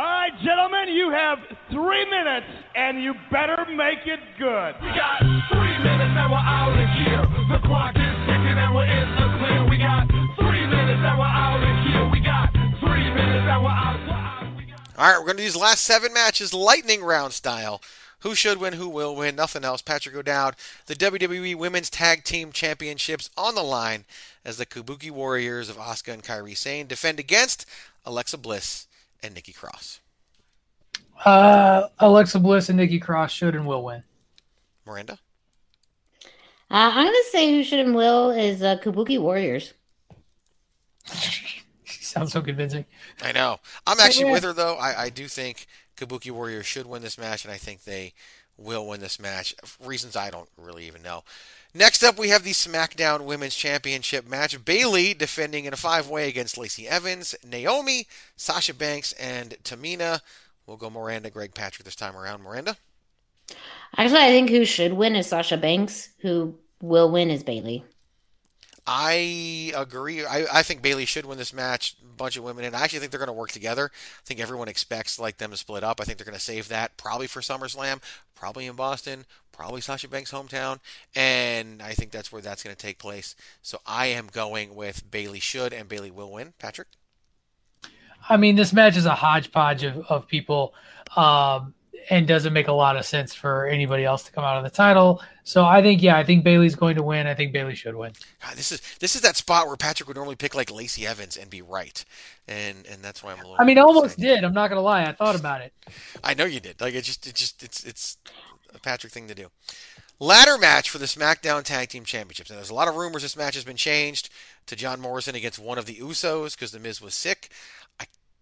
All 0.00 0.06
right, 0.06 0.32
gentlemen, 0.42 0.88
you 0.88 1.10
have 1.10 1.38
three 1.68 2.08
minutes, 2.08 2.46
and 2.74 3.02
you 3.02 3.12
better 3.30 3.66
make 3.68 4.06
it 4.06 4.18
good. 4.38 4.74
We 4.80 4.88
got 4.96 5.20
three 5.52 5.76
minutes 5.76 6.16
and 6.16 6.30
we're 6.32 6.40
out 6.40 6.72
of 6.72 6.88
here. 6.96 7.20
The 7.52 7.60
clock 7.68 7.94
is 7.96 8.16
ticking 8.24 8.56
and 8.56 8.74
we're 8.74 8.88
in 8.88 9.08
the 9.20 9.28
clear. 9.36 9.68
We 9.68 9.76
got 9.76 10.08
three 10.40 10.64
minutes 10.64 11.04
and 11.04 11.18
we're 11.18 11.26
out 11.26 11.60
of 11.60 11.84
here. 11.84 12.08
We 12.10 12.20
got 12.20 12.48
three 12.80 13.12
minutes 13.12 13.44
and 13.44 13.62
we're 13.62 13.68
out. 13.68 14.00
We're 14.08 14.72
out. 14.72 14.88
All 14.96 15.04
right, 15.04 15.18
we're 15.18 15.26
going 15.26 15.36
to 15.36 15.42
do 15.42 15.48
these 15.48 15.54
last 15.54 15.84
seven 15.84 16.14
matches 16.14 16.54
lightning 16.54 17.04
round 17.04 17.34
style. 17.34 17.82
Who 18.20 18.34
should 18.34 18.56
win? 18.56 18.72
Who 18.72 18.88
will 18.88 19.14
win? 19.14 19.36
Nothing 19.36 19.64
else. 19.64 19.82
Patrick 19.82 20.16
O'Dowd, 20.16 20.56
the 20.86 20.96
WWE 20.96 21.56
Women's 21.56 21.90
Tag 21.90 22.24
Team 22.24 22.52
Championships 22.52 23.28
on 23.36 23.54
the 23.54 23.62
line 23.62 24.06
as 24.46 24.56
the 24.56 24.64
Kabuki 24.64 25.10
Warriors 25.10 25.68
of 25.68 25.76
Asuka 25.76 26.14
and 26.14 26.24
Kairi 26.24 26.56
Sane 26.56 26.86
defend 26.86 27.20
against 27.20 27.66
Alexa 28.06 28.38
Bliss 28.38 28.86
and 29.22 29.34
Nikki 29.34 29.52
Cross. 29.52 30.00
Uh, 31.24 31.88
Alexa 31.98 32.38
Bliss 32.40 32.68
and 32.68 32.78
Nikki 32.78 32.98
Cross 32.98 33.32
should 33.32 33.54
and 33.54 33.66
will 33.66 33.84
win. 33.84 34.02
Miranda? 34.86 35.18
Uh, 36.70 36.90
I'm 36.94 37.04
going 37.04 37.12
to 37.14 37.30
say 37.30 37.50
who 37.52 37.62
should 37.62 37.80
and 37.80 37.94
will 37.94 38.30
is 38.30 38.62
uh, 38.62 38.76
Kabuki 38.78 39.20
Warriors. 39.20 39.74
Sounds 41.84 42.32
so 42.32 42.40
convincing. 42.42 42.84
I 43.22 43.32
know. 43.32 43.58
I'm 43.86 44.00
actually 44.00 44.26
Yeah. 44.26 44.32
with 44.32 44.44
her 44.44 44.52
though. 44.52 44.76
I, 44.76 45.02
I 45.04 45.08
do 45.10 45.28
think 45.28 45.66
Kabuki 45.96 46.30
Warriors 46.30 46.66
should 46.66 46.86
win 46.86 47.02
this 47.02 47.18
match, 47.18 47.44
and 47.44 47.52
I 47.52 47.56
think 47.56 47.84
they 47.84 48.14
will 48.56 48.86
win 48.86 49.00
this 49.00 49.20
match. 49.20 49.54
For 49.64 49.86
reasons 49.86 50.16
I 50.16 50.30
don't 50.30 50.48
really 50.56 50.86
even 50.86 51.02
know. 51.02 51.22
Next 51.72 52.02
up, 52.02 52.18
we 52.18 52.30
have 52.30 52.42
the 52.42 52.50
SmackDown 52.50 53.24
Women's 53.24 53.54
Championship 53.54 54.28
match. 54.28 54.64
Bayley 54.64 55.14
defending 55.14 55.66
in 55.66 55.72
a 55.72 55.76
five-way 55.76 56.28
against 56.28 56.58
Lacey 56.58 56.88
Evans, 56.88 57.36
Naomi, 57.46 58.08
Sasha 58.36 58.74
Banks, 58.74 59.12
and 59.12 59.56
Tamina. 59.62 60.20
We'll 60.66 60.76
go 60.76 60.90
Miranda, 60.90 61.30
Greg 61.30 61.54
Patrick 61.54 61.84
this 61.84 61.94
time 61.94 62.16
around. 62.16 62.42
Miranda. 62.42 62.76
Actually, 63.96 64.22
I 64.22 64.30
think 64.30 64.50
who 64.50 64.64
should 64.64 64.94
win 64.94 65.14
is 65.14 65.28
Sasha 65.28 65.56
Banks. 65.56 66.08
Who 66.22 66.56
will 66.82 67.10
win 67.10 67.30
is 67.30 67.44
Bayley. 67.44 67.84
I 68.92 69.72
agree. 69.76 70.24
I, 70.24 70.46
I 70.52 70.62
think 70.64 70.82
Bayley 70.82 71.04
should 71.04 71.24
win 71.24 71.38
this 71.38 71.52
match. 71.52 71.94
A 72.02 72.16
bunch 72.16 72.36
of 72.36 72.42
women, 72.42 72.64
and 72.64 72.74
I 72.74 72.82
actually 72.82 72.98
think 72.98 73.12
they're 73.12 73.20
going 73.20 73.28
to 73.28 73.32
work 73.32 73.52
together. 73.52 73.92
I 73.94 74.22
think 74.24 74.40
everyone 74.40 74.66
expects 74.66 75.16
like 75.16 75.38
them 75.38 75.52
to 75.52 75.56
split 75.56 75.84
up. 75.84 76.00
I 76.00 76.04
think 76.04 76.18
they're 76.18 76.24
going 76.24 76.36
to 76.36 76.44
save 76.44 76.66
that 76.68 76.96
probably 76.96 77.28
for 77.28 77.40
SummerSlam, 77.40 78.02
probably 78.34 78.66
in 78.66 78.74
Boston, 78.74 79.26
probably 79.52 79.80
Sasha 79.80 80.08
Banks' 80.08 80.32
hometown, 80.32 80.80
and 81.14 81.80
I 81.80 81.92
think 81.92 82.10
that's 82.10 82.32
where 82.32 82.42
that's 82.42 82.64
going 82.64 82.74
to 82.74 82.82
take 82.82 82.98
place. 82.98 83.36
So 83.62 83.78
I 83.86 84.06
am 84.06 84.26
going 84.26 84.74
with 84.74 85.08
Bayley 85.08 85.38
should 85.38 85.72
and 85.72 85.88
Bayley 85.88 86.10
will 86.10 86.32
win. 86.32 86.54
Patrick. 86.58 86.88
I 88.28 88.38
mean, 88.38 88.56
this 88.56 88.72
match 88.72 88.96
is 88.96 89.06
a 89.06 89.14
hodgepodge 89.14 89.84
of, 89.84 90.04
of 90.08 90.26
people 90.26 90.74
um, 91.16 91.74
and 92.08 92.26
doesn't 92.26 92.52
make 92.52 92.68
a 92.68 92.72
lot 92.72 92.96
of 92.96 93.04
sense 93.04 93.34
for 93.34 93.66
anybody 93.66 94.04
else 94.04 94.24
to 94.24 94.32
come 94.32 94.44
out 94.44 94.56
of 94.56 94.64
the 94.64 94.70
title. 94.70 95.22
So 95.44 95.64
I 95.64 95.82
think, 95.82 96.02
yeah, 96.02 96.16
I 96.16 96.24
think 96.24 96.44
Bayley's 96.44 96.74
going 96.74 96.96
to 96.96 97.02
win. 97.02 97.26
I 97.26 97.34
think 97.34 97.52
Bayley 97.52 97.74
should 97.74 97.94
win. 97.94 98.12
God, 98.42 98.56
this 98.56 98.72
is 98.72 98.80
this 99.00 99.14
is 99.14 99.22
that 99.22 99.36
spot 99.36 99.66
where 99.66 99.76
Patrick 99.76 100.08
would 100.08 100.16
normally 100.16 100.36
pick 100.36 100.54
like 100.54 100.70
Lacey 100.70 101.06
Evans 101.06 101.36
and 101.36 101.50
be 101.50 101.62
right, 101.62 102.04
and 102.48 102.86
and 102.90 103.02
that's 103.02 103.22
why 103.22 103.32
I'm 103.32 103.38
a 103.38 103.42
little. 103.42 103.56
I 103.58 103.64
mean, 103.64 103.78
almost 103.78 104.18
did. 104.18 104.44
I'm 104.44 104.54
not 104.54 104.68
going 104.68 104.78
to 104.78 104.82
lie. 104.82 105.04
I 105.04 105.12
thought 105.12 105.38
about 105.38 105.60
it. 105.60 105.72
I 106.22 106.34
know 106.34 106.44
you 106.44 106.60
did. 106.60 106.80
Like 106.80 106.94
it 106.94 107.04
just 107.04 107.26
it 107.26 107.34
just 107.34 107.62
it's 107.62 107.84
it's 107.84 108.18
a 108.74 108.78
Patrick 108.78 109.12
thing 109.12 109.28
to 109.28 109.34
do. 109.34 109.48
Ladder 110.22 110.58
match 110.58 110.90
for 110.90 110.98
the 110.98 111.06
SmackDown 111.06 111.62
Tag 111.62 111.88
Team 111.88 112.04
Championships. 112.04 112.50
Now, 112.50 112.56
there's 112.56 112.68
a 112.68 112.74
lot 112.74 112.88
of 112.88 112.96
rumors 112.96 113.22
this 113.22 113.38
match 113.38 113.54
has 113.54 113.64
been 113.64 113.76
changed 113.76 114.28
to 114.66 114.76
John 114.76 115.00
Morrison 115.00 115.34
against 115.34 115.58
one 115.58 115.78
of 115.78 115.86
the 115.86 115.94
Usos 115.94 116.54
because 116.54 116.72
The 116.72 116.78
Miz 116.78 117.00
was 117.00 117.14
sick. 117.14 117.48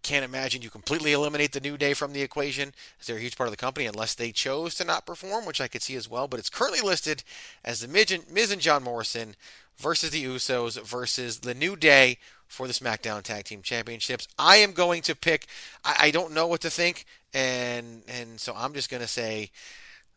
Can't 0.02 0.24
imagine 0.24 0.62
you 0.62 0.70
completely 0.70 1.12
eliminate 1.12 1.52
the 1.52 1.60
New 1.60 1.76
Day 1.76 1.92
from 1.92 2.12
the 2.12 2.22
equation 2.22 2.72
they're 3.06 3.16
a 3.16 3.20
huge 3.20 3.36
part 3.36 3.48
of 3.48 3.52
the 3.52 3.56
company 3.56 3.86
unless 3.86 4.14
they 4.14 4.32
chose 4.32 4.74
to 4.76 4.84
not 4.84 5.06
perform, 5.06 5.44
which 5.44 5.60
I 5.60 5.68
could 5.68 5.82
see 5.82 5.96
as 5.96 6.08
well. 6.08 6.28
But 6.28 6.40
it's 6.40 6.50
currently 6.50 6.80
listed 6.80 7.24
as 7.64 7.80
the 7.80 7.88
Miz 7.88 8.50
and 8.50 8.60
John 8.60 8.82
Morrison 8.82 9.34
versus 9.76 10.10
the 10.10 10.24
Usos 10.24 10.80
versus 10.82 11.40
the 11.40 11.54
New 11.54 11.76
Day 11.76 12.18
for 12.46 12.66
the 12.66 12.72
SmackDown 12.72 13.22
Tag 13.22 13.44
Team 13.44 13.62
Championships. 13.62 14.28
I 14.38 14.56
am 14.56 14.72
going 14.72 15.02
to 15.02 15.14
pick. 15.14 15.46
I, 15.84 15.96
I 16.00 16.10
don't 16.10 16.32
know 16.32 16.46
what 16.46 16.60
to 16.62 16.70
think, 16.70 17.04
and 17.34 18.02
and 18.08 18.40
so 18.40 18.54
I'm 18.56 18.74
just 18.74 18.90
going 18.90 19.02
to 19.02 19.08
say 19.08 19.50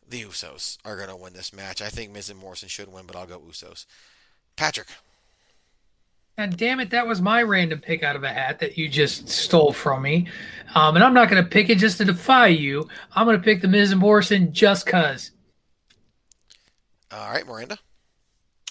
the 0.08 0.22
Usos 0.22 0.78
are 0.84 0.96
going 0.96 1.08
to 1.08 1.16
win 1.16 1.32
this 1.32 1.52
match. 1.52 1.80
I 1.82 1.88
think 1.88 2.12
Miz 2.12 2.30
and 2.30 2.38
Morrison 2.38 2.68
should 2.68 2.92
win, 2.92 3.06
but 3.06 3.16
I'll 3.16 3.26
go 3.26 3.38
Usos. 3.38 3.86
Patrick. 4.56 4.88
And 6.38 6.56
damn 6.56 6.80
it, 6.80 6.90
that 6.90 7.06
was 7.06 7.20
my 7.20 7.42
random 7.42 7.80
pick 7.80 8.02
out 8.02 8.16
of 8.16 8.24
a 8.24 8.32
hat 8.32 8.58
that 8.60 8.78
you 8.78 8.88
just 8.88 9.28
stole 9.28 9.72
from 9.72 10.02
me. 10.02 10.28
Um, 10.74 10.94
and 10.96 11.04
I'm 11.04 11.12
not 11.12 11.28
going 11.28 11.42
to 11.42 11.48
pick 11.48 11.68
it 11.68 11.76
just 11.78 11.98
to 11.98 12.04
defy 12.06 12.46
you. 12.46 12.88
I'm 13.12 13.26
going 13.26 13.36
to 13.36 13.42
pick 13.42 13.60
the 13.60 13.68
Miz 13.68 13.92
and 13.92 14.00
Morrison 14.00 14.52
just 14.52 14.86
because. 14.86 15.32
All 17.10 17.30
right, 17.30 17.46
Miranda. 17.46 17.78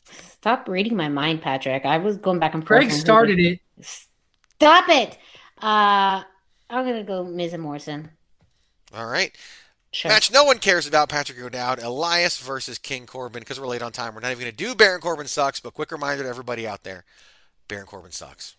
Stop 0.10 0.68
reading 0.68 0.96
my 0.96 1.08
mind, 1.08 1.44
Patrick. 1.44 1.86
I 1.86 1.98
was 1.98 2.18
going 2.18 2.40
back 2.40 2.56
and 2.56 2.66
forth. 2.66 2.80
Craig 2.80 2.92
started 2.92 3.38
it. 3.40 3.60
Stop 3.80 4.90
it. 4.90 5.18
Uh, 5.62 6.24
I'm 6.68 6.86
gonna 6.86 7.04
go 7.04 7.24
Miz 7.24 7.54
and 7.54 7.62
Morrison. 7.62 8.10
All 8.92 9.06
right. 9.06 9.32
Sure. 9.92 10.10
Match 10.10 10.32
no 10.32 10.44
one 10.44 10.58
cares 10.58 10.88
about 10.88 11.10
Patrick 11.10 11.40
O'Dowd. 11.40 11.84
Elias 11.84 12.40
versus 12.40 12.80
King 12.80 13.06
Corbin 13.06 13.42
because 13.42 13.60
we're 13.60 13.68
late 13.68 13.84
on 13.84 13.92
time. 13.92 14.16
We're 14.16 14.22
not 14.22 14.32
even 14.32 14.46
going 14.46 14.52
to 14.52 14.58
do 14.58 14.74
Baron 14.74 15.02
Corbin 15.02 15.28
sucks, 15.28 15.60
but 15.60 15.74
quick 15.74 15.92
reminder 15.92 16.24
to 16.24 16.30
everybody 16.30 16.66
out 16.66 16.84
there 16.84 17.04
Baron 17.72 17.86
Corbin 17.86 18.12
sucks. 18.12 18.58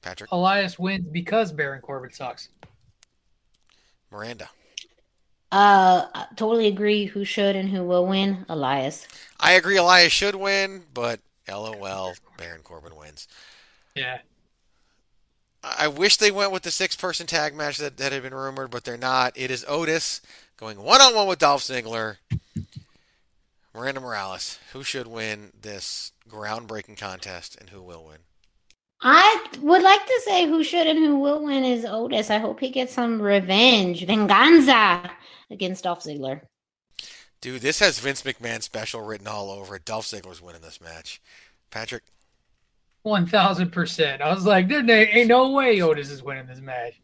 Patrick. 0.00 0.32
Elias 0.32 0.78
wins 0.78 1.06
because 1.12 1.52
Baron 1.52 1.82
Corbin 1.82 2.10
sucks. 2.10 2.48
Miranda. 4.10 4.48
Uh, 5.52 6.06
I 6.14 6.26
totally 6.34 6.68
agree. 6.68 7.04
Who 7.04 7.26
should 7.26 7.54
and 7.54 7.68
who 7.68 7.84
will 7.84 8.06
win? 8.06 8.46
Elias. 8.48 9.06
I 9.38 9.52
agree 9.52 9.76
Elias 9.76 10.10
should 10.10 10.34
win, 10.34 10.84
but 10.94 11.20
LOL, 11.46 12.14
Baron 12.38 12.62
Corbin 12.64 12.96
wins. 12.96 13.28
Yeah. 13.94 14.20
I 15.62 15.84
I 15.84 15.88
wish 15.88 16.16
they 16.16 16.30
went 16.30 16.52
with 16.52 16.62
the 16.62 16.70
six 16.70 16.96
person 16.96 17.26
tag 17.26 17.54
match 17.54 17.76
that, 17.76 17.98
that 17.98 18.12
had 18.12 18.22
been 18.22 18.32
rumored, 18.32 18.70
but 18.70 18.84
they're 18.84 18.96
not. 18.96 19.34
It 19.36 19.50
is 19.50 19.66
Otis 19.68 20.22
going 20.56 20.82
one 20.82 21.02
on 21.02 21.14
one 21.14 21.28
with 21.28 21.40
Dolph 21.40 21.62
Ziggler. 21.62 22.16
Miranda 23.74 24.00
Morales. 24.00 24.58
Who 24.72 24.82
should 24.82 25.06
win 25.06 25.52
this 25.60 26.12
groundbreaking 26.28 26.98
contest 26.98 27.56
and 27.58 27.70
who 27.70 27.82
will 27.82 28.04
win? 28.04 28.18
I 29.00 29.46
would 29.60 29.82
like 29.82 30.04
to 30.04 30.22
say 30.24 30.46
who 30.46 30.64
should 30.64 30.86
and 30.86 30.98
who 30.98 31.18
will 31.18 31.44
win 31.44 31.64
is 31.64 31.84
Otis. 31.84 32.30
I 32.30 32.38
hope 32.38 32.58
he 32.60 32.70
gets 32.70 32.92
some 32.92 33.22
revenge, 33.22 34.04
venganza 34.04 35.10
against 35.50 35.84
Dolph 35.84 36.02
Ziggler. 36.02 36.40
Dude, 37.40 37.62
this 37.62 37.78
has 37.78 38.00
Vince 38.00 38.22
McMahon 38.22 38.62
special 38.62 39.00
written 39.02 39.28
all 39.28 39.50
over 39.50 39.76
it. 39.76 39.84
Dolph 39.84 40.06
Ziggler's 40.06 40.42
winning 40.42 40.62
this 40.62 40.80
match. 40.80 41.20
Patrick. 41.70 42.02
One 43.02 43.26
thousand 43.26 43.70
percent. 43.70 44.20
I 44.20 44.34
was 44.34 44.44
like, 44.44 44.68
there 44.68 45.16
ain't 45.16 45.28
no 45.28 45.52
way 45.52 45.80
Otis 45.80 46.10
is 46.10 46.22
winning 46.22 46.46
this 46.46 46.60
match. 46.60 47.00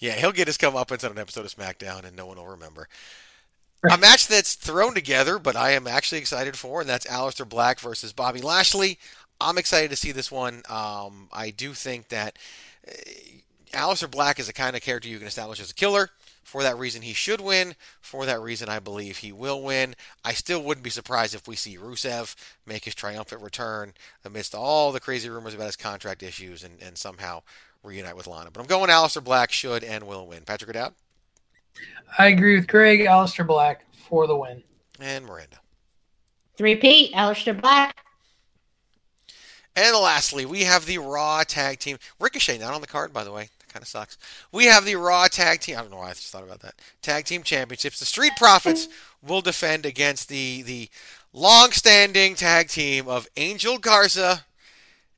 Yeah, 0.00 0.12
he'll 0.12 0.32
get 0.32 0.48
his 0.48 0.58
comeuppance 0.58 1.04
on 1.04 1.12
an 1.12 1.18
episode 1.18 1.44
of 1.44 1.54
SmackDown, 1.54 2.04
and 2.04 2.16
no 2.16 2.26
one 2.26 2.36
will 2.36 2.48
remember. 2.48 2.88
A 3.90 3.98
match 3.98 4.28
that's 4.28 4.54
thrown 4.54 4.94
together, 4.94 5.38
but 5.38 5.56
I 5.56 5.72
am 5.72 5.86
actually 5.86 6.18
excited 6.18 6.56
for, 6.56 6.80
and 6.80 6.88
that's 6.88 7.06
Aleister 7.06 7.48
Black 7.48 7.80
versus 7.80 8.12
Bobby 8.12 8.40
Lashley. 8.40 8.98
I'm 9.40 9.58
excited 9.58 9.90
to 9.90 9.96
see 9.96 10.12
this 10.12 10.30
one. 10.30 10.62
Um, 10.68 11.28
I 11.32 11.50
do 11.50 11.74
think 11.74 12.08
that 12.08 12.38
uh, 12.88 12.92
Aleister 13.72 14.10
Black 14.10 14.38
is 14.38 14.46
the 14.46 14.52
kind 14.52 14.76
of 14.76 14.82
character 14.82 15.08
you 15.08 15.18
can 15.18 15.26
establish 15.26 15.60
as 15.60 15.70
a 15.70 15.74
killer. 15.74 16.10
For 16.44 16.62
that 16.62 16.78
reason, 16.78 17.02
he 17.02 17.14
should 17.14 17.40
win. 17.40 17.74
For 18.00 18.26
that 18.26 18.40
reason, 18.40 18.68
I 18.68 18.78
believe 18.78 19.18
he 19.18 19.32
will 19.32 19.62
win. 19.62 19.94
I 20.24 20.34
still 20.34 20.62
wouldn't 20.62 20.84
be 20.84 20.90
surprised 20.90 21.34
if 21.34 21.48
we 21.48 21.56
see 21.56 21.76
Rusev 21.76 22.36
make 22.66 22.84
his 22.84 22.94
triumphant 22.94 23.42
return 23.42 23.94
amidst 24.24 24.54
all 24.54 24.92
the 24.92 25.00
crazy 25.00 25.28
rumors 25.28 25.54
about 25.54 25.66
his 25.66 25.76
contract 25.76 26.22
issues 26.22 26.62
and, 26.62 26.80
and 26.80 26.96
somehow 26.96 27.42
reunite 27.82 28.16
with 28.16 28.26
Lana. 28.26 28.50
But 28.50 28.60
I'm 28.60 28.66
going 28.66 28.90
Aleister 28.90 29.24
Black 29.24 29.50
should 29.52 29.82
and 29.82 30.06
will 30.06 30.26
win. 30.26 30.42
Patrick 30.44 30.70
O'Dowd? 30.70 30.94
I 32.18 32.28
agree 32.28 32.56
with 32.56 32.66
Greg. 32.68 33.00
Aleister 33.00 33.46
Black 33.46 33.86
for 33.92 34.26
the 34.26 34.36
win. 34.36 34.62
And 35.00 35.26
Miranda. 35.26 35.56
Repeat, 36.60 37.12
Aleister 37.14 37.60
Black. 37.60 37.96
And 39.76 39.96
lastly, 39.96 40.46
we 40.46 40.62
have 40.62 40.86
the 40.86 40.98
Raw 40.98 41.42
Tag 41.42 41.80
Team. 41.80 41.98
Ricochet 42.20 42.58
not 42.58 42.74
on 42.74 42.80
the 42.80 42.86
card, 42.86 43.12
by 43.12 43.24
the 43.24 43.32
way. 43.32 43.50
That 43.58 43.72
kind 43.72 43.82
of 43.82 43.88
sucks. 43.88 44.16
We 44.52 44.66
have 44.66 44.84
the 44.84 44.94
Raw 44.94 45.26
Tag 45.26 45.60
Team. 45.60 45.76
I 45.76 45.80
don't 45.80 45.90
know 45.90 45.96
why 45.96 46.10
I 46.10 46.14
just 46.14 46.30
thought 46.30 46.44
about 46.44 46.60
that. 46.60 46.74
Tag 47.02 47.24
Team 47.24 47.42
Championships. 47.42 47.98
The 47.98 48.04
Street 48.04 48.34
Profits 48.36 48.88
will 49.20 49.40
defend 49.40 49.84
against 49.84 50.28
the 50.28 50.62
the 50.62 50.90
long-standing 51.32 52.36
tag 52.36 52.68
team 52.68 53.08
of 53.08 53.26
Angel 53.36 53.76
Garza 53.78 54.44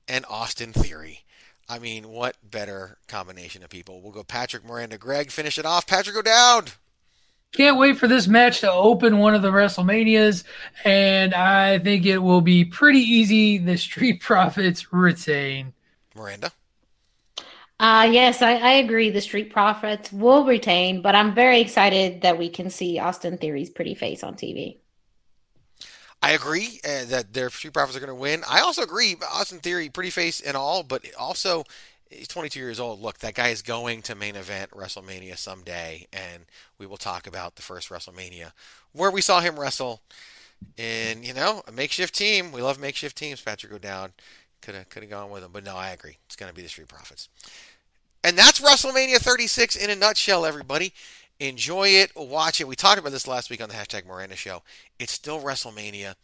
and 0.09 0.24
Austin 0.30 0.72
Theory. 0.72 1.26
I 1.69 1.79
mean, 1.79 2.09
what 2.09 2.37
better 2.49 2.99
combination 3.09 3.62
of 3.62 3.71
people? 3.71 4.01
We'll 4.01 4.12
go 4.12 4.23
Patrick, 4.23 4.64
Miranda, 4.64 4.99
Greg. 4.99 5.31
Finish 5.31 5.59
it 5.59 5.67
off. 5.67 5.87
Patrick 5.87 6.17
O'Dowd. 6.17 6.73
Can't 7.53 7.79
wait 7.79 7.97
for 7.97 8.07
this 8.07 8.27
match 8.27 8.61
to 8.61 8.71
open 8.71 9.19
one 9.19 9.35
of 9.35 9.43
the 9.43 9.51
WrestleManias, 9.51 10.45
and 10.85 11.33
I 11.33 11.79
think 11.79 12.05
it 12.05 12.19
will 12.19 12.41
be 12.43 12.64
pretty 12.64 13.01
easy. 13.01 13.59
The 13.59 13.79
Street 13.79 14.21
Profits 14.23 14.93
retain. 14.93 15.73
Miranda. 16.14 16.53
Uh, 17.79 18.09
yes, 18.11 18.41
I, 18.43 18.55
I 18.57 18.71
agree. 18.73 19.11
The 19.11 19.21
Street 19.21 19.53
Profits 19.53 20.12
will 20.12 20.47
retain, 20.47 21.03
but 21.03 21.14
I'm 21.14 21.35
very 21.35 21.61
excited 21.61 22.23
that 22.23 22.39
we 22.39 22.49
can 22.49 22.71
see 22.71 22.99
Austin 22.99 23.39
Theory's 23.39 23.71
pretty 23.71 23.95
face 23.95 24.23
on 24.23 24.35
TV. 24.35 24.79
I 26.23 26.33
agree 26.33 26.81
uh, 26.85 27.05
that 27.07 27.33
their 27.33 27.51
Street 27.51 27.75
Profits 27.75 27.97
are 27.97 28.01
going 28.01 28.09
to 28.09 28.14
win. 28.14 28.43
I 28.49 28.61
also 28.61 28.83
agree, 28.83 29.17
Austin 29.33 29.59
Theory, 29.59 29.89
pretty 29.89 30.11
face 30.11 30.41
and 30.41 30.57
all, 30.57 30.83
but 30.83 31.05
also 31.19 31.64
he's 32.11 32.29
22 32.29 32.59
years 32.59 32.81
old. 32.81 33.01
Look, 33.01 33.19
that 33.19 33.35
guy 33.35 33.49
is 33.49 33.62
going 33.62 34.03
to 34.03 34.14
main 34.14 34.37
event 34.37 34.71
WrestleMania 34.71 35.37
someday, 35.37 36.07
and 36.12 36.45
we 36.79 36.87
will 36.87 36.97
talk 36.97 37.27
about 37.27 37.57
the 37.57 37.62
first 37.62 37.91
WrestleMania 37.91 38.53
where 38.93 39.11
we 39.11 39.21
saw 39.21 39.41
him 39.41 39.59
wrestle 39.61 40.01
in, 40.77 41.23
you 41.23 41.35
know, 41.35 41.62
a 41.69 41.73
makeshift 41.73 42.14
team. 42.14 42.51
We 42.51 42.62
love 42.62 42.81
makeshift 42.81 43.17
teams. 43.17 43.41
Patrick 43.41 43.73
O'Dowd 43.73 44.12
could 44.62 44.75
have 44.75 44.89
could 44.89 45.03
have 45.03 45.11
gone 45.11 45.31
with 45.31 45.45
him, 45.45 45.51
but 45.53 45.64
no, 45.64 45.77
I 45.77 45.91
agree. 45.91 46.19
It's 46.27 46.37
going 46.37 46.51
to 46.51 46.57
be 46.57 46.62
the 46.62 46.69
Street 46.69 46.89
Profits. 46.89 47.29
And 48.25 48.37
that's 48.37 48.61
WrestleMania 48.61 49.19
36 49.19 49.77
in 49.77 49.91
a 49.91 49.95
nutshell, 49.95 50.45
everybody. 50.45 50.93
Enjoy 51.39 51.89
it, 51.89 52.12
watch 52.16 52.61
it. 52.61 52.68
We 52.68 52.76
talked 52.76 52.99
about 52.99 53.12
this 53.12 53.28
last 53.28 53.51
week 53.51 53.62
on 53.62 53.68
the 53.68 53.74
hashtag 53.74 54.07
Miranda 54.07 54.37
Show. 54.37 54.62
It's 54.99 55.12
still 55.12 55.41
WrestleMania. 55.41 56.14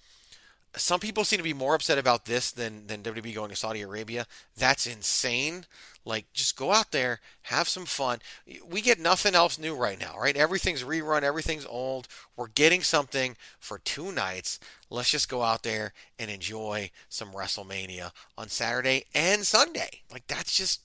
Some 0.74 1.00
people 1.00 1.24
seem 1.24 1.36
to 1.36 1.42
be 1.42 1.52
more 1.52 1.74
upset 1.74 1.98
about 1.98 2.24
this 2.24 2.50
than 2.50 2.86
than 2.86 3.02
WWE 3.02 3.34
going 3.34 3.50
to 3.50 3.56
Saudi 3.56 3.82
Arabia. 3.82 4.26
That's 4.56 4.86
insane. 4.86 5.66
Like, 6.06 6.32
just 6.32 6.56
go 6.56 6.72
out 6.72 6.92
there, 6.92 7.20
have 7.42 7.68
some 7.68 7.84
fun. 7.84 8.20
We 8.66 8.80
get 8.80 8.98
nothing 8.98 9.34
else 9.34 9.58
new 9.58 9.74
right 9.74 10.00
now, 10.00 10.18
right? 10.18 10.36
Everything's 10.36 10.82
rerun, 10.82 11.22
everything's 11.22 11.66
old. 11.66 12.08
We're 12.34 12.48
getting 12.48 12.82
something 12.82 13.36
for 13.60 13.78
two 13.78 14.10
nights. 14.12 14.58
Let's 14.88 15.10
just 15.10 15.28
go 15.28 15.42
out 15.42 15.62
there 15.62 15.92
and 16.18 16.30
enjoy 16.30 16.90
some 17.10 17.32
WrestleMania 17.32 18.10
on 18.36 18.48
Saturday 18.48 19.04
and 19.14 19.46
Sunday. 19.46 20.00
Like, 20.10 20.26
that's 20.26 20.56
just 20.56 20.80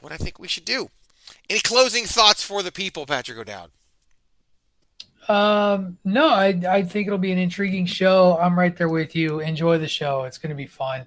what 0.00 0.10
I 0.10 0.16
think 0.16 0.38
we 0.38 0.48
should 0.48 0.64
do. 0.64 0.88
Any 1.50 1.60
closing 1.60 2.04
thoughts 2.04 2.42
for 2.42 2.62
the 2.62 2.72
people, 2.72 3.06
Patrick 3.06 3.38
O'Dowd? 3.38 3.70
Um, 5.28 5.98
no, 6.04 6.28
I 6.28 6.58
I 6.68 6.82
think 6.82 7.06
it'll 7.06 7.18
be 7.18 7.32
an 7.32 7.38
intriguing 7.38 7.86
show. 7.86 8.38
I'm 8.40 8.58
right 8.58 8.74
there 8.76 8.88
with 8.88 9.14
you. 9.14 9.40
Enjoy 9.40 9.78
the 9.78 9.88
show. 9.88 10.24
It's 10.24 10.38
going 10.38 10.50
to 10.50 10.56
be 10.56 10.66
fun. 10.66 11.06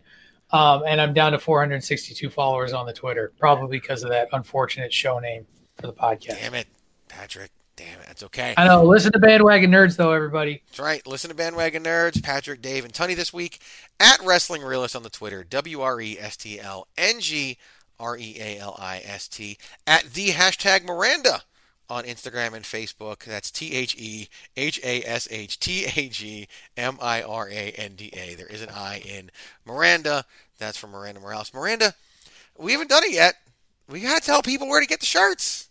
Um, 0.51 0.83
and 0.85 0.99
I'm 0.99 1.13
down 1.13 1.31
to 1.31 1.39
462 1.39 2.29
followers 2.29 2.73
on 2.73 2.85
the 2.85 2.93
Twitter, 2.93 3.31
probably 3.39 3.79
because 3.79 4.03
of 4.03 4.09
that 4.09 4.27
unfortunate 4.33 4.93
show 4.93 5.17
name 5.19 5.47
for 5.79 5.87
the 5.87 5.93
podcast. 5.93 6.39
Damn 6.39 6.53
it, 6.53 6.67
Patrick. 7.07 7.51
Damn 7.77 7.99
it. 8.01 8.07
That's 8.07 8.23
okay. 8.23 8.53
I 8.57 8.67
know. 8.67 8.83
Listen 8.83 9.13
to 9.13 9.19
Bandwagon 9.19 9.71
Nerds, 9.71 9.95
though, 9.95 10.11
everybody. 10.11 10.61
That's 10.67 10.79
right. 10.79 11.05
Listen 11.07 11.29
to 11.29 11.35
Bandwagon 11.35 11.83
Nerds, 11.83 12.21
Patrick, 12.21 12.61
Dave, 12.61 12.83
and 12.83 12.93
Tunny 12.93 13.13
this 13.13 13.31
week 13.31 13.59
at 13.99 14.19
Wrestling 14.23 14.61
Realist 14.61 14.95
on 14.95 15.03
the 15.03 15.09
Twitter. 15.09 15.43
W 15.43 15.81
R 15.81 16.01
E 16.01 16.17
S 16.19 16.35
T 16.35 16.59
L 16.59 16.87
N 16.97 17.21
G 17.21 17.57
R 18.01 18.17
E 18.17 18.35
A 18.39 18.57
L 18.57 18.75
I 18.79 19.01
S 19.05 19.27
T. 19.27 19.57
At 19.85 20.13
the 20.13 20.29
hashtag 20.29 20.83
Miranda 20.83 21.43
on 21.89 22.05
Instagram 22.05 22.53
and 22.53 22.63
Facebook. 22.63 23.25
That's 23.25 23.51
T 23.51 23.73
H 23.73 23.95
E 23.97 24.29
H 24.57 24.79
A 24.83 25.03
S 25.03 25.27
H 25.29 25.59
T 25.59 25.85
A 25.95 26.09
G 26.09 26.47
M 26.75 26.97
I 27.01 27.21
R 27.21 27.49
A 27.49 27.71
N 27.71 27.93
D 27.95 28.09
A. 28.13 28.35
There 28.35 28.47
is 28.47 28.61
an 28.61 28.69
I 28.69 28.99
in 28.99 29.29
Miranda. 29.65 30.25
That's 30.57 30.77
from 30.77 30.91
Miranda 30.91 31.19
Morales. 31.19 31.53
Miranda, 31.53 31.93
we 32.57 32.71
haven't 32.71 32.89
done 32.89 33.03
it 33.03 33.11
yet. 33.11 33.35
We 33.89 34.01
got 34.01 34.19
to 34.19 34.25
tell 34.25 34.41
people 34.41 34.69
where 34.69 34.79
to 34.79 34.87
get 34.87 35.01
the 35.01 35.05
shirts. 35.05 35.67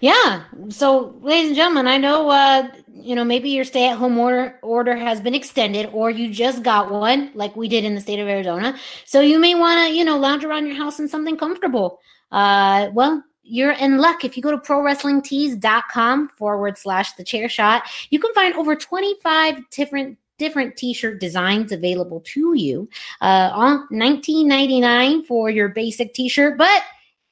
Yeah. 0.00 0.44
So, 0.68 1.18
ladies 1.22 1.48
and 1.48 1.56
gentlemen, 1.56 1.86
I 1.86 1.98
know 1.98 2.30
uh, 2.30 2.68
you 2.92 3.14
know 3.14 3.24
maybe 3.24 3.50
your 3.50 3.64
stay-at-home 3.64 4.18
order 4.18 4.58
order 4.62 4.96
has 4.96 5.20
been 5.20 5.34
extended, 5.34 5.90
or 5.92 6.10
you 6.10 6.30
just 6.32 6.62
got 6.62 6.90
one, 6.90 7.30
like 7.34 7.56
we 7.56 7.68
did 7.68 7.84
in 7.84 7.94
the 7.94 8.00
state 8.00 8.18
of 8.18 8.28
Arizona. 8.28 8.76
So 9.04 9.20
you 9.20 9.38
may 9.38 9.54
want 9.54 9.86
to 9.86 9.94
you 9.94 10.04
know 10.04 10.18
lounge 10.18 10.44
around 10.44 10.66
your 10.66 10.76
house 10.76 10.98
in 10.98 11.08
something 11.08 11.36
comfortable. 11.36 12.00
Uh, 12.30 12.90
well, 12.92 13.22
you're 13.42 13.72
in 13.72 13.98
luck. 13.98 14.24
If 14.24 14.36
you 14.36 14.42
go 14.42 14.50
to 14.50 14.58
prowrestlingtees.com 14.58 16.30
forward 16.36 16.78
slash 16.78 17.12
the 17.12 17.24
chair 17.24 17.48
shot, 17.48 17.84
you 18.10 18.18
can 18.18 18.32
find 18.34 18.54
over 18.54 18.74
25 18.74 19.70
different 19.70 20.18
different 20.36 20.76
t-shirt 20.76 21.20
designs 21.20 21.70
available 21.70 22.20
to 22.20 22.54
you 22.56 22.88
uh 23.20 23.50
on 23.54 23.86
19.99 23.92 25.24
for 25.26 25.48
your 25.48 25.68
basic 25.68 26.12
t-shirt 26.12 26.58
but 26.58 26.82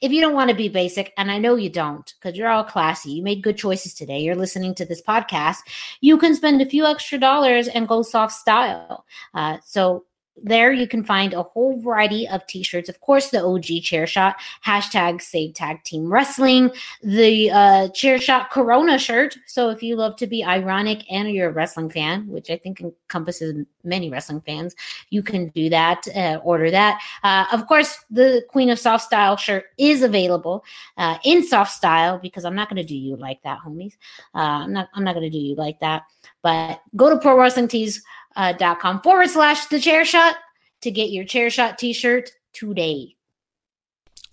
if 0.02 0.12
you 0.12 0.20
don't 0.20 0.34
want 0.34 0.50
to 0.50 0.56
be 0.56 0.68
basic 0.68 1.12
and 1.16 1.30
i 1.30 1.38
know 1.38 1.54
you 1.54 1.70
don't 1.70 2.14
because 2.18 2.36
you're 2.36 2.48
all 2.48 2.64
classy 2.64 3.10
you 3.10 3.22
made 3.22 3.42
good 3.42 3.56
choices 3.56 3.94
today 3.94 4.20
you're 4.20 4.36
listening 4.36 4.74
to 4.74 4.84
this 4.84 5.00
podcast 5.00 5.58
you 6.00 6.18
can 6.18 6.34
spend 6.34 6.60
a 6.60 6.66
few 6.66 6.84
extra 6.84 7.18
dollars 7.18 7.68
and 7.68 7.88
go 7.88 8.02
soft 8.02 8.32
style. 8.32 9.04
Uh, 9.34 9.58
so 9.64 10.04
there 10.42 10.72
you 10.72 10.88
can 10.88 11.04
find 11.04 11.34
a 11.34 11.42
whole 11.42 11.80
variety 11.80 12.26
of 12.28 12.46
t-shirts. 12.46 12.88
Of 12.88 13.00
course 13.00 13.30
the 13.30 13.42
og 13.42 13.62
chair 13.82 14.06
shot 14.06 14.36
hashtag 14.64 15.20
save 15.20 15.54
tag 15.54 15.84
team 15.84 16.12
wrestling 16.12 16.70
the 17.02 17.50
uh, 17.50 17.88
chair 17.88 18.18
shot 18.18 18.50
corona 18.50 18.98
shirt. 18.98 19.36
So 19.46 19.70
if 19.70 19.82
you 19.82 19.96
love 19.96 20.16
to 20.16 20.26
be 20.26 20.44
ironic 20.44 21.04
and 21.10 21.30
you're 21.30 21.50
a 21.50 21.52
wrestling 21.52 21.90
fan 21.90 22.26
which 22.28 22.50
i 22.50 22.56
think 22.56 22.80
encompasses 22.80 23.64
many 23.84 24.10
wrestling 24.10 24.40
fans 24.40 24.74
you 25.10 25.22
can 25.22 25.48
do 25.48 25.68
that 25.68 26.06
uh, 26.16 26.38
order 26.42 26.70
that. 26.70 27.00
Uh, 27.22 27.44
of 27.52 27.66
course 27.66 28.04
the 28.10 28.44
queen 28.48 28.70
of 28.70 28.78
soft 28.78 29.04
style 29.04 29.36
shirt 29.36 29.64
is 29.78 30.02
available 30.02 30.64
uh, 30.96 31.18
in 31.24 31.46
soft 31.46 31.72
style 31.72 32.18
because 32.18 32.44
i'm 32.44 32.54
not 32.54 32.68
going 32.68 32.80
to 32.80 32.88
do 32.88 32.96
you 32.96 33.16
like 33.16 33.42
that 33.42 33.58
homies. 33.64 33.94
Uh, 34.34 34.64
i'm 34.64 34.72
not 34.72 34.88
i'm 34.94 35.04
not 35.04 35.14
going 35.14 35.24
to 35.24 35.30
do 35.30 35.38
you 35.38 35.54
like 35.54 35.78
that. 35.80 36.02
But 36.42 36.82
go 36.96 37.08
to 37.08 37.18
pro 37.18 37.38
wrestling 37.38 37.68
tees 37.68 38.02
uh, 38.36 38.52
dot 38.52 38.80
com 38.80 39.00
forward 39.00 39.28
slash 39.28 39.66
the 39.66 39.80
chair 39.80 40.04
shot 40.04 40.36
to 40.80 40.90
get 40.90 41.10
your 41.10 41.24
chair 41.24 41.50
shot 41.50 41.78
t-shirt 41.78 42.30
today. 42.52 43.16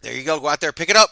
There 0.01 0.13
you 0.15 0.23
go. 0.23 0.39
Go 0.39 0.47
out 0.47 0.61
there, 0.61 0.71
pick 0.71 0.89
it 0.89 0.95
up. 0.95 1.09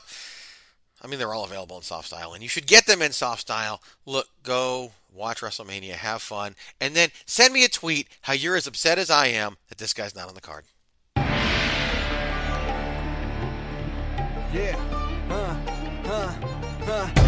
I 1.02 1.08
mean, 1.08 1.20
they're 1.20 1.34
all 1.34 1.44
available 1.44 1.78
in 1.78 1.84
soft 1.84 2.08
style, 2.08 2.34
and 2.34 2.42
you 2.42 2.50
should 2.50 2.66
get 2.66 2.86
them 2.88 3.02
in 3.02 3.12
soft 3.12 3.42
style. 3.42 3.82
Look, 4.06 4.28
go 4.42 4.94
watch 5.14 5.42
WrestleMania, 5.42 5.92
have 5.92 6.22
fun, 6.22 6.56
and 6.82 6.96
then 6.96 7.10
send 7.26 7.54
me 7.54 7.64
a 7.64 7.70
tweet 7.70 8.08
how 8.22 8.34
you're 8.34 8.56
as 8.56 8.68
upset 8.68 8.98
as 8.98 9.10
I 9.10 9.28
am 9.28 9.58
that 9.70 9.78
this 9.78 9.94
guy's 9.94 10.16
not 10.16 10.28
on 10.28 10.36
the 10.36 10.42
card. 10.42 10.66
Yeah. 14.54 14.76
Uh, 15.30 15.56
uh, 16.10 16.36
uh. 16.90 17.28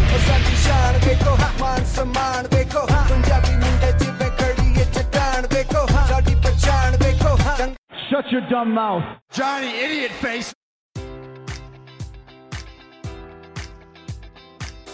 Your 8.30 8.42
dumb 8.48 8.72
mouth. 8.74 9.04
Johnny 9.32 9.68
Idiot 9.68 10.12
Face. 10.12 10.54